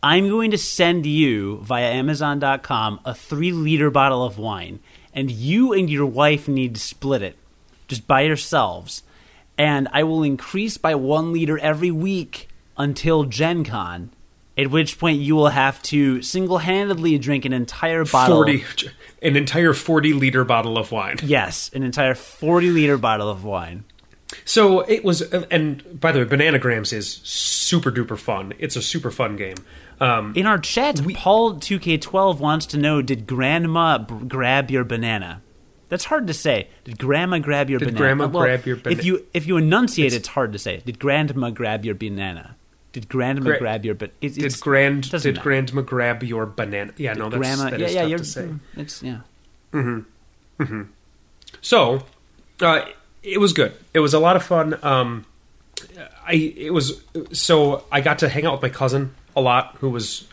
I'm 0.03 0.31
going 0.31 0.51
to 0.53 0.59
send 0.59 1.05
you 1.05 1.59
via 1.59 1.91
Amazon.com 1.91 3.01
a 3.05 3.15
three 3.15 3.53
liter 3.53 3.91
bottle 3.91 4.25
of 4.25 4.39
wine, 4.39 4.81
and 5.13 5.31
you 5.31 5.75
and 5.75 5.91
your 5.91 6.07
wife 6.07 6.49
need 6.49 6.77
to 6.77 6.81
split 6.81 7.21
it 7.21 7.37
just 7.87 8.07
by 8.07 8.23
yourselves. 8.23 9.03
And 9.59 9.89
I 9.93 10.05
will 10.05 10.23
increase 10.23 10.79
by 10.79 10.95
one 10.95 11.33
liter 11.33 11.59
every 11.59 11.91
week 11.91 12.49
until 12.77 13.25
Gen 13.25 13.65
Con, 13.65 14.11
at 14.57 14.71
which 14.71 14.99
point 14.99 15.19
you 15.21 15.35
will 15.35 15.49
have 15.49 15.83
to 15.85 16.23
single 16.23 16.59
handedly 16.59 17.19
drink 17.19 17.45
an 17.45 17.53
entire 17.53 18.05
bottle. 18.05 18.45
40 18.45 18.65
an 19.23 19.37
entire 19.37 19.75
40 19.75 20.13
liter 20.13 20.45
bottle 20.45 20.79
of 20.79 20.93
wine. 20.93 21.17
Yes, 21.25 21.71
an 21.75 21.83
entire 21.83 22.15
40 22.15 22.71
liter 22.71 22.97
bottle 22.97 23.29
of 23.29 23.45
wine. 23.45 23.85
So 24.45 24.81
it 24.81 25.05
was 25.05 25.23
and 25.23 25.83
by 25.99 26.13
the 26.13 26.21
way, 26.21 26.25
Bananagrams 26.27 26.93
is 26.93 27.21
super 27.25 27.91
duper 27.91 28.19
fun. 28.19 28.53
It's 28.59 28.77
a 28.77 28.83
super 28.83 29.11
fun 29.11 29.37
game. 29.37 29.57
Um 30.01 30.35
In 30.37 30.47
our 30.47 30.59
chat, 30.59 30.97
Paul2K12 30.97 32.39
wants 32.39 32.67
to 32.67 32.79
know 32.79 33.03
Did 33.03 33.27
Grandma 33.27 33.99
b- 33.99 34.15
grab 34.29 34.71
your 34.71 34.85
banana? 34.85 35.43
That's 35.89 36.05
hard 36.05 36.27
to 36.27 36.35
say. 36.35 36.69
Did 36.85 36.99
grandma 36.99 37.39
grab 37.39 37.71
your 37.71 37.79
Did 37.79 37.87
banana? 37.95 37.99
grandma 37.99 38.27
Well, 38.27 38.45
grab 38.45 38.67
your 38.67 38.77
bana- 38.77 38.97
If 38.97 39.05
you 39.05 39.25
if 39.33 39.47
you 39.47 39.57
enunciate, 39.57 40.09
It's- 40.09 40.19
it's, 40.21 40.29
hard 40.29 40.53
to 40.53 40.59
say. 40.59 40.83
Did 40.85 40.99
grandma 40.99 41.51
grab 41.51 41.85
your 41.85 41.95
banana? 41.95 42.57
Did 42.93 43.09
grandma 43.09 43.41
Gra- 43.43 43.59
grab 43.59 43.85
your? 43.85 43.95
But 43.95 44.13
it, 44.21 44.35
Did 44.35 44.61
grand 44.61 45.11
did 45.11 45.25
matter. 45.25 45.41
grandma 45.43 45.83
grab 45.83 46.23
your 46.23 46.47
banana? 46.47 46.93
Yeah, 46.97 47.13
no, 47.15 47.29
that's 47.29 47.39
grandma? 47.39 47.71
that 47.71 47.81
yeah, 47.81 48.03
yeah. 48.05 48.17
tough 48.17 48.19
to 48.19 48.25
say. 48.25 48.49
It's 48.77 49.03
yeah. 49.03 49.21
So, 51.61 52.03
uh, 52.61 52.85
it 53.23 53.39
was 53.41 53.53
good. 53.53 53.73
It 53.95 54.01
was 54.01 54.15
a 54.15 54.19
lot 54.19 54.37
of 54.37 54.43
fun. 54.43 54.79
Um, 54.83 55.25
I 56.27 56.33
it 56.57 56.73
was 56.73 57.03
so 57.33 57.85
I 57.93 58.01
got 58.01 58.19
to 58.21 58.29
hang 58.29 58.47
out 58.47 58.53
with 58.55 58.63
my 58.63 58.69
cousin 58.69 59.15
a 59.37 59.41
lot, 59.41 59.77
who 59.81 59.91
was 59.91 60.27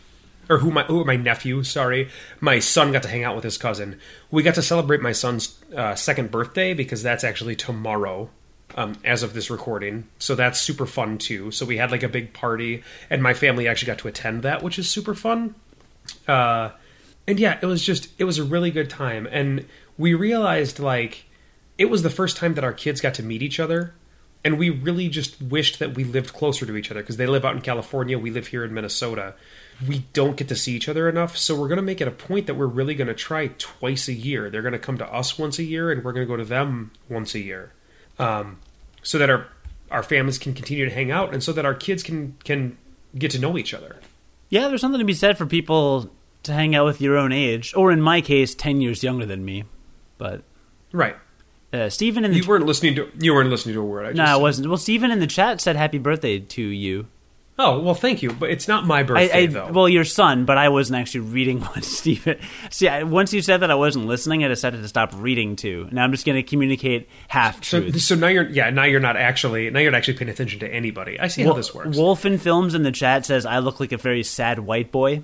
or 0.48 0.58
who 0.58 0.70
my 0.70 0.84
who 0.84 1.04
my 1.04 1.16
nephew. 1.16 1.62
Sorry, 1.62 2.08
my 2.40 2.58
son 2.58 2.92
got 2.92 3.02
to 3.02 3.08
hang 3.08 3.24
out 3.24 3.34
with 3.34 3.44
his 3.44 3.58
cousin. 3.58 3.98
We 4.30 4.42
got 4.42 4.54
to 4.56 4.62
celebrate 4.62 5.00
my 5.00 5.12
son's 5.12 5.58
uh, 5.74 5.94
second 5.94 6.30
birthday 6.30 6.74
because 6.74 7.02
that's 7.02 7.24
actually 7.24 7.56
tomorrow. 7.56 8.30
Um, 8.74 8.98
as 9.04 9.22
of 9.22 9.32
this 9.32 9.48
recording, 9.48 10.08
so 10.18 10.34
that's 10.34 10.60
super 10.60 10.86
fun 10.86 11.18
too. 11.18 11.50
So 11.52 11.64
we 11.64 11.76
had 11.78 11.92
like 11.92 12.02
a 12.02 12.08
big 12.08 12.34
party, 12.34 12.82
and 13.08 13.22
my 13.22 13.32
family 13.32 13.68
actually 13.68 13.86
got 13.86 13.98
to 13.98 14.08
attend 14.08 14.42
that, 14.42 14.62
which 14.62 14.78
is 14.78 14.90
super 14.90 15.14
fun. 15.14 15.54
Uh, 16.26 16.70
and 17.26 17.38
yeah, 17.38 17.58
it 17.62 17.66
was 17.66 17.82
just 17.82 18.08
it 18.18 18.24
was 18.24 18.38
a 18.38 18.44
really 18.44 18.70
good 18.70 18.90
time, 18.90 19.26
and 19.30 19.66
we 19.96 20.14
realized 20.14 20.78
like 20.78 21.26
it 21.78 21.86
was 21.86 22.02
the 22.02 22.10
first 22.10 22.36
time 22.36 22.54
that 22.54 22.64
our 22.64 22.72
kids 22.72 23.00
got 23.00 23.14
to 23.14 23.22
meet 23.22 23.42
each 23.42 23.60
other, 23.60 23.94
and 24.44 24.58
we 24.58 24.70
really 24.70 25.08
just 25.08 25.40
wished 25.42 25.78
that 25.78 25.94
we 25.94 26.04
lived 26.04 26.32
closer 26.32 26.66
to 26.66 26.76
each 26.76 26.90
other 26.90 27.00
because 27.00 27.16
they 27.16 27.26
live 27.26 27.44
out 27.44 27.56
in 27.56 27.62
California, 27.62 28.18
we 28.18 28.30
live 28.30 28.48
here 28.48 28.64
in 28.64 28.72
Minnesota. 28.72 29.34
We 29.86 30.06
don't 30.12 30.36
get 30.36 30.48
to 30.48 30.56
see 30.56 30.74
each 30.74 30.88
other 30.88 31.08
enough, 31.08 31.36
so 31.36 31.58
we're 31.58 31.68
going 31.68 31.76
to 31.76 31.82
make 31.82 32.00
it 32.00 32.08
a 32.08 32.12
point 32.12 32.46
that 32.46 32.54
we're 32.54 32.66
really 32.66 32.94
going 32.94 33.08
to 33.08 33.14
try 33.14 33.48
twice 33.58 34.08
a 34.08 34.12
year. 34.12 34.48
They're 34.48 34.62
going 34.62 34.72
to 34.72 34.78
come 34.78 34.96
to 34.98 35.12
us 35.12 35.38
once 35.38 35.58
a 35.58 35.64
year, 35.64 35.90
and 35.90 36.02
we're 36.02 36.12
going 36.12 36.26
to 36.26 36.30
go 36.30 36.36
to 36.36 36.44
them 36.44 36.92
once 37.10 37.34
a 37.34 37.40
year, 37.40 37.72
um, 38.18 38.58
so 39.02 39.18
that 39.18 39.28
our 39.28 39.48
our 39.90 40.02
families 40.02 40.38
can 40.38 40.52
continue 40.54 40.84
to 40.84 40.90
hang 40.90 41.10
out, 41.10 41.32
and 41.32 41.42
so 41.42 41.52
that 41.52 41.66
our 41.66 41.74
kids 41.74 42.02
can 42.02 42.36
can 42.44 42.78
get 43.18 43.30
to 43.32 43.38
know 43.38 43.58
each 43.58 43.74
other. 43.74 44.00
Yeah, 44.48 44.68
there's 44.68 44.80
something 44.80 44.98
to 44.98 45.04
be 45.04 45.12
said 45.14 45.36
for 45.36 45.44
people 45.44 46.10
to 46.44 46.52
hang 46.52 46.74
out 46.74 46.86
with 46.86 47.00
your 47.00 47.16
own 47.16 47.32
age, 47.32 47.74
or 47.76 47.92
in 47.92 48.00
my 48.00 48.20
case, 48.22 48.54
ten 48.54 48.80
years 48.80 49.02
younger 49.02 49.26
than 49.26 49.44
me. 49.44 49.64
But 50.16 50.42
Right. 50.92 51.16
Uh, 51.72 51.88
Stephen 51.88 52.24
in 52.24 52.32
the 52.32 52.38
You 52.38 52.46
weren't 52.46 52.66
listening 52.66 52.94
to 52.96 53.10
you 53.18 53.34
weren't 53.34 53.50
listening 53.50 53.74
to 53.74 53.80
a 53.80 53.84
word. 53.84 54.06
I 54.06 54.08
just 54.10 54.18
no, 54.18 54.24
I 54.24 54.36
wasn't. 54.36 54.68
Well, 54.68 54.78
Stephen 54.78 55.10
in 55.10 55.20
the 55.20 55.26
chat 55.26 55.60
said 55.60 55.76
happy 55.76 55.98
birthday 55.98 56.38
to 56.38 56.62
you. 56.62 57.06
Oh 57.58 57.80
well, 57.80 57.94
thank 57.94 58.22
you, 58.22 58.32
but 58.34 58.50
it's 58.50 58.68
not 58.68 58.86
my 58.86 59.02
birthday 59.02 59.44
I 59.44 59.46
though. 59.46 59.72
well, 59.72 59.88
your 59.88 60.04
son, 60.04 60.44
but 60.44 60.58
I 60.58 60.68
wasn't 60.68 60.98
actually 61.00 61.20
reading 61.20 61.60
what 61.62 61.84
Stephen. 61.84 62.38
See, 62.70 62.86
I, 62.86 63.02
once 63.04 63.32
you 63.32 63.40
said 63.40 63.58
that 63.58 63.70
I 63.70 63.74
wasn't 63.74 64.04
listening, 64.06 64.44
I 64.44 64.48
decided 64.48 64.82
to 64.82 64.88
stop 64.88 65.12
reading 65.16 65.56
too. 65.56 65.88
Now 65.90 66.04
I'm 66.04 66.12
just 66.12 66.26
going 66.26 66.36
to 66.36 66.42
communicate 66.42 67.08
half 67.28 67.64
so 67.64 67.80
truths. 67.80 68.04
so 68.04 68.14
now 68.14 68.28
you're 68.28 68.46
yeah 68.48 68.68
now 68.68 68.84
you're 68.84 69.00
not 69.00 69.16
actually 69.16 69.70
now 69.70 69.80
you're 69.80 69.90
not 69.90 69.96
actually 69.98 70.18
paying 70.18 70.28
attention 70.28 70.60
to 70.60 70.68
anybody. 70.68 71.18
I 71.18 71.28
see 71.28 71.44
how 71.44 71.54
this 71.54 71.74
works. 71.74 71.96
Wolfen 71.96 72.38
Films 72.38 72.74
in 72.74 72.82
the 72.82 72.92
chat 72.92 73.24
says 73.24 73.46
I 73.46 73.58
look 73.60 73.80
like 73.80 73.92
a 73.92 73.96
very 73.96 74.22
sad 74.22 74.58
white 74.58 74.92
boy. 74.92 75.22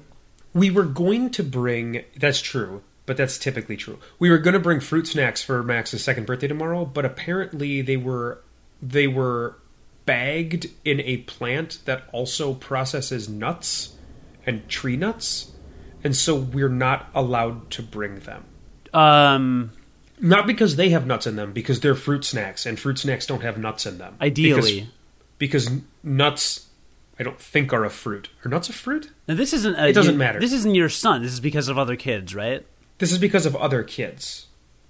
we 0.55 0.71
were 0.71 0.85
going 0.85 1.29
to 1.33 1.43
bring 1.43 2.03
that's 2.17 2.41
true, 2.41 2.83
but 3.07 3.17
that's 3.17 3.39
typically 3.39 3.77
true. 3.77 3.99
We 4.19 4.31
were 4.31 4.39
going 4.39 4.55
to 4.55 4.61
bring 4.61 4.81
fruit 4.81 5.07
snacks 5.07 5.43
for 5.43 5.63
Max's 5.63 6.03
second 6.05 6.27
birthday 6.27 6.49
tomorrow, 6.49 6.85
but 6.85 7.05
apparently 7.05 7.83
they 7.83 7.97
were 7.97 8.43
they 8.81 9.07
were 9.07 9.57
bagged 10.05 10.67
in 10.85 11.01
a 11.01 11.19
plant 11.19 11.79
that 11.85 12.05
also 12.13 12.55
processes 12.55 13.29
nuts 13.29 13.95
and 14.45 14.69
tree 14.69 14.97
nuts, 14.97 15.53
and 16.03 16.17
so 16.17 16.35
we're 16.35 16.69
not 16.69 17.09
allowed 17.15 17.71
to 17.71 17.83
bring 17.83 18.21
them. 18.21 18.45
Um, 18.93 19.73
Not 20.21 20.47
because 20.47 20.77
they 20.77 20.89
have 20.91 21.07
nuts 21.07 21.27
in 21.27 21.37
them, 21.37 21.53
because 21.53 21.81
they're 21.81 21.95
fruit 21.95 22.25
snacks, 22.25 22.67
and 22.67 22.79
fruit 22.79 22.99
snacks 22.99 23.27
don't 23.27 23.43
have 23.43 23.57
nuts 23.59 23.87
in 23.87 23.99
them. 23.99 24.17
Ideally. 24.21 24.89
because, 25.39 25.67
because 25.67 25.81
nuts, 26.03 26.67
I 27.19 27.23
don't 27.23 27.39
think 27.41 27.73
are 27.73 27.85
a 27.85 27.91
fruit. 27.91 28.29
Are 28.45 28.49
nuts 28.49 28.69
a 28.69 28.73
fruit? 28.73 29.11
now 29.29 29.35
this 29.35 29.53
isn't. 29.53 29.77
A, 29.77 29.89
It 29.89 29.93
doesn't 29.93 30.15
you- 30.15 30.19
matter. 30.19 30.41
This 30.41 30.53
isn't 30.53 30.75
your 30.75 30.89
son. 30.89 31.23
This 31.23 31.33
is 31.33 31.41
because 31.41 31.69
of 31.69 31.79
other 31.79 31.95
kids, 31.97 32.35
right? 32.35 32.67
This 33.03 33.11
is 33.11 33.19
because 33.19 33.47
of 33.47 33.57
other 33.57 33.83
kids, 33.83 34.47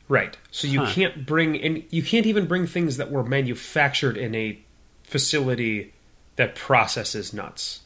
right? 0.07 0.37
So 0.51 0.69
you 0.69 0.81
Huh. 0.85 0.93
can't 0.93 1.25
bring 1.25 1.55
in. 1.55 1.85
You 1.89 2.03
can't 2.03 2.27
even 2.27 2.45
bring 2.45 2.67
things 2.67 2.99
that 2.99 3.11
were 3.11 3.25
manufactured 3.25 4.19
in 4.19 4.35
a 4.35 4.59
facility 5.03 5.95
that 6.37 6.55
processes 6.55 7.33
nuts. 7.33 7.81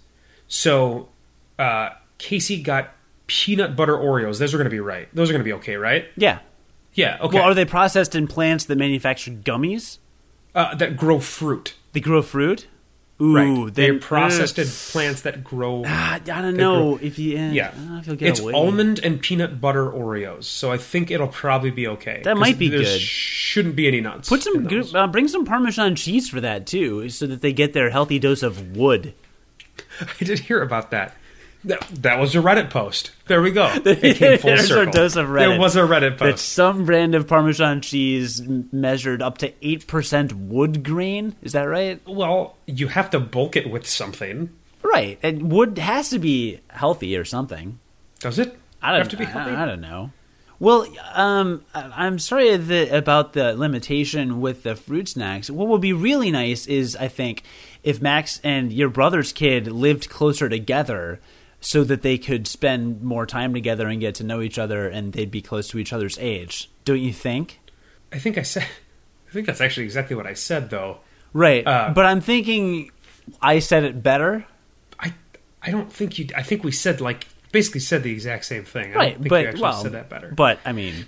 So 0.48 1.10
uh, 1.60 1.90
Casey 2.18 2.60
got 2.60 2.90
peanut 3.28 3.76
butter 3.76 3.94
Oreos. 3.96 4.40
Those 4.40 4.52
are 4.52 4.56
going 4.56 4.64
to 4.64 4.70
be 4.70 4.80
right. 4.80 5.08
Those 5.14 5.30
are 5.30 5.32
going 5.32 5.44
to 5.44 5.48
be 5.48 5.52
okay, 5.52 5.76
right? 5.76 6.06
Yeah. 6.16 6.40
Yeah. 6.94 7.18
Okay. 7.20 7.38
Well, 7.38 7.48
are 7.50 7.54
they 7.54 7.64
processed 7.64 8.16
in 8.16 8.26
plants 8.26 8.64
that 8.64 8.76
manufacture 8.78 9.30
gummies? 9.30 9.98
uh, 10.56 10.74
that 10.74 10.96
grow 10.96 11.20
fruit. 11.20 11.74
They 11.92 12.00
grow 12.00 12.20
fruit. 12.20 12.66
Ooh, 13.18 13.34
right. 13.64 13.74
They're 13.74 13.98
processed 13.98 14.58
Ugh. 14.58 14.66
in 14.66 14.72
plants 14.92 15.22
that 15.22 15.42
grow. 15.42 15.84
Ah, 15.86 16.14
I 16.16 16.18
don't 16.18 16.54
know 16.56 16.96
grow- 16.96 17.06
if 17.06 17.18
you. 17.18 17.38
eh, 17.38 17.52
Yeah, 17.52 17.68
I 17.68 17.78
don't 17.78 17.90
know 17.92 17.98
if 17.98 18.06
you'll 18.06 18.16
get 18.16 18.28
it's 18.28 18.40
away. 18.40 18.52
almond 18.52 19.00
and 19.02 19.20
peanut 19.22 19.58
butter 19.58 19.86
Oreos, 19.90 20.44
so 20.44 20.70
I 20.70 20.76
think 20.76 21.10
it'll 21.10 21.26
probably 21.28 21.70
be 21.70 21.86
okay. 21.88 22.20
That 22.24 22.36
might 22.36 22.58
be 22.58 22.68
good. 22.68 22.86
Shouldn't 23.00 23.74
be 23.74 23.88
any 23.88 24.02
nuts. 24.02 24.28
Put 24.28 24.42
some, 24.42 24.64
good, 24.64 24.94
uh, 24.94 25.06
bring 25.06 25.28
some 25.28 25.46
Parmesan 25.46 25.94
cheese 25.96 26.28
for 26.28 26.42
that 26.42 26.66
too, 26.66 27.08
so 27.08 27.26
that 27.26 27.40
they 27.40 27.54
get 27.54 27.72
their 27.72 27.88
healthy 27.88 28.18
dose 28.18 28.42
of 28.42 28.76
wood. 28.76 29.14
I 30.20 30.24
did 30.24 30.40
hear 30.40 30.60
about 30.60 30.90
that. 30.90 31.16
That, 31.66 31.80
that 32.02 32.18
was 32.18 32.34
a 32.34 32.38
Reddit 32.38 32.70
post. 32.70 33.10
There 33.26 33.42
we 33.42 33.50
go. 33.50 33.66
It 33.84 34.16
came 34.16 34.38
full 34.38 34.50
There's 34.50 34.68
circle. 34.68 34.92
dose 34.92 35.16
of 35.16 35.26
Reddit. 35.26 35.38
There 35.50 35.58
was 35.60 35.76
a 35.76 35.80
Reddit 35.80 36.18
That 36.18 36.32
post. 36.32 36.48
some 36.48 36.84
brand 36.86 37.14
of 37.14 37.26
Parmesan 37.26 37.80
cheese 37.80 38.40
measured 38.72 39.20
up 39.20 39.38
to 39.38 39.52
eight 39.62 39.86
percent 39.86 40.32
wood 40.32 40.84
grain. 40.84 41.34
Is 41.42 41.52
that 41.52 41.64
right? 41.64 42.00
Well, 42.06 42.56
you 42.66 42.88
have 42.88 43.10
to 43.10 43.20
bulk 43.20 43.56
it 43.56 43.68
with 43.70 43.86
something. 43.86 44.50
Right, 44.82 45.18
and 45.22 45.50
wood 45.50 45.76
has 45.78 46.10
to 46.10 46.18
be 46.20 46.60
healthy 46.68 47.16
or 47.16 47.24
something. 47.24 47.80
Does 48.20 48.38
it? 48.38 48.56
I 48.80 48.92
don't 48.92 49.00
have 49.00 49.08
to 49.10 49.16
be 49.16 49.24
healthy. 49.24 49.50
I, 49.50 49.66
don't 49.66 49.80
know. 49.80 50.12
Well, 50.60 50.86
um, 51.12 51.64
I- 51.74 52.06
I'm 52.06 52.20
sorry 52.20 52.56
that, 52.56 52.96
about 52.96 53.32
the 53.32 53.54
limitation 53.56 54.40
with 54.40 54.62
the 54.62 54.76
fruit 54.76 55.08
snacks. 55.08 55.50
What 55.50 55.66
would 55.68 55.80
be 55.80 55.92
really 55.92 56.30
nice 56.30 56.66
is, 56.66 56.94
I 56.94 57.08
think, 57.08 57.42
if 57.82 58.00
Max 58.00 58.40
and 58.44 58.72
your 58.72 58.88
brother's 58.88 59.32
kid 59.32 59.66
lived 59.66 60.08
closer 60.08 60.48
together, 60.48 61.20
so 61.60 61.84
that 61.84 62.02
they 62.02 62.18
could 62.18 62.46
spend 62.46 63.02
more 63.02 63.26
time 63.26 63.54
together 63.54 63.88
and 63.88 64.00
get 64.00 64.14
to 64.16 64.24
know 64.24 64.40
each 64.40 64.58
other, 64.58 64.88
and 64.88 65.12
they'd 65.12 65.30
be 65.30 65.42
close 65.42 65.68
to 65.68 65.78
each 65.78 65.92
other's 65.92 66.18
age. 66.18 66.70
Don't 66.84 67.00
you 67.00 67.12
think? 67.12 67.60
I 68.12 68.18
think 68.18 68.38
I 68.38 68.42
said. 68.42 68.66
I 69.28 69.32
think 69.32 69.46
that's 69.46 69.60
actually 69.60 69.84
exactly 69.84 70.16
what 70.16 70.26
I 70.26 70.34
said, 70.34 70.70
though. 70.70 70.98
Right, 71.32 71.66
Uh, 71.66 71.92
but 71.94 72.06
I'm 72.06 72.20
thinking 72.20 72.90
I 73.42 73.58
said 73.58 73.84
it 73.84 74.02
better. 74.02 74.46
I 74.98 75.12
I 75.62 75.70
don't 75.70 75.92
think 75.92 76.18
you. 76.18 76.28
I 76.34 76.42
think 76.42 76.64
we 76.64 76.72
said 76.72 77.00
like 77.00 77.26
basically 77.52 77.80
said 77.80 78.02
the 78.02 78.12
exact 78.12 78.44
same 78.44 78.64
thing. 78.64 78.92
I 78.92 78.96
Right, 78.96 79.22
but 79.22 79.30
we 79.30 79.46
actually 79.46 79.62
well, 79.62 79.82
said 79.82 79.92
that 79.92 80.08
better. 80.08 80.32
But 80.34 80.60
I 80.64 80.72
mean, 80.72 81.06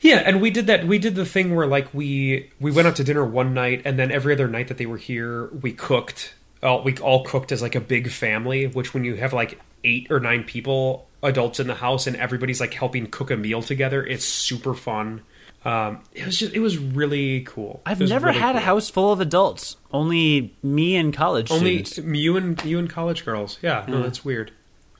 Yeah, 0.00 0.22
and 0.24 0.40
we 0.40 0.50
did 0.50 0.66
that. 0.68 0.86
We 0.86 0.98
did 0.98 1.14
the 1.14 1.26
thing 1.26 1.54
where 1.54 1.66
like 1.66 1.92
we 1.92 2.50
we 2.60 2.70
went 2.70 2.88
out 2.88 2.96
to 2.96 3.04
dinner 3.04 3.24
one 3.24 3.54
night, 3.54 3.82
and 3.84 3.98
then 3.98 4.10
every 4.10 4.32
other 4.32 4.48
night 4.48 4.68
that 4.68 4.78
they 4.78 4.86
were 4.86 4.98
here, 4.98 5.48
we 5.48 5.72
cooked. 5.72 6.34
All, 6.62 6.82
we 6.82 6.96
all 6.98 7.24
cooked 7.24 7.52
as 7.52 7.62
like 7.62 7.74
a 7.74 7.80
big 7.80 8.10
family. 8.10 8.66
Which 8.66 8.94
when 8.94 9.04
you 9.04 9.16
have 9.16 9.32
like 9.32 9.60
eight 9.84 10.08
or 10.10 10.20
nine 10.20 10.44
people, 10.44 11.06
adults 11.22 11.60
in 11.60 11.66
the 11.66 11.74
house, 11.74 12.06
and 12.06 12.16
everybody's 12.16 12.60
like 12.60 12.74
helping 12.74 13.06
cook 13.06 13.30
a 13.30 13.36
meal 13.36 13.62
together, 13.62 14.04
it's 14.04 14.24
super 14.24 14.74
fun. 14.74 15.22
Um, 15.64 16.02
it 16.12 16.24
was 16.24 16.38
just 16.38 16.54
it 16.54 16.60
was 16.60 16.78
really 16.78 17.40
cool. 17.40 17.82
I've 17.84 18.00
never 18.00 18.28
really 18.28 18.38
had 18.38 18.54
a 18.54 18.60
house 18.60 18.88
full 18.88 19.12
of 19.12 19.20
adults. 19.20 19.76
Only 19.92 20.54
me 20.62 20.94
and 20.96 21.12
college 21.12 21.50
Only 21.50 21.82
students. 21.84 22.18
you 22.18 22.36
and 22.36 22.64
you 22.64 22.78
and 22.78 22.88
college 22.88 23.24
girls. 23.24 23.58
Yeah, 23.62 23.84
no, 23.88 24.02
that's 24.02 24.24
weird. 24.24 24.52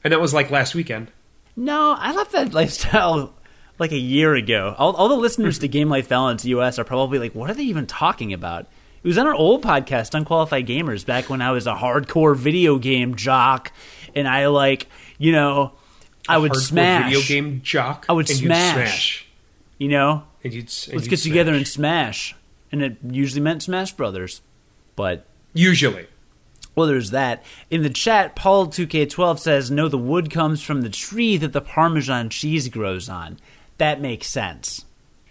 And 0.03 0.12
that 0.12 0.21
was 0.21 0.35
like 0.35 0.51
last 0.51 0.75
weekend. 0.75 1.11
No, 1.55 1.95
I 1.99 2.12
left 2.12 2.33
that 2.33 2.53
lifestyle 2.53 3.33
like 3.79 3.92
a 3.92 3.99
year 3.99 4.35
ago. 4.35 4.75
All, 4.77 4.92
all 4.95 5.09
the 5.09 5.16
listeners 5.16 5.59
to 5.61 5.69
Game 5.69 5.88
Life 5.88 6.09
Balance 6.09 6.45
US 6.45 6.79
are 6.79 6.85
probably 6.85 7.19
like, 7.19 7.35
what 7.35 7.49
are 7.49 7.55
they 7.55 7.62
even 7.62 7.87
talking 7.87 8.33
about? 8.33 8.66
It 9.07 9.11
was 9.11 9.19
on 9.19 9.29
our 9.29 9.37
old 9.37 9.62
podcast, 9.62 10.14
Unqualified 10.14 10.66
Gamers, 10.66 11.07
back 11.07 11.31
when 11.31 11.40
I 11.40 11.53
was 11.53 11.69
a 11.69 11.75
hardcore 11.75 12.35
video 12.35 12.77
game 12.77 13.14
jock, 13.14 13.71
and 14.16 14.27
I 14.27 14.49
like, 14.49 14.88
you 15.16 15.31
know, 15.31 15.75
I 16.29 16.38
would 16.38 16.57
smash. 16.57 17.05
video 17.05 17.23
game 17.25 17.61
jock. 17.62 18.07
I 18.09 18.14
would 18.14 18.27
smash. 18.27 18.75
smash. 18.75 19.27
You 19.79 19.90
know, 19.90 20.25
And 20.42 20.53
you'd, 20.53 20.62
and 20.64 20.95
let's 20.95 21.05
you'd 21.05 21.11
get 21.11 21.21
together 21.21 21.55
and 21.55 21.69
smash, 21.69 22.35
and 22.73 22.83
it 22.83 22.96
usually 23.09 23.40
meant 23.40 23.63
Smash 23.63 23.92
Brothers, 23.92 24.40
but 24.96 25.25
usually. 25.54 26.09
Well, 26.75 26.88
there's 26.88 27.13
that. 27.13 27.44
In 27.71 27.85
the 27.85 27.90
chat, 27.90 28.35
Paul2K12 28.35 29.38
says, 29.38 29.71
No, 29.71 29.87
the 29.87 29.96
wood 29.96 30.33
comes 30.33 30.63
from 30.63 30.81
the 30.81 30.90
tree 30.90 31.37
that 31.37 31.52
the 31.52 31.61
Parmesan 31.61 32.29
cheese 32.29 32.69
grows 32.69 33.09
on. 33.09 33.38
That 33.79 34.00
makes 34.00 34.27
sense. 34.27 34.85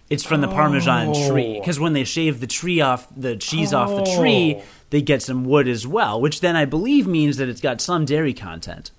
It's 0.09 0.23
from 0.23 0.41
the 0.41 0.47
Parmesan 0.47 1.09
Oh. 1.09 1.29
tree. 1.29 1.59
Because 1.59 1.79
when 1.79 1.93
they 1.93 2.03
shave 2.03 2.39
the 2.39 2.47
tree 2.47 2.79
off, 2.81 3.07
the 3.15 3.35
cheese 3.35 3.73
off 3.73 3.89
the 3.89 4.15
tree, 4.17 4.55
Oh. 4.59 4.63
they 4.91 5.01
get 5.01 5.21
some 5.23 5.45
wood 5.45 5.67
as 5.67 5.87
well, 5.87 6.21
which 6.21 6.41
then 6.41 6.55
I 6.55 6.65
believe 6.65 7.07
means 7.07 7.37
that 7.37 7.49
it's 7.49 7.61
got 7.61 7.81
some 7.81 8.05
dairy 8.05 8.33
content. 8.33 8.91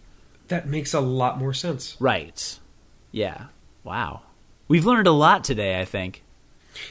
That 0.48 0.66
makes 0.68 0.92
a 0.94 1.00
lot 1.00 1.38
more 1.38 1.52
sense. 1.54 1.96
Right. 2.00 2.58
Yeah. 3.12 3.44
Wow. 3.84 4.22
We've 4.68 4.84
learned 4.84 5.06
a 5.06 5.12
lot 5.12 5.44
today, 5.44 5.80
I 5.80 5.84
think. 5.84 6.22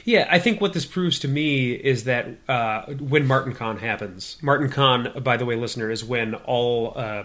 Yeah, 0.04 0.26
I 0.30 0.38
think 0.38 0.60
what 0.60 0.72
this 0.72 0.84
proves 0.86 1.18
to 1.20 1.28
me 1.28 1.72
is 1.72 2.04
that 2.04 2.26
uh, 2.48 2.86
when 2.94 3.26
Martin 3.26 3.54
Con 3.54 3.78
happens, 3.78 4.36
Martin 4.42 4.68
Con, 4.70 5.12
by 5.22 5.36
the 5.36 5.44
way, 5.44 5.54
listener, 5.56 5.90
is 5.90 6.02
when 6.04 6.34
all 6.34 6.92
uh, 6.96 7.24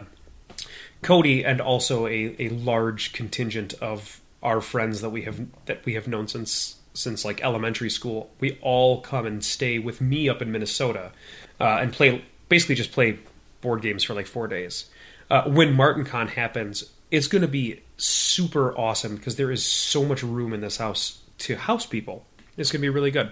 Cody 1.02 1.44
and 1.44 1.60
also 1.60 2.06
a, 2.06 2.36
a 2.38 2.50
large 2.50 3.14
contingent 3.14 3.74
of 3.82 4.22
our 4.44 4.62
friends 4.62 5.02
that 5.02 5.10
we 5.10 5.24
have 5.24 5.40
that 5.66 5.84
we 5.86 5.94
have 5.96 6.08
known 6.08 6.28
since 6.28 6.76
since 6.94 7.24
like 7.24 7.42
elementary 7.42 7.90
school, 7.90 8.30
we 8.40 8.58
all 8.62 9.02
come 9.02 9.26
and 9.26 9.44
stay 9.44 9.80
with 9.80 10.02
me 10.02 10.30
up 10.30 10.42
in 10.42 10.52
Minnesota 10.52 11.12
uh, 11.60 11.80
and 11.82 11.94
play 11.94 12.24
basically 12.50 12.76
just 12.76 12.92
play 12.92 13.20
board 13.62 13.82
games 13.82 14.04
for 14.04 14.14
like 14.14 14.28
four 14.28 14.48
days. 14.48 14.90
Uh, 15.30 15.44
when 15.44 15.74
Martin 15.74 16.04
Con 16.04 16.28
happens, 16.28 16.84
it's 17.10 17.28
going 17.28 17.42
to 17.42 17.48
be 17.48 17.82
super 17.98 18.78
awesome 18.78 19.16
because 19.16 19.36
there 19.36 19.52
is 19.52 19.64
so 19.64 20.04
much 20.04 20.24
room 20.24 20.54
in 20.54 20.62
this 20.62 20.78
house 20.78 21.20
to 21.40 21.56
house 21.56 21.86
people. 21.86 22.26
It's 22.58 22.72
going 22.72 22.82
to 22.82 22.86
be 22.86 22.90
really 22.90 23.12
good. 23.12 23.32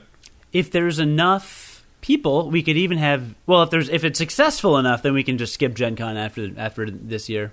If 0.54 0.72
there's 0.72 1.00
enough 1.00 1.84
people, 2.02 2.50
we 2.50 2.64
could 2.64 2.78
even 2.78 2.98
have. 2.98 3.36
Well, 3.46 3.64
if 3.64 3.70
there's 3.70 3.90
if 3.90 4.04
it's 4.04 4.18
successful 4.18 4.78
enough, 4.78 5.04
then 5.04 5.14
we 5.14 5.24
can 5.24 5.38
just 5.38 5.54
skip 5.54 5.74
Gen 5.76 5.96
Con 5.96 6.18
after 6.18 6.50
after 6.58 6.90
this 6.90 7.30
year. 7.30 7.52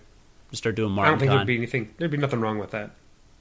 Just 0.51 0.63
start 0.63 0.77
doing 0.77 0.93
Martin 0.93 1.09
I 1.09 1.11
don't 1.11 1.19
think 1.19 1.31
there'd 1.33 1.47
be 1.47 1.57
anything. 1.57 1.95
There'd 1.99 2.11
be 2.11 2.17
nothing 2.17 2.41
wrong 2.41 2.59
with 2.59 2.71
that. 2.71 2.93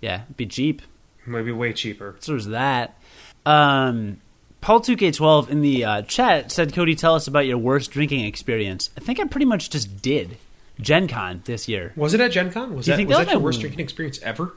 yeah, 0.01 0.23
it'd 0.23 0.37
be 0.37 0.47
cheap. 0.47 0.81
Maybe 1.25 1.51
way 1.51 1.73
cheaper. 1.73 2.15
So 2.19 2.33
there's 2.33 2.47
that. 2.47 2.97
Um, 3.45 4.21
Paul 4.61 4.81
2K12 4.81 5.49
in 5.49 5.61
the 5.61 5.85
uh, 5.85 6.01
chat 6.03 6.51
said, 6.51 6.73
Cody, 6.73 6.95
tell 6.95 7.15
us 7.15 7.27
about 7.27 7.45
your 7.45 7.57
worst 7.57 7.91
drinking 7.91 8.25
experience. 8.25 8.89
I 8.97 8.99
think 8.99 9.19
I 9.19 9.25
pretty 9.25 9.45
much 9.45 9.69
just 9.69 10.01
did. 10.01 10.37
Gen 10.79 11.07
Con 11.07 11.41
this 11.45 11.67
year. 11.67 11.93
Was 11.95 12.13
it 12.13 12.19
at 12.19 12.31
Gen 12.31 12.51
Con? 12.51 12.75
Was 12.75 12.85
Do 12.85 12.91
you 12.91 12.93
that, 12.93 12.97
think 12.97 13.09
was 13.09 13.17
that 13.19 13.25
that 13.27 13.31
your 13.33 13.41
worst 13.41 13.61
drinking 13.61 13.79
experience 13.79 14.19
ever? 14.21 14.53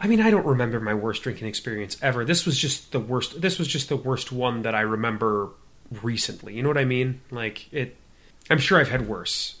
I 0.00 0.06
mean, 0.06 0.20
I 0.20 0.30
don't 0.30 0.46
remember 0.46 0.80
my 0.80 0.94
worst 0.94 1.22
drinking 1.22 1.48
experience 1.48 1.96
ever. 2.00 2.24
This 2.24 2.46
was 2.46 2.56
just 2.56 2.92
the 2.92 3.00
worst. 3.00 3.40
This 3.40 3.58
was 3.58 3.68
just 3.68 3.88
the 3.88 3.96
worst 3.96 4.30
one 4.30 4.62
that 4.62 4.74
I 4.74 4.80
remember 4.82 5.50
recently. 6.02 6.54
You 6.54 6.62
know 6.62 6.68
what 6.68 6.78
I 6.78 6.84
mean? 6.84 7.20
Like 7.30 7.72
it. 7.72 7.96
I'm 8.50 8.58
sure 8.58 8.80
I've 8.80 8.90
had 8.90 9.08
worse, 9.08 9.56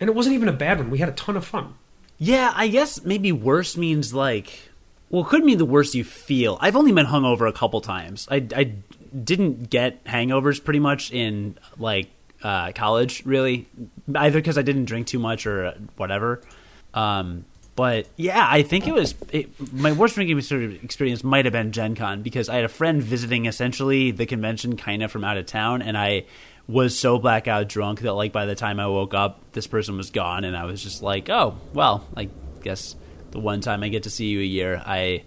and 0.00 0.10
it 0.10 0.14
wasn't 0.14 0.34
even 0.34 0.48
a 0.48 0.52
bad 0.52 0.78
one. 0.78 0.90
We 0.90 0.98
had 0.98 1.08
a 1.08 1.12
ton 1.12 1.36
of 1.36 1.44
fun. 1.44 1.74
Yeah, 2.18 2.52
I 2.54 2.68
guess 2.68 3.04
maybe 3.04 3.32
worse 3.32 3.76
means 3.76 4.12
like. 4.12 4.70
Well, 5.10 5.22
it 5.22 5.28
could 5.28 5.44
mean 5.44 5.58
the 5.58 5.64
worst 5.64 5.94
you 5.94 6.04
feel. 6.04 6.58
I've 6.60 6.76
only 6.76 6.92
been 6.92 7.06
hungover 7.06 7.48
a 7.48 7.52
couple 7.52 7.80
times. 7.80 8.26
I, 8.30 8.46
I 8.54 8.72
didn't 9.22 9.70
get 9.70 10.04
hangovers 10.04 10.62
pretty 10.62 10.80
much 10.80 11.12
in 11.12 11.56
like 11.78 12.08
uh, 12.42 12.72
college, 12.72 13.24
really, 13.24 13.68
either 14.14 14.38
because 14.38 14.58
I 14.58 14.62
didn't 14.62 14.86
drink 14.86 15.06
too 15.06 15.18
much 15.18 15.46
or 15.46 15.74
whatever. 15.96 16.42
Um, 16.92 17.44
but 17.76 18.08
yeah, 18.16 18.46
I 18.48 18.62
think 18.62 18.88
it 18.88 18.94
was 18.94 19.14
it, 19.30 19.50
my 19.72 19.92
worst 19.92 20.14
drinking 20.14 20.38
experience 20.38 21.22
might 21.22 21.44
have 21.44 21.52
been 21.52 21.72
Gen 21.72 21.94
Con 21.94 22.22
because 22.22 22.48
I 22.48 22.56
had 22.56 22.64
a 22.64 22.68
friend 22.68 23.02
visiting 23.02 23.44
essentially 23.44 24.10
the 24.10 24.24
convention 24.24 24.76
kind 24.76 25.02
of 25.02 25.12
from 25.12 25.24
out 25.24 25.36
of 25.36 25.46
town, 25.46 25.82
and 25.82 25.96
I 25.96 26.24
was 26.66 26.98
so 26.98 27.18
blackout 27.18 27.68
drunk 27.68 28.00
that 28.00 28.14
like 28.14 28.32
by 28.32 28.46
the 28.46 28.54
time 28.54 28.80
I 28.80 28.86
woke 28.86 29.12
up, 29.12 29.40
this 29.52 29.66
person 29.66 29.96
was 29.98 30.10
gone, 30.10 30.44
and 30.44 30.56
I 30.56 30.64
was 30.64 30.82
just 30.82 31.02
like, 31.02 31.28
oh 31.28 31.58
well, 31.74 32.06
I 32.16 32.30
guess 32.62 32.96
the 33.36 33.42
one 33.42 33.60
time 33.60 33.82
I 33.82 33.88
get 33.88 34.02
to 34.04 34.10
see 34.10 34.26
you 34.26 34.40
a 34.40 34.44
year, 34.44 34.82
I 34.84 35.24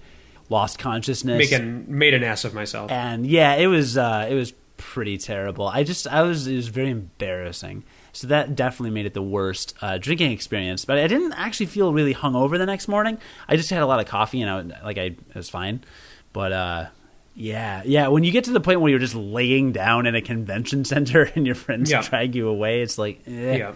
lost 0.49 0.79
consciousness 0.79 1.37
Making 1.51 1.85
made 1.87 2.13
an 2.13 2.23
ass 2.23 2.43
of 2.45 2.53
myself. 2.53 2.89
and 2.91 3.25
yeah, 3.25 3.53
it 3.55 3.67
was 3.67 3.97
uh, 3.97 4.27
it 4.29 4.33
was 4.35 4.53
pretty 4.77 5.17
terrible. 5.17 5.67
I 5.67 5.83
just 5.83 6.07
I 6.07 6.21
was 6.23 6.47
it 6.47 6.55
was 6.55 6.67
very 6.69 6.89
embarrassing. 6.89 7.83
So 8.11 8.27
that 8.27 8.55
definitely 8.55 8.89
made 8.89 9.05
it 9.05 9.13
the 9.13 9.21
worst 9.21 9.75
uh, 9.81 9.99
drinking 9.99 10.31
experience. 10.31 10.83
But 10.83 10.97
I 10.97 11.05
didn't 11.07 11.33
actually 11.33 11.67
feel 11.67 11.93
really 11.93 12.13
hungover 12.15 12.57
the 12.57 12.65
next 12.65 12.87
morning. 12.87 13.19
I 13.47 13.55
just 13.55 13.69
had 13.69 13.83
a 13.83 13.85
lot 13.85 13.99
of 13.99 14.07
coffee 14.07 14.41
and 14.41 14.49
I 14.49 14.55
was- 14.57 14.71
like 14.83 14.97
I 14.97 15.03
it 15.03 15.35
was 15.35 15.49
fine. 15.49 15.83
But 16.33 16.51
uh, 16.51 16.85
yeah, 17.35 17.83
yeah. 17.85 18.07
When 18.07 18.23
you 18.23 18.31
get 18.31 18.45
to 18.45 18.51
the 18.51 18.59
point 18.59 18.81
where 18.81 18.89
you're 18.89 18.99
just 18.99 19.15
laying 19.15 19.71
down 19.71 20.07
in 20.07 20.15
a 20.15 20.21
convention 20.21 20.83
center 20.93 21.29
and 21.35 21.45
your 21.45 21.55
friends 21.55 21.91
Yeah. 21.91 22.01
drag 22.01 22.33
you 22.35 22.47
away, 22.47 22.81
it's 22.81 22.97
like 22.97 23.21
eh. 23.27 23.57
Yeah. 23.57 23.73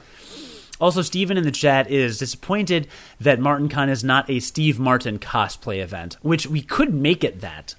Also, 0.79 1.01
Steven 1.01 1.37
in 1.37 1.43
the 1.43 1.51
chat 1.51 1.89
is 1.89 2.17
disappointed 2.17 2.87
that 3.19 3.39
Martin 3.39 3.69
Con 3.69 3.89
is 3.89 4.03
not 4.03 4.29
a 4.29 4.39
Steve 4.39 4.79
Martin 4.79 5.19
cosplay 5.19 5.81
event, 5.81 6.17
which 6.21 6.47
we 6.47 6.61
could 6.61 6.93
make 6.93 7.23
it 7.23 7.41
that. 7.41 7.75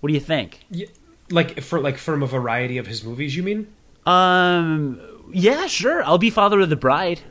What 0.00 0.08
do 0.08 0.14
you 0.14 0.20
think? 0.20 0.60
yeah. 0.70 0.86
Like 1.30 1.62
for 1.62 1.80
like 1.80 1.96
from 1.96 2.22
a 2.22 2.26
variety 2.26 2.76
of 2.76 2.86
his 2.86 3.02
movies, 3.02 3.34
you 3.34 3.42
mean? 3.42 3.66
Um. 4.04 5.00
Yeah, 5.32 5.66
sure. 5.66 6.04
I'll 6.04 6.18
be 6.18 6.28
father 6.28 6.60
of 6.60 6.68
the 6.68 6.76
bride. 6.76 7.22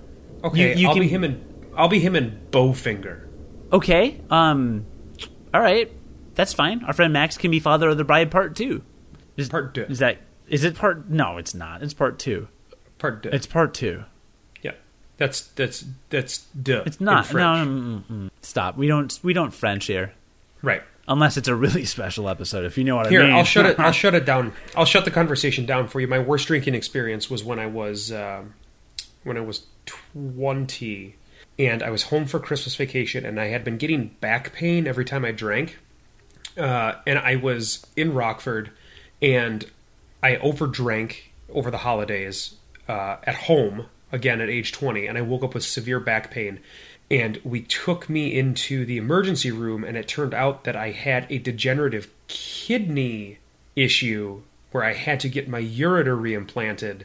Okay, 0.43 0.71
You- 0.73 0.79
you 0.81 0.87
I'll 0.87 0.93
can- 0.95 1.03
be 1.03 1.07
him 1.07 1.23
and 1.23 1.69
I'll 1.77 1.87
be 1.89 1.99
him 1.99 2.15
and 2.15 2.39
Bowfinger. 2.51 3.27
Okay. 3.71 4.19
Um. 4.31 4.85
All 5.53 5.61
right. 5.61 5.91
That's 6.33 6.53
fine. 6.53 6.83
Our 6.85 6.93
friend 6.93 7.13
Max 7.13 7.37
can 7.37 7.51
be 7.51 7.59
father 7.59 7.89
of 7.89 7.97
the 7.97 8.03
bride 8.03 8.31
part 8.31 8.55
two. 8.55 8.81
Is, 9.37 9.47
Part 9.49 9.75
two. 9.75 9.83
Is 9.83 9.99
that? 9.99 10.17
Is 10.47 10.63
it 10.63 10.75
part? 10.75 11.07
No, 11.09 11.37
it's 11.37 11.53
not. 11.53 11.83
It's 11.83 11.93
part 11.93 12.17
two. 12.17 12.47
Part 12.97 13.21
two. 13.23 13.29
It's 13.29 13.45
part 13.45 13.75
two. 13.75 14.03
That's 15.23 15.43
that's 15.55 15.85
that's 16.09 16.39
duh. 16.47 16.83
It's 16.85 16.99
not. 16.99 17.25
French. 17.25 17.65
No. 17.65 17.71
mm, 17.71 18.03
mm, 18.03 18.23
mm. 18.25 18.29
Stop. 18.41 18.75
We 18.75 18.87
don't. 18.87 19.17
We 19.23 19.31
don't 19.31 19.51
French 19.51 19.85
here. 19.85 20.11
Right. 20.61 20.83
Unless 21.07 21.37
it's 21.37 21.47
a 21.47 21.55
really 21.55 21.85
special 21.95 22.27
episode, 22.27 22.65
if 22.65 22.77
you 22.77 22.83
know 22.83 22.97
what 22.97 23.07
Here, 23.07 23.21
I 23.21 23.23
mean. 23.23 23.31
Here, 23.31 23.37
I'll 23.37 23.45
shut 23.45 23.65
it. 23.65 23.79
I'll 23.79 23.93
shut 23.93 24.15
it 24.15 24.25
down. 24.25 24.51
I'll 24.75 24.83
shut 24.83 25.05
the 25.05 25.11
conversation 25.11 25.65
down 25.65 25.87
for 25.87 26.01
you. 26.01 26.09
My 26.09 26.19
worst 26.19 26.47
drinking 26.47 26.75
experience 26.75 27.29
was 27.29 27.41
when 27.41 27.57
I 27.57 27.67
was 27.67 28.11
um 28.11 28.53
when 29.23 29.37
I 29.37 29.39
was 29.39 29.65
twenty, 29.85 31.15
and 31.57 31.81
I 31.81 31.89
was 31.89 32.03
home 32.03 32.25
for 32.25 32.37
Christmas 32.41 32.75
vacation, 32.75 33.25
and 33.25 33.39
I 33.39 33.45
had 33.45 33.63
been 33.63 33.77
getting 33.77 34.07
back 34.19 34.51
pain 34.51 34.87
every 34.87 35.05
time 35.05 35.23
I 35.23 35.31
drank. 35.31 35.79
Uh, 36.57 36.95
and 37.07 37.17
I 37.17 37.37
was 37.37 37.87
in 37.95 38.13
Rockford, 38.13 38.71
and 39.21 39.65
I 40.21 40.35
overdrank 40.35 41.15
over 41.47 41.71
the 41.71 41.77
holidays 41.77 42.55
uh, 42.89 43.15
at 43.23 43.35
home 43.35 43.85
again 44.13 44.39
at 44.39 44.49
age 44.49 44.71
20, 44.71 45.07
and 45.07 45.17
I 45.17 45.21
woke 45.21 45.43
up 45.43 45.53
with 45.53 45.65
severe 45.65 45.99
back 45.99 46.31
pain. 46.31 46.59
And 47.11 47.41
we 47.43 47.61
took 47.61 48.09
me 48.09 48.33
into 48.33 48.85
the 48.85 48.97
emergency 48.97 49.51
room, 49.51 49.83
and 49.83 49.97
it 49.97 50.07
turned 50.07 50.33
out 50.33 50.63
that 50.63 50.75
I 50.75 50.91
had 50.91 51.27
a 51.29 51.37
degenerative 51.37 52.09
kidney 52.27 53.39
issue 53.75 54.43
where 54.71 54.83
I 54.83 54.93
had 54.93 55.19
to 55.21 55.29
get 55.29 55.49
my 55.49 55.61
ureter 55.61 56.17
reimplanted, 56.17 57.01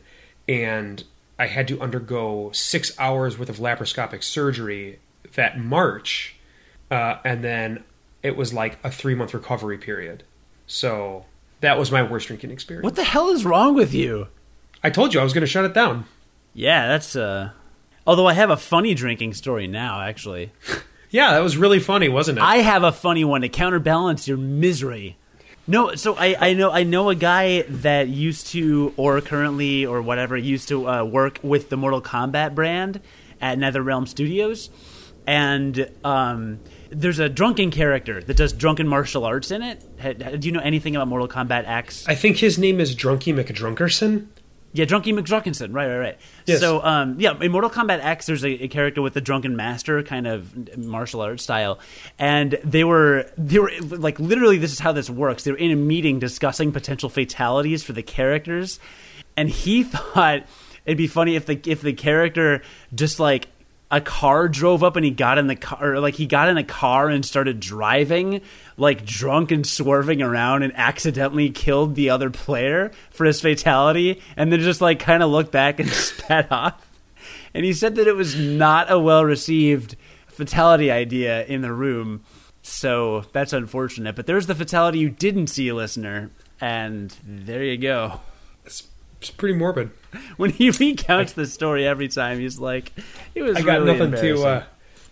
and 0.49 1.03
I 1.39 1.47
had 1.47 1.67
to 1.69 1.81
undergo 1.81 2.51
six 2.53 2.97
hours 2.99 3.39
worth 3.39 3.49
of 3.49 3.57
laparoscopic 3.57 4.23
surgery 4.23 5.01
that 5.35 5.59
March, 5.59 6.37
uh, 6.91 7.17
and 7.25 7.43
then 7.43 7.85
it 8.23 8.37
was 8.37 8.53
like 8.53 8.79
a 8.85 8.91
three 8.91 9.15
month 9.15 9.35
recovery 9.35 9.79
period. 9.79 10.23
So 10.67 11.27
that 11.61 11.79
was 11.79 11.91
my 11.91 12.03
worst 12.03 12.29
drinking 12.29 12.51
experience. 12.51 12.85
what 12.85 12.97
the 12.97 13.05
hell 13.05 13.31
is 13.31 13.45
wrong 13.45 13.75
with 13.75 13.93
you? 13.93 14.29
I 14.83 14.91
told 14.91 15.13
you 15.13 15.21
I 15.21 15.25
was 15.25 15.33
going 15.33 15.43
to 15.43 15.47
shut 15.47 15.65
it 15.65 15.75
down. 15.75 16.07
Yeah, 16.55 16.89
that's 16.89 17.15
uh. 17.17 17.51
Although 18.07 18.27
I 18.27 18.33
have 18.33 18.51
a 18.51 18.57
funny 18.57 18.95
drinking 18.95 19.35
story 19.35 19.67
now, 19.67 20.01
actually. 20.01 20.53
Yeah, 21.11 21.33
that 21.33 21.39
was 21.39 21.57
really 21.57 21.81
funny, 21.81 22.11
wasn't 22.11 22.37
it? 22.37 22.43
I 22.45 22.57
have 22.57 22.83
a 22.83 22.93
funny 22.93 23.25
one 23.25 23.41
to 23.41 23.49
counterbalance 23.49 24.29
your 24.29 24.37
misery. 24.37 25.17
No, 25.67 25.95
so 25.95 26.15
I, 26.19 26.37
I 26.39 26.53
know 26.53 26.71
I 26.71 26.83
know 26.83 27.09
a 27.09 27.15
guy 27.15 27.63
that 27.63 28.09
used 28.09 28.49
to 28.49 28.93
or 28.99 29.19
currently 29.23 29.87
or 29.87 30.03
whatever 30.03 30.37
used 30.37 30.69
to 30.69 30.87
uh, 30.87 31.05
work 31.05 31.39
with 31.43 31.71
the 31.71 31.79
Mortal 31.79 32.03
Kombat 32.03 32.55
brand 32.55 33.01
at 33.41 33.57
NetherRealm 33.57 34.07
Studios, 34.07 34.69
and 35.27 35.91
um, 36.05 36.61
there's 36.91 37.19
a 37.21 37.31
drunken 37.31 37.71
character 37.71 38.21
that 38.23 38.37
does 38.37 38.53
drunken 38.53 38.87
martial 38.87 39.25
arts 39.25 39.51
in 39.51 39.63
it. 39.63 39.83
Ha- 40.03 40.13
Do 40.13 40.47
you 40.47 40.53
know 40.53 40.61
anything 40.61 40.95
about 40.95 41.09
Mortal 41.09 41.27
Kombat 41.29 41.67
X? 41.67 42.07
I 42.07 42.15
think 42.17 42.37
his 42.37 42.59
name 42.59 42.81
is 42.81 42.95
Drunky 42.95 43.33
McDrunkerson. 43.35 44.27
Yeah, 44.73 44.85
Drunky 44.85 45.19
McDruckinson. 45.19 45.75
Right, 45.75 45.89
right, 45.89 45.99
right. 45.99 46.19
Yes. 46.45 46.61
So, 46.61 46.83
um, 46.83 47.17
yeah, 47.19 47.39
in 47.41 47.51
Mortal 47.51 47.71
Kombat 47.71 48.05
X, 48.05 48.27
there's 48.27 48.45
a, 48.45 48.65
a 48.65 48.69
character 48.69 49.01
with 49.01 49.15
the 49.15 49.21
drunken 49.21 49.57
master 49.57 50.03
kind 50.03 50.27
of 50.27 50.77
martial 50.77 51.23
arts 51.23 51.43
style, 51.43 51.79
and 52.19 52.59
they 52.65 52.85
were 52.85 53.31
they 53.39 53.59
were 53.59 53.73
like 53.81 54.21
literally 54.21 54.59
this 54.59 54.73
is 54.73 54.79
how 54.79 54.93
this 54.93 55.09
works. 55.09 55.45
They 55.45 55.53
were 55.53 55.59
in 55.59 55.71
a 55.71 55.77
meeting 55.77 56.19
discussing 56.19 56.73
potential 56.73 57.09
fatalities 57.09 57.83
for 57.83 57.95
the 57.95 58.03
characters, 58.03 58.79
and 59.37 59.49
he 59.49 59.83
thought 59.85 60.45
it'd 60.85 60.99
be 60.99 61.07
funny 61.07 61.35
if 61.35 61.47
the 61.47 61.59
if 61.65 61.81
the 61.81 61.95
character 61.95 62.63
just 62.95 63.19
like 63.19 63.49
a 63.91 64.01
car 64.01 64.49
drove 64.49 64.83
up 64.83 64.97
and 64.97 65.05
he 65.05 65.11
got 65.11 65.39
in 65.39 65.47
the 65.47 65.57
car 65.57 65.99
like 65.99 66.15
he 66.15 66.27
got 66.27 66.49
in 66.49 66.59
a 66.59 66.65
car 66.65 67.09
and 67.09 67.25
started 67.25 67.59
driving 67.59 68.43
like 68.77 69.05
drunk 69.05 69.51
and 69.51 69.67
swerving 69.67 70.21
around 70.21 70.63
and 70.63 70.77
accidentally 70.77 71.49
killed 71.51 71.95
the 71.95 72.11
other 72.11 72.29
player 72.29 72.91
for 73.11 73.25
his 73.25 73.41
fatality 73.41 74.21
and 74.37 74.53
then 74.53 74.61
just 74.61 74.81
like 74.81 74.99
kind 74.99 75.23
of 75.23 75.31
looked 75.31 75.53
back 75.53 75.81
and 75.81 75.89
spat 75.91 76.51
off. 76.53 76.85
And 77.55 77.65
he 77.65 77.73
said 77.73 77.95
that 77.97 78.07
it 78.07 78.15
was 78.15 78.37
not 78.37 78.91
a 78.91 78.99
well 78.99 79.25
received 79.25 79.97
fatality 80.27 80.91
idea 80.91 81.45
in 81.47 81.63
the 81.63 81.73
room 81.73 82.25
so 82.63 83.25
that's 83.33 83.55
unfortunate. 83.55 84.15
But 84.15 84.27
there's 84.27 84.47
the 84.47 84.55
fatality 84.55 84.99
you 84.99 85.09
didn't 85.09 85.47
see 85.47 85.73
listener 85.73 86.31
and 86.61 87.15
there 87.25 87.65
you 87.65 87.79
go. 87.79 88.21
It's, 88.65 88.87
it's 89.21 89.31
pretty 89.31 89.55
morbid. 89.55 89.91
when 90.37 90.51
he 90.51 90.71
recounts 90.71 91.33
the 91.33 91.47
story 91.47 91.87
every 91.87 92.09
time 92.09 92.39
he's 92.39 92.59
like 92.59 92.93
it 93.35 93.43
was 93.43 93.57
I 93.57 93.63
got 93.63 93.81
really 93.83 93.99
nothing 93.99 94.21
to. 94.21 94.43
Uh, 94.43 94.65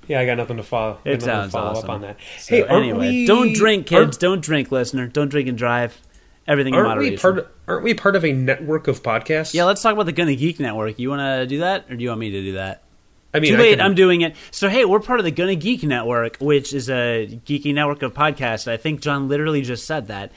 yeah, 0.09 0.21
I 0.21 0.27
got 0.27 0.37
nothing 0.37 0.57
to 0.59 0.63
follow. 0.63 0.99
It 1.05 1.21
sounds 1.23 1.53
follow 1.53 1.71
awesome. 1.71 1.85
up 1.85 1.91
on 1.91 2.01
that. 2.03 2.17
So 2.39 2.57
hey, 2.57 2.65
anyway, 2.65 3.09
we- 3.09 3.27
don't 3.27 3.53
drink, 3.55 3.87
kids. 3.87 4.17
Don't 4.17 4.41
drink, 4.41 4.71
listener. 4.71 5.07
Don't 5.09 5.29
drink 5.29 5.49
and 5.49 5.59
drive. 5.59 6.01
Everything 6.49 6.75
in 6.75 6.79
Aren't 6.79 6.91
moderation. 6.91 7.13
we 7.15 7.19
part? 7.19 7.55
Aren't 7.67 7.83
we 7.83 7.95
part 7.95 8.15
of 8.15 8.25
a 8.25 8.33
network 8.33 8.87
of 8.87 9.03
podcasts? 9.03 9.53
yeah, 9.53 9.65
let's 9.65 9.83
talk 9.83 9.93
about 9.95 10.07
the 10.07 10.13
Gonna 10.13 10.37
Geek 10.37 10.61
Network. 10.61 10.99
You 11.01 11.09
want 11.11 11.21
to 11.21 11.47
do 11.49 11.59
that, 11.59 11.87
or 11.91 11.97
do 11.97 12.03
you 12.05 12.09
want 12.11 12.21
me 12.21 12.31
to 12.31 12.41
do 12.41 12.53
that? 12.53 12.85
I 13.35 13.41
mean, 13.41 13.51
Too 13.53 13.59
late. 13.59 13.71
can- 13.79 13.81
I'm 13.81 13.95
doing 13.97 14.21
it. 14.21 14.37
So 14.53 14.69
hey, 14.69 14.85
we're 14.85 15.01
part 15.01 15.19
of 15.19 15.25
the 15.25 15.33
Gonna 15.33 15.57
Geek 15.57 15.83
Network, 15.83 16.37
which 16.39 16.73
is 16.73 16.89
a 16.89 17.27
geeky 17.45 17.75
network 17.75 18.03
of 18.03 18.15
podcasts. 18.15 18.69
I 18.71 18.77
think 18.77 19.01
John 19.01 19.29
literally 19.29 19.63
just 19.63 19.87
said 19.87 20.07
that. 20.07 20.31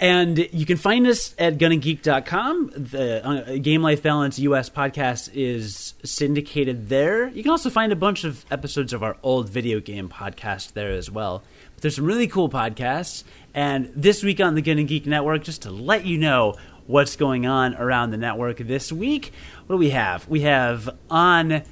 And 0.00 0.48
you 0.50 0.64
can 0.64 0.78
find 0.78 1.06
us 1.06 1.34
at 1.38 1.58
gonnageek.com. 1.58 2.70
The 2.74 3.26
uh, 3.26 3.58
Game 3.58 3.82
Life 3.82 4.02
Balance 4.02 4.38
US 4.38 4.70
podcast 4.70 5.30
is 5.34 5.92
syndicated 6.02 6.88
there. 6.88 7.28
You 7.28 7.42
can 7.42 7.52
also 7.52 7.68
find 7.68 7.92
a 7.92 7.96
bunch 7.96 8.24
of 8.24 8.46
episodes 8.50 8.94
of 8.94 9.02
our 9.02 9.18
old 9.22 9.50
video 9.50 9.78
game 9.78 10.08
podcast 10.08 10.72
there 10.72 10.90
as 10.90 11.10
well. 11.10 11.42
But 11.74 11.82
there's 11.82 11.96
some 11.96 12.06
really 12.06 12.28
cool 12.28 12.48
podcasts. 12.48 13.24
And 13.52 13.92
this 13.94 14.22
week 14.22 14.40
on 14.40 14.54
the 14.54 14.62
Gonna 14.62 14.84
Geek 14.84 15.04
Network, 15.04 15.44
just 15.44 15.62
to 15.62 15.70
let 15.70 16.06
you 16.06 16.16
know 16.16 16.56
what's 16.86 17.14
going 17.16 17.44
on 17.44 17.74
around 17.74 18.10
the 18.10 18.16
network 18.16 18.56
this 18.56 18.90
week, 18.90 19.34
what 19.66 19.74
do 19.74 19.78
we 19.78 19.90
have? 19.90 20.26
We 20.28 20.40
have 20.40 20.96
on 21.10 21.62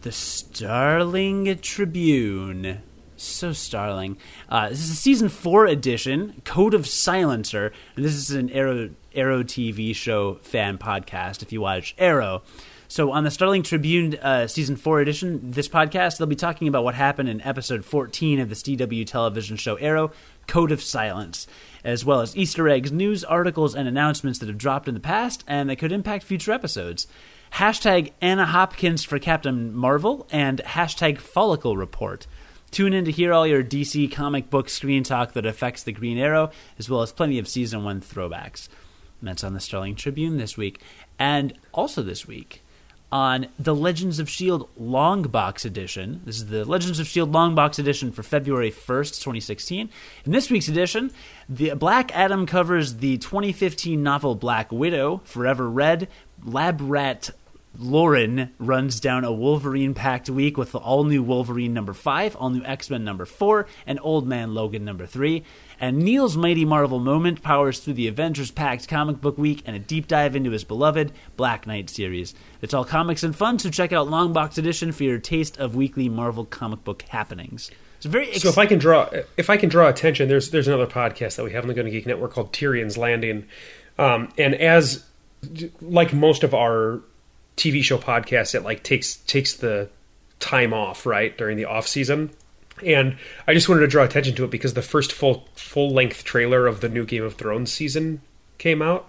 the 0.00 0.10
Starling 0.10 1.56
Tribune. 1.60 2.82
So 3.16 3.52
starling. 3.52 4.18
Uh, 4.48 4.68
this 4.68 4.80
is 4.80 4.90
a 4.90 4.94
season 4.94 5.28
four 5.28 5.66
edition, 5.66 6.42
Code 6.44 6.74
of 6.74 6.86
Silence. 6.86 7.54
And 7.54 7.72
this 7.96 8.14
is 8.14 8.30
an 8.30 8.50
Arrow 8.50 8.90
Arrow 9.14 9.42
TV 9.42 9.94
show 9.94 10.34
fan 10.42 10.76
podcast. 10.76 11.42
If 11.42 11.50
you 11.50 11.60
watch 11.62 11.94
Arrow, 11.98 12.42
so 12.88 13.12
on 13.12 13.24
the 13.24 13.30
Starling 13.30 13.62
Tribune 13.62 14.16
uh, 14.16 14.46
season 14.46 14.76
four 14.76 15.00
edition, 15.00 15.40
this 15.50 15.68
podcast 15.68 16.18
they'll 16.18 16.26
be 16.26 16.36
talking 16.36 16.68
about 16.68 16.84
what 16.84 16.94
happened 16.94 17.28
in 17.28 17.40
episode 17.40 17.84
fourteen 17.84 18.38
of 18.38 18.50
the 18.50 18.54
CW 18.54 19.06
television 19.06 19.56
show 19.56 19.76
Arrow, 19.76 20.12
Code 20.46 20.70
of 20.70 20.82
Silence, 20.82 21.46
as 21.84 22.04
well 22.04 22.20
as 22.20 22.36
Easter 22.36 22.68
eggs, 22.68 22.92
news 22.92 23.24
articles, 23.24 23.74
and 23.74 23.88
announcements 23.88 24.38
that 24.40 24.48
have 24.48 24.58
dropped 24.58 24.88
in 24.88 24.94
the 24.94 25.00
past 25.00 25.42
and 25.46 25.70
that 25.70 25.76
could 25.76 25.92
impact 25.92 26.24
future 26.24 26.52
episodes. 26.52 27.06
Hashtag 27.54 28.12
Anna 28.20 28.44
Hopkins 28.44 29.04
for 29.04 29.18
Captain 29.18 29.74
Marvel 29.74 30.26
and 30.30 30.60
hashtag 30.64 31.18
Follicle 31.18 31.76
Report. 31.76 32.26
Tune 32.76 32.92
in 32.92 33.06
to 33.06 33.10
hear 33.10 33.32
all 33.32 33.46
your 33.46 33.64
DC 33.64 34.12
comic 34.12 34.50
book 34.50 34.68
screen 34.68 35.02
talk 35.02 35.32
that 35.32 35.46
affects 35.46 35.82
the 35.82 35.92
Green 35.92 36.18
Arrow, 36.18 36.50
as 36.78 36.90
well 36.90 37.00
as 37.00 37.10
plenty 37.10 37.38
of 37.38 37.48
season 37.48 37.84
one 37.84 38.02
throwbacks. 38.02 38.68
And 39.18 39.28
that's 39.28 39.42
on 39.42 39.54
the 39.54 39.60
Starling 39.60 39.94
Tribune 39.94 40.36
this 40.36 40.58
week. 40.58 40.82
And 41.18 41.54
also 41.72 42.02
this 42.02 42.26
week, 42.26 42.62
on 43.10 43.46
the 43.58 43.74
Legends 43.74 44.18
of 44.18 44.28
S.H.I.E.L.D. 44.28 44.66
Long 44.76 45.22
Box 45.22 45.64
Edition. 45.64 46.20
This 46.26 46.36
is 46.36 46.48
the 46.48 46.66
Legends 46.66 46.98
of 46.98 47.06
S.H.I.E.L.D. 47.06 47.32
Long 47.32 47.54
Box 47.54 47.78
Edition 47.78 48.12
for 48.12 48.22
February 48.22 48.70
1st, 48.70 49.22
2016. 49.22 49.88
In 50.26 50.32
this 50.32 50.50
week's 50.50 50.68
edition, 50.68 51.12
the 51.48 51.72
Black 51.76 52.14
Adam 52.14 52.44
covers 52.44 52.96
the 52.96 53.16
2015 53.16 54.02
novel 54.02 54.34
Black 54.34 54.70
Widow, 54.70 55.22
Forever 55.24 55.70
Red, 55.70 56.08
Lab 56.44 56.82
Rat 56.82 57.30
Lauren 57.78 58.52
runs 58.58 59.00
down 59.00 59.24
a 59.24 59.32
Wolverine 59.32 59.94
packed 59.94 60.30
week 60.30 60.56
with 60.56 60.72
the 60.72 60.78
all 60.78 61.04
new 61.04 61.22
Wolverine 61.22 61.74
number 61.74 61.92
5, 61.92 62.36
all 62.36 62.50
new 62.50 62.64
X 62.64 62.90
Men 62.90 63.04
number 63.04 63.24
4, 63.24 63.66
and 63.86 63.98
Old 64.02 64.26
Man 64.26 64.54
Logan 64.54 64.84
number 64.84 65.06
3. 65.06 65.42
And 65.78 65.98
Neil's 65.98 66.36
Mighty 66.36 66.64
Marvel 66.64 66.98
moment 66.98 67.42
powers 67.42 67.80
through 67.80 67.94
the 67.94 68.08
Avengers 68.08 68.50
packed 68.50 68.88
comic 68.88 69.20
book 69.20 69.36
week 69.36 69.62
and 69.66 69.76
a 69.76 69.78
deep 69.78 70.06
dive 70.08 70.34
into 70.34 70.50
his 70.50 70.64
beloved 70.64 71.12
Black 71.36 71.66
Knight 71.66 71.90
series. 71.90 72.34
It's 72.62 72.72
all 72.72 72.84
comics 72.84 73.22
and 73.22 73.36
fun, 73.36 73.58
so 73.58 73.68
check 73.70 73.92
out 73.92 74.08
Long 74.08 74.32
Box 74.32 74.56
Edition 74.58 74.92
for 74.92 75.04
your 75.04 75.18
taste 75.18 75.58
of 75.58 75.74
weekly 75.76 76.08
Marvel 76.08 76.44
comic 76.46 76.82
book 76.84 77.02
happenings. 77.02 77.70
It's 77.98 78.06
very 78.06 78.28
ex- 78.28 78.42
So 78.42 78.48
if 78.48 78.58
I 78.58 78.66
can 78.66 78.78
draw, 78.78 79.10
if 79.36 79.50
I 79.50 79.56
can 79.56 79.68
draw 79.68 79.88
attention, 79.88 80.28
there's 80.28 80.50
there's 80.50 80.68
another 80.68 80.86
podcast 80.86 81.36
that 81.36 81.44
we 81.44 81.52
have 81.52 81.64
on 81.64 81.68
the 81.68 81.74
Gonna 81.74 81.90
Geek 81.90 82.06
Network 82.06 82.32
called 82.32 82.52
Tyrion's 82.52 82.96
Landing, 82.96 83.46
um, 83.98 84.30
and 84.38 84.54
as 84.54 85.04
like 85.80 86.12
most 86.12 86.42
of 86.42 86.54
our 86.54 87.00
TV 87.56 87.82
show 87.82 87.98
podcast 87.98 88.52
that 88.52 88.64
like 88.64 88.82
takes 88.82 89.16
takes 89.16 89.54
the 89.54 89.88
time 90.38 90.74
off 90.74 91.06
right 91.06 91.36
during 91.36 91.56
the 91.56 91.64
off 91.64 91.86
season, 91.88 92.30
and 92.84 93.16
I 93.46 93.54
just 93.54 93.68
wanted 93.68 93.80
to 93.80 93.86
draw 93.86 94.04
attention 94.04 94.34
to 94.36 94.44
it 94.44 94.50
because 94.50 94.74
the 94.74 94.82
first 94.82 95.12
full 95.12 95.48
full 95.54 95.90
length 95.90 96.24
trailer 96.24 96.66
of 96.66 96.80
the 96.80 96.88
new 96.88 97.04
Game 97.04 97.22
of 97.22 97.34
Thrones 97.34 97.72
season 97.72 98.20
came 98.58 98.82
out, 98.82 99.08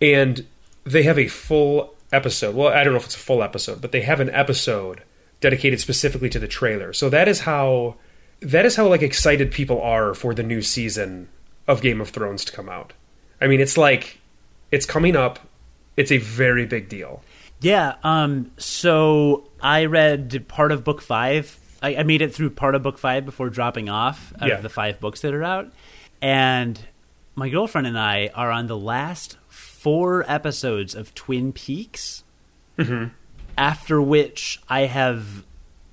and 0.00 0.46
they 0.84 1.02
have 1.02 1.18
a 1.18 1.28
full 1.28 1.94
episode. 2.12 2.54
Well, 2.54 2.68
I 2.68 2.84
don't 2.84 2.92
know 2.92 2.98
if 2.98 3.06
it's 3.06 3.16
a 3.16 3.18
full 3.18 3.42
episode, 3.42 3.80
but 3.80 3.92
they 3.92 4.02
have 4.02 4.20
an 4.20 4.30
episode 4.30 5.02
dedicated 5.40 5.80
specifically 5.80 6.28
to 6.30 6.38
the 6.38 6.48
trailer. 6.48 6.92
So 6.92 7.08
that 7.10 7.28
is 7.28 7.40
how 7.40 7.96
that 8.40 8.64
is 8.64 8.76
how 8.76 8.86
like 8.88 9.02
excited 9.02 9.50
people 9.50 9.80
are 9.80 10.14
for 10.14 10.34
the 10.34 10.42
new 10.42 10.62
season 10.62 11.28
of 11.66 11.82
Game 11.82 12.00
of 12.00 12.10
Thrones 12.10 12.44
to 12.46 12.52
come 12.52 12.68
out. 12.68 12.92
I 13.40 13.46
mean, 13.46 13.60
it's 13.60 13.76
like 13.76 14.20
it's 14.70 14.86
coming 14.86 15.16
up. 15.16 15.40
It's 15.96 16.12
a 16.12 16.18
very 16.18 16.66
big 16.66 16.88
deal. 16.88 17.22
Yeah. 17.60 17.96
Um. 18.02 18.50
So 18.58 19.48
I 19.60 19.86
read 19.86 20.46
part 20.48 20.72
of 20.72 20.84
book 20.84 21.00
five. 21.02 21.58
I, 21.82 21.96
I 21.96 22.02
made 22.02 22.22
it 22.22 22.34
through 22.34 22.50
part 22.50 22.74
of 22.74 22.82
book 22.82 22.98
five 22.98 23.24
before 23.24 23.50
dropping 23.50 23.88
off 23.88 24.32
out 24.40 24.48
Yeah. 24.48 24.54
of 24.56 24.62
the 24.62 24.68
five 24.68 25.00
books 25.00 25.20
that 25.22 25.34
are 25.34 25.44
out, 25.44 25.72
and 26.22 26.80
my 27.34 27.48
girlfriend 27.48 27.86
and 27.86 27.98
I 27.98 28.30
are 28.34 28.50
on 28.50 28.66
the 28.66 28.76
last 28.76 29.36
four 29.48 30.24
episodes 30.30 30.94
of 30.94 31.14
Twin 31.14 31.52
Peaks. 31.52 32.24
After 33.56 34.00
which 34.00 34.60
I 34.68 34.82
have 34.82 35.44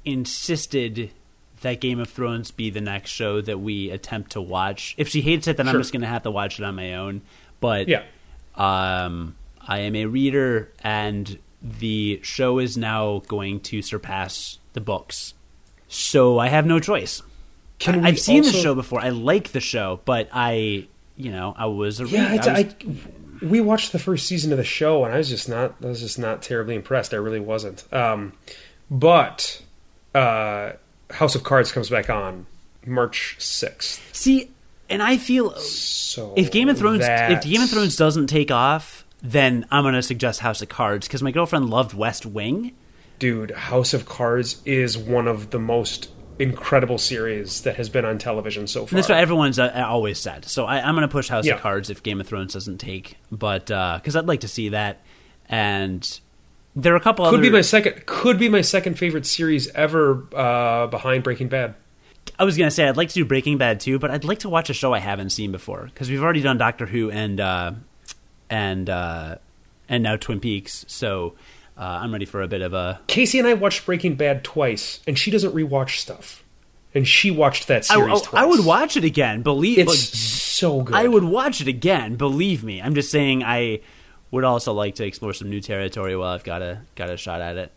insisted 0.03 1.09
that 1.61 1.81
Game 1.81 1.99
of 1.99 2.07
Thrones 2.09 2.51
be 2.51 2.69
the 2.69 2.81
next 2.81 3.09
show 3.09 3.41
that 3.41 3.59
we 3.59 3.89
attempt 3.89 4.33
to 4.33 4.41
watch. 4.41 4.93
If 4.97 5.07
she 5.09 5.21
hates 5.21 5.47
it, 5.47 5.57
then 5.57 5.67
I'm 5.67 5.77
just 5.77 5.91
going 5.91 6.01
to 6.01 6.07
have 6.07 6.21
to 6.23 6.31
watch 6.31 6.59
it 6.59 6.63
on 6.63 6.75
my 6.75 6.93
own. 6.93 7.21
But 7.59 7.87
Yeah. 7.87 8.03
um, 8.53 9.35
I 9.59 9.79
am 9.79 9.95
a 9.95 10.05
reader, 10.05 10.71
and 10.83 11.39
the 11.65 12.19
show 12.23 12.59
is 12.59 12.77
now 12.77 13.23
going 13.27 13.59
to 13.61 13.81
surpass 13.81 14.59
the 14.73 14.81
books. 14.81 15.33
So 15.87 16.37
I 16.39 16.47
have 16.49 16.65
no 16.65 16.79
choice. 16.79 17.21
Can 17.79 18.05
I, 18.05 18.09
I've 18.09 18.19
seen 18.19 18.43
the 18.43 18.51
show 18.51 18.75
before. 18.75 19.01
I 19.01 19.09
like 19.09 19.51
the 19.51 19.59
show, 19.59 19.99
but 20.05 20.29
I, 20.31 20.87
you 21.17 21.31
know, 21.31 21.53
I 21.57 21.65
was 21.65 21.99
a 21.99 22.05
Yeah, 22.07 22.23
reader. 22.31 22.35
it's, 22.35 22.47
I 22.47 22.61
was- 22.61 22.73
I, 23.41 23.45
we 23.45 23.59
watched 23.61 23.91
the 23.91 23.99
first 23.99 24.27
season 24.27 24.51
of 24.53 24.57
the 24.57 24.63
show, 24.63 25.03
and 25.03 25.13
I 25.13 25.17
was 25.17 25.27
just 25.27 25.49
not. 25.49 25.75
I 25.83 25.87
was 25.87 25.99
just 25.99 26.17
not 26.17 26.41
terribly 26.41 26.73
impressed. 26.75 27.13
I 27.13 27.17
really 27.17 27.41
wasn't. 27.41 27.83
Um, 27.93 28.31
but 28.89 29.61
uh, 30.13 30.71
House 31.09 31.35
of 31.35 31.43
Cards 31.43 31.71
comes 31.71 31.89
back 31.89 32.09
on 32.09 32.45
March 32.85 33.35
sixth. 33.39 34.01
see, 34.15 34.51
and 34.89 35.03
I 35.03 35.17
feel 35.17 35.53
So 35.57 36.33
if 36.37 36.49
Game 36.51 36.69
of 36.69 36.77
Thrones, 36.77 37.03
if 37.05 37.43
Game 37.43 37.61
of 37.61 37.69
Thrones 37.69 37.95
doesn't 37.97 38.27
take 38.27 38.51
off, 38.51 39.04
then 39.25 39.65
I'm 39.71 39.83
going 39.83 39.93
to 39.95 40.01
suggest 40.03 40.39
House 40.39 40.61
of 40.61 40.69
Cards 40.69 41.07
because 41.07 41.23
my 41.23 41.31
girlfriend 41.31 41.69
loved 41.69 41.93
West 41.93 42.25
Wing. 42.25 42.73
dude, 43.19 43.51
House 43.51 43.93
of 43.93 44.05
Cards 44.05 44.61
is 44.65 44.97
one 44.97 45.27
of 45.27 45.49
the 45.51 45.59
most 45.59 46.09
incredible 46.37 46.97
series 46.97 47.61
that 47.61 47.77
has 47.77 47.87
been 47.89 48.03
on 48.03 48.17
television 48.17 48.67
so 48.67 48.81
far. 48.85 48.89
And 48.89 48.97
that's 48.97 49.09
what 49.09 49.17
everyone's 49.19 49.57
uh, 49.57 49.85
always 49.87 50.19
said. 50.19 50.43
So 50.45 50.65
I, 50.65 50.79
I'm 50.81 50.93
going 50.95 51.07
to 51.07 51.11
push 51.11 51.29
House 51.29 51.45
Yeah. 51.45 51.55
of 51.55 51.61
Cards 51.61 51.89
if 51.89 52.03
Game 52.03 52.19
of 52.19 52.27
Thrones 52.27 52.53
doesn't 52.53 52.77
take, 52.79 53.17
but 53.31 53.67
because 53.67 54.15
I'd 54.15 54.25
like 54.27 54.41
to 54.41 54.47
see 54.49 54.69
that. 54.69 55.01
And 55.47 56.19
there 56.75 56.93
are 56.93 56.97
a 56.97 57.01
couple 57.01 57.23
could 57.25 57.35
other. 57.35 57.41
be 57.41 57.49
my 57.49 57.61
second. 57.61 58.05
Could 58.05 58.37
be 58.37 58.49
my 58.49 58.61
second 58.61 58.99
favorite 58.99 59.25
series 59.25 59.69
ever, 59.69 60.25
uh, 60.35 60.87
behind 60.87 61.23
Breaking 61.23 61.47
Bad. 61.47 61.75
I 62.37 62.43
was 62.43 62.57
going 62.57 62.67
to 62.67 62.75
say 62.75 62.85
I'd 62.87 62.97
like 62.97 63.07
to 63.09 63.13
do 63.15 63.23
Breaking 63.23 63.57
Bad 63.57 63.79
too, 63.79 63.97
but 63.97 64.11
I'd 64.11 64.25
like 64.25 64.39
to 64.39 64.49
watch 64.49 64.69
a 64.69 64.73
show 64.73 64.93
I 64.93 64.99
haven't 64.99 65.29
seen 65.29 65.51
before 65.53 65.85
because 65.85 66.09
we've 66.09 66.21
already 66.21 66.41
done 66.41 66.57
Doctor 66.57 66.85
Who 66.85 67.09
and 67.11 67.39
uh, 67.39 67.71
and 68.55 68.89
uh, 68.89 69.35
and 69.89 70.01
now 70.03 70.15
Twin 70.15 70.39
Peaks. 70.39 70.85
So 70.87 71.33
uh, 71.77 71.81
I'm 72.01 72.11
ready 72.13 72.25
for 72.25 72.41
a 72.41 72.47
bit 72.47 72.61
of 72.61 72.73
a. 72.73 73.01
Casey 73.07 73.37
and 73.39 73.47
I 73.47 73.53
watched 73.53 73.85
Breaking 73.85 74.15
Bad 74.15 74.43
twice, 74.43 75.01
and 75.05 75.19
she 75.19 75.29
doesn't 75.29 75.53
rewatch 75.53 75.99
stuff, 75.99 76.43
and 76.93 77.05
she 77.07 77.31
watched 77.31 77.67
that 77.67 77.83
series 77.85 78.21
I- 78.21 78.25
twice. 78.25 78.41
I 78.41 78.45
would 78.45 78.65
watch 78.65 78.95
it 78.95 79.03
again. 79.03 79.41
Believe 79.41 79.77
It's 79.79 79.89
like, 79.89 79.97
so 79.97 80.81
good. 80.83 80.95
I 80.95 81.07
would 81.07 81.25
watch 81.25 81.59
it 81.59 81.67
again. 81.67 82.15
Believe 82.15 82.63
me. 82.63 82.81
I'm 82.81 82.95
just 82.95 83.11
saying 83.11 83.43
I 83.43 83.81
would 84.31 84.43
also 84.45 84.71
like 84.73 84.95
to 84.95 85.05
explore 85.05 85.33
some 85.33 85.49
new 85.49 85.61
territory 85.61 86.15
while 86.15 86.29
I've 86.29 86.43
got 86.45 86.61
a 86.61 86.79
got 86.95 87.09
a 87.09 87.17
shot 87.17 87.41
at 87.41 87.57
it. 87.57 87.71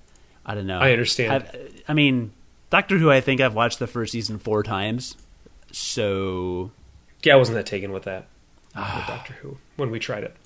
I 0.46 0.54
don't 0.54 0.66
know. 0.66 0.78
I 0.78 0.92
understand. 0.92 1.32
I've- 1.32 1.58
I 1.88 1.92
mean, 1.94 2.30
Doctor 2.70 2.98
Who. 2.98 3.10
I 3.10 3.20
think 3.20 3.40
I've 3.40 3.54
watched 3.54 3.80
the 3.80 3.86
first 3.88 4.12
season 4.12 4.38
four 4.38 4.62
times. 4.62 5.16
So 5.72 6.70
Yeah, 7.24 7.34
I 7.34 7.36
wasn't 7.36 7.56
that 7.56 7.66
taken 7.66 7.92
with 7.92 8.04
that. 8.04 8.26
with 8.76 9.06
Doctor 9.08 9.32
Who 9.42 9.58
when 9.76 9.90
we 9.90 9.98
tried 9.98 10.22
it. 10.24 10.36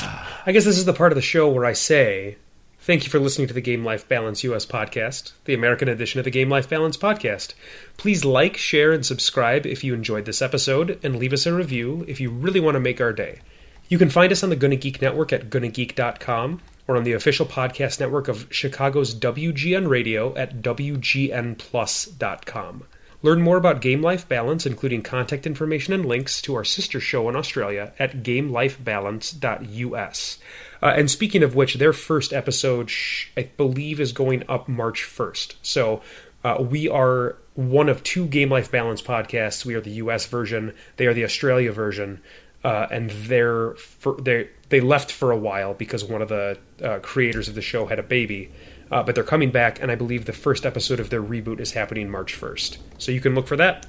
I 0.00 0.50
guess 0.52 0.64
this 0.64 0.78
is 0.78 0.84
the 0.84 0.92
part 0.92 1.10
of 1.12 1.16
the 1.16 1.22
show 1.22 1.48
where 1.48 1.64
I 1.64 1.72
say 1.72 2.36
thank 2.80 3.04
you 3.04 3.10
for 3.10 3.18
listening 3.18 3.48
to 3.48 3.54
the 3.54 3.60
Game 3.60 3.84
Life 3.84 4.08
Balance 4.08 4.44
US 4.44 4.64
podcast, 4.64 5.32
the 5.44 5.54
American 5.54 5.88
edition 5.88 6.20
of 6.20 6.24
the 6.24 6.30
Game 6.30 6.48
Life 6.48 6.68
Balance 6.68 6.96
podcast. 6.96 7.54
Please 7.96 8.24
like, 8.24 8.56
share, 8.56 8.92
and 8.92 9.04
subscribe 9.04 9.66
if 9.66 9.82
you 9.84 9.94
enjoyed 9.94 10.24
this 10.24 10.40
episode, 10.40 10.98
and 11.02 11.16
leave 11.16 11.32
us 11.32 11.46
a 11.46 11.52
review 11.52 12.04
if 12.08 12.20
you 12.20 12.30
really 12.30 12.60
want 12.60 12.76
to 12.76 12.80
make 12.80 13.00
our 13.00 13.12
day. 13.12 13.40
You 13.88 13.98
can 13.98 14.10
find 14.10 14.30
us 14.32 14.42
on 14.42 14.50
the 14.50 14.56
Gonna 14.56 14.76
Geek 14.76 15.02
Network 15.02 15.32
at 15.32 15.50
gonnageek.com 15.50 16.60
or 16.86 16.96
on 16.96 17.04
the 17.04 17.12
official 17.12 17.46
podcast 17.46 18.00
network 18.00 18.28
of 18.28 18.46
Chicago's 18.50 19.14
WGN 19.14 19.88
Radio 19.88 20.34
at 20.36 20.62
WGNplus.com. 20.62 22.84
Learn 23.20 23.42
more 23.42 23.56
about 23.56 23.80
Game 23.80 24.00
Life 24.00 24.28
Balance, 24.28 24.64
including 24.64 25.02
contact 25.02 25.44
information 25.44 25.92
and 25.92 26.06
links 26.06 26.40
to 26.42 26.54
our 26.54 26.62
sister 26.62 27.00
show 27.00 27.28
in 27.28 27.34
Australia 27.34 27.92
at 27.98 28.22
gamelifebalance.us. 28.22 30.38
Uh, 30.80 30.94
and 30.96 31.10
speaking 31.10 31.42
of 31.42 31.56
which, 31.56 31.74
their 31.74 31.92
first 31.92 32.32
episode, 32.32 32.92
I 33.36 33.50
believe, 33.56 33.98
is 33.98 34.12
going 34.12 34.44
up 34.48 34.68
March 34.68 35.02
1st. 35.02 35.56
So 35.62 36.00
uh, 36.44 36.58
we 36.60 36.88
are 36.88 37.34
one 37.54 37.88
of 37.88 38.04
two 38.04 38.26
Game 38.26 38.50
Life 38.50 38.70
Balance 38.70 39.02
podcasts. 39.02 39.64
We 39.64 39.74
are 39.74 39.80
the 39.80 39.90
US 39.92 40.26
version, 40.26 40.72
they 40.96 41.06
are 41.06 41.14
the 41.14 41.24
Australia 41.24 41.72
version. 41.72 42.20
Uh, 42.64 42.88
and 42.90 43.10
they're 43.10 43.74
for, 43.74 44.16
they 44.20 44.48
they 44.68 44.80
left 44.80 45.12
for 45.12 45.30
a 45.30 45.36
while 45.36 45.74
because 45.74 46.04
one 46.04 46.20
of 46.20 46.28
the 46.28 46.58
uh, 46.82 46.98
creators 46.98 47.48
of 47.48 47.54
the 47.54 47.62
show 47.62 47.86
had 47.86 48.00
a 48.00 48.02
baby, 48.02 48.50
uh, 48.90 49.02
but 49.02 49.14
they're 49.14 49.24
coming 49.24 49.50
back, 49.50 49.80
and 49.80 49.90
I 49.90 49.94
believe 49.94 50.24
the 50.24 50.32
first 50.32 50.64
episode 50.64 51.00
of 51.00 51.10
their 51.10 51.22
reboot 51.22 51.60
is 51.60 51.72
happening 51.72 52.10
March 52.10 52.34
first. 52.34 52.78
So 52.98 53.12
you 53.12 53.20
can 53.20 53.34
look 53.34 53.46
for 53.46 53.56
that. 53.56 53.86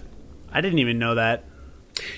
I 0.52 0.62
didn't 0.62 0.80
even 0.80 1.00
know 1.00 1.16
that. 1.16 1.46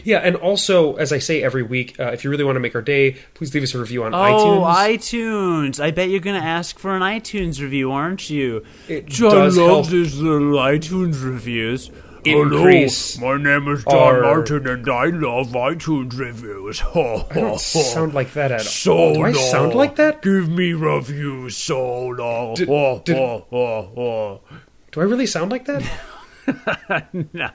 Yeah, 0.03 0.19
and 0.19 0.35
also, 0.35 0.95
as 0.95 1.11
I 1.11 1.17
say 1.17 1.41
every 1.41 1.63
week, 1.63 1.99
uh, 1.99 2.11
if 2.11 2.23
you 2.23 2.29
really 2.29 2.43
want 2.43 2.55
to 2.55 2.59
make 2.59 2.75
our 2.75 2.81
day, 2.81 3.17
please 3.33 3.53
leave 3.53 3.63
us 3.63 3.73
a 3.73 3.79
review 3.79 4.03
on 4.03 4.11
iTunes. 4.11 4.39
Oh, 4.39 4.61
iTunes. 4.61 4.97
iTunes! 4.97 5.83
I 5.83 5.91
bet 5.91 6.09
you're 6.09 6.19
going 6.19 6.39
to 6.39 6.45
ask 6.45 6.77
for 6.77 6.95
an 6.95 7.01
iTunes 7.01 7.59
review, 7.59 7.91
aren't 7.91 8.29
you? 8.29 8.63
It 8.87 9.07
John 9.07 9.31
does 9.31 9.57
loves 9.57 9.87
help 9.87 9.87
his 9.87 10.21
little 10.21 10.53
iTunes 10.53 11.23
reviews. 11.23 11.89
Increase 12.23 13.15
Hello, 13.15 13.37
my 13.37 13.43
name 13.43 13.67
is 13.67 13.83
our- 13.85 14.13
John 14.13 14.21
Martin, 14.21 14.67
and 14.67 14.87
I 14.89 15.05
love 15.05 15.47
iTunes 15.49 16.17
reviews. 16.17 16.79
Ho, 16.79 17.27
I 17.31 17.33
don't 17.35 17.59
sound 17.59 18.13
like 18.13 18.33
that 18.33 18.51
at 18.51 18.61
so 18.61 18.95
all. 18.97 19.13
Do 19.15 19.23
I 19.23 19.31
sound 19.33 19.73
like 19.73 19.95
that? 19.95 20.21
Give 20.21 20.47
me 20.49 20.73
reviews 20.73 21.57
so 21.57 22.07
long. 22.07 22.53
Did- 22.55 22.69
oh, 22.69 23.01
did- 23.03 23.17
oh. 23.17 24.41
Do 24.91 24.99
I 25.01 25.03
really 25.03 25.25
sound 25.25 25.51
like 25.51 25.65
that? 25.65 25.83
No. 27.33 27.49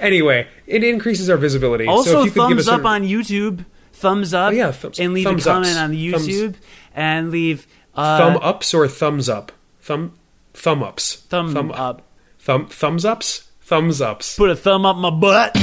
Anyway, 0.00 0.46
it 0.66 0.82
increases 0.82 1.28
our 1.30 1.36
visibility. 1.36 1.84
so 1.84 1.90
Also, 1.90 2.20
if 2.20 2.26
you 2.26 2.30
could 2.32 2.48
give 2.48 2.48
thumbs 2.58 2.68
us 2.68 2.74
up 2.74 2.82
a, 2.82 2.86
on 2.88 3.02
YouTube. 3.02 3.64
Thumbs 3.92 4.32
up. 4.34 4.48
Oh, 4.52 4.54
yeah, 4.54 4.70
thumbs- 4.72 4.98
and 5.00 5.12
leave 5.12 5.24
thumbs 5.24 5.46
a 5.46 5.50
comment 5.50 5.72
ups. 5.72 5.78
on 5.78 5.90
the 5.90 6.10
Thumbs- 6.12 6.28
YouTube 6.28 6.54
and 6.94 7.30
leave 7.30 7.66
uh, 7.94 8.18
thumb 8.18 8.36
ups 8.42 8.72
or 8.74 8.86
thumbs 8.88 9.28
up. 9.28 9.52
Thumb 9.80 10.14
thumb 10.54 10.82
ups. 10.82 11.16
thumb 11.28 11.72
up. 11.72 12.02
Thumb 12.38 12.66
thumbs 12.68 13.04
ups. 13.04 13.47
Thumbs 13.68 14.00
ups. 14.00 14.38
Put 14.38 14.48
a 14.48 14.56
thumb 14.56 14.86
up 14.86 14.96
my 14.96 15.10
butt. 15.10 15.54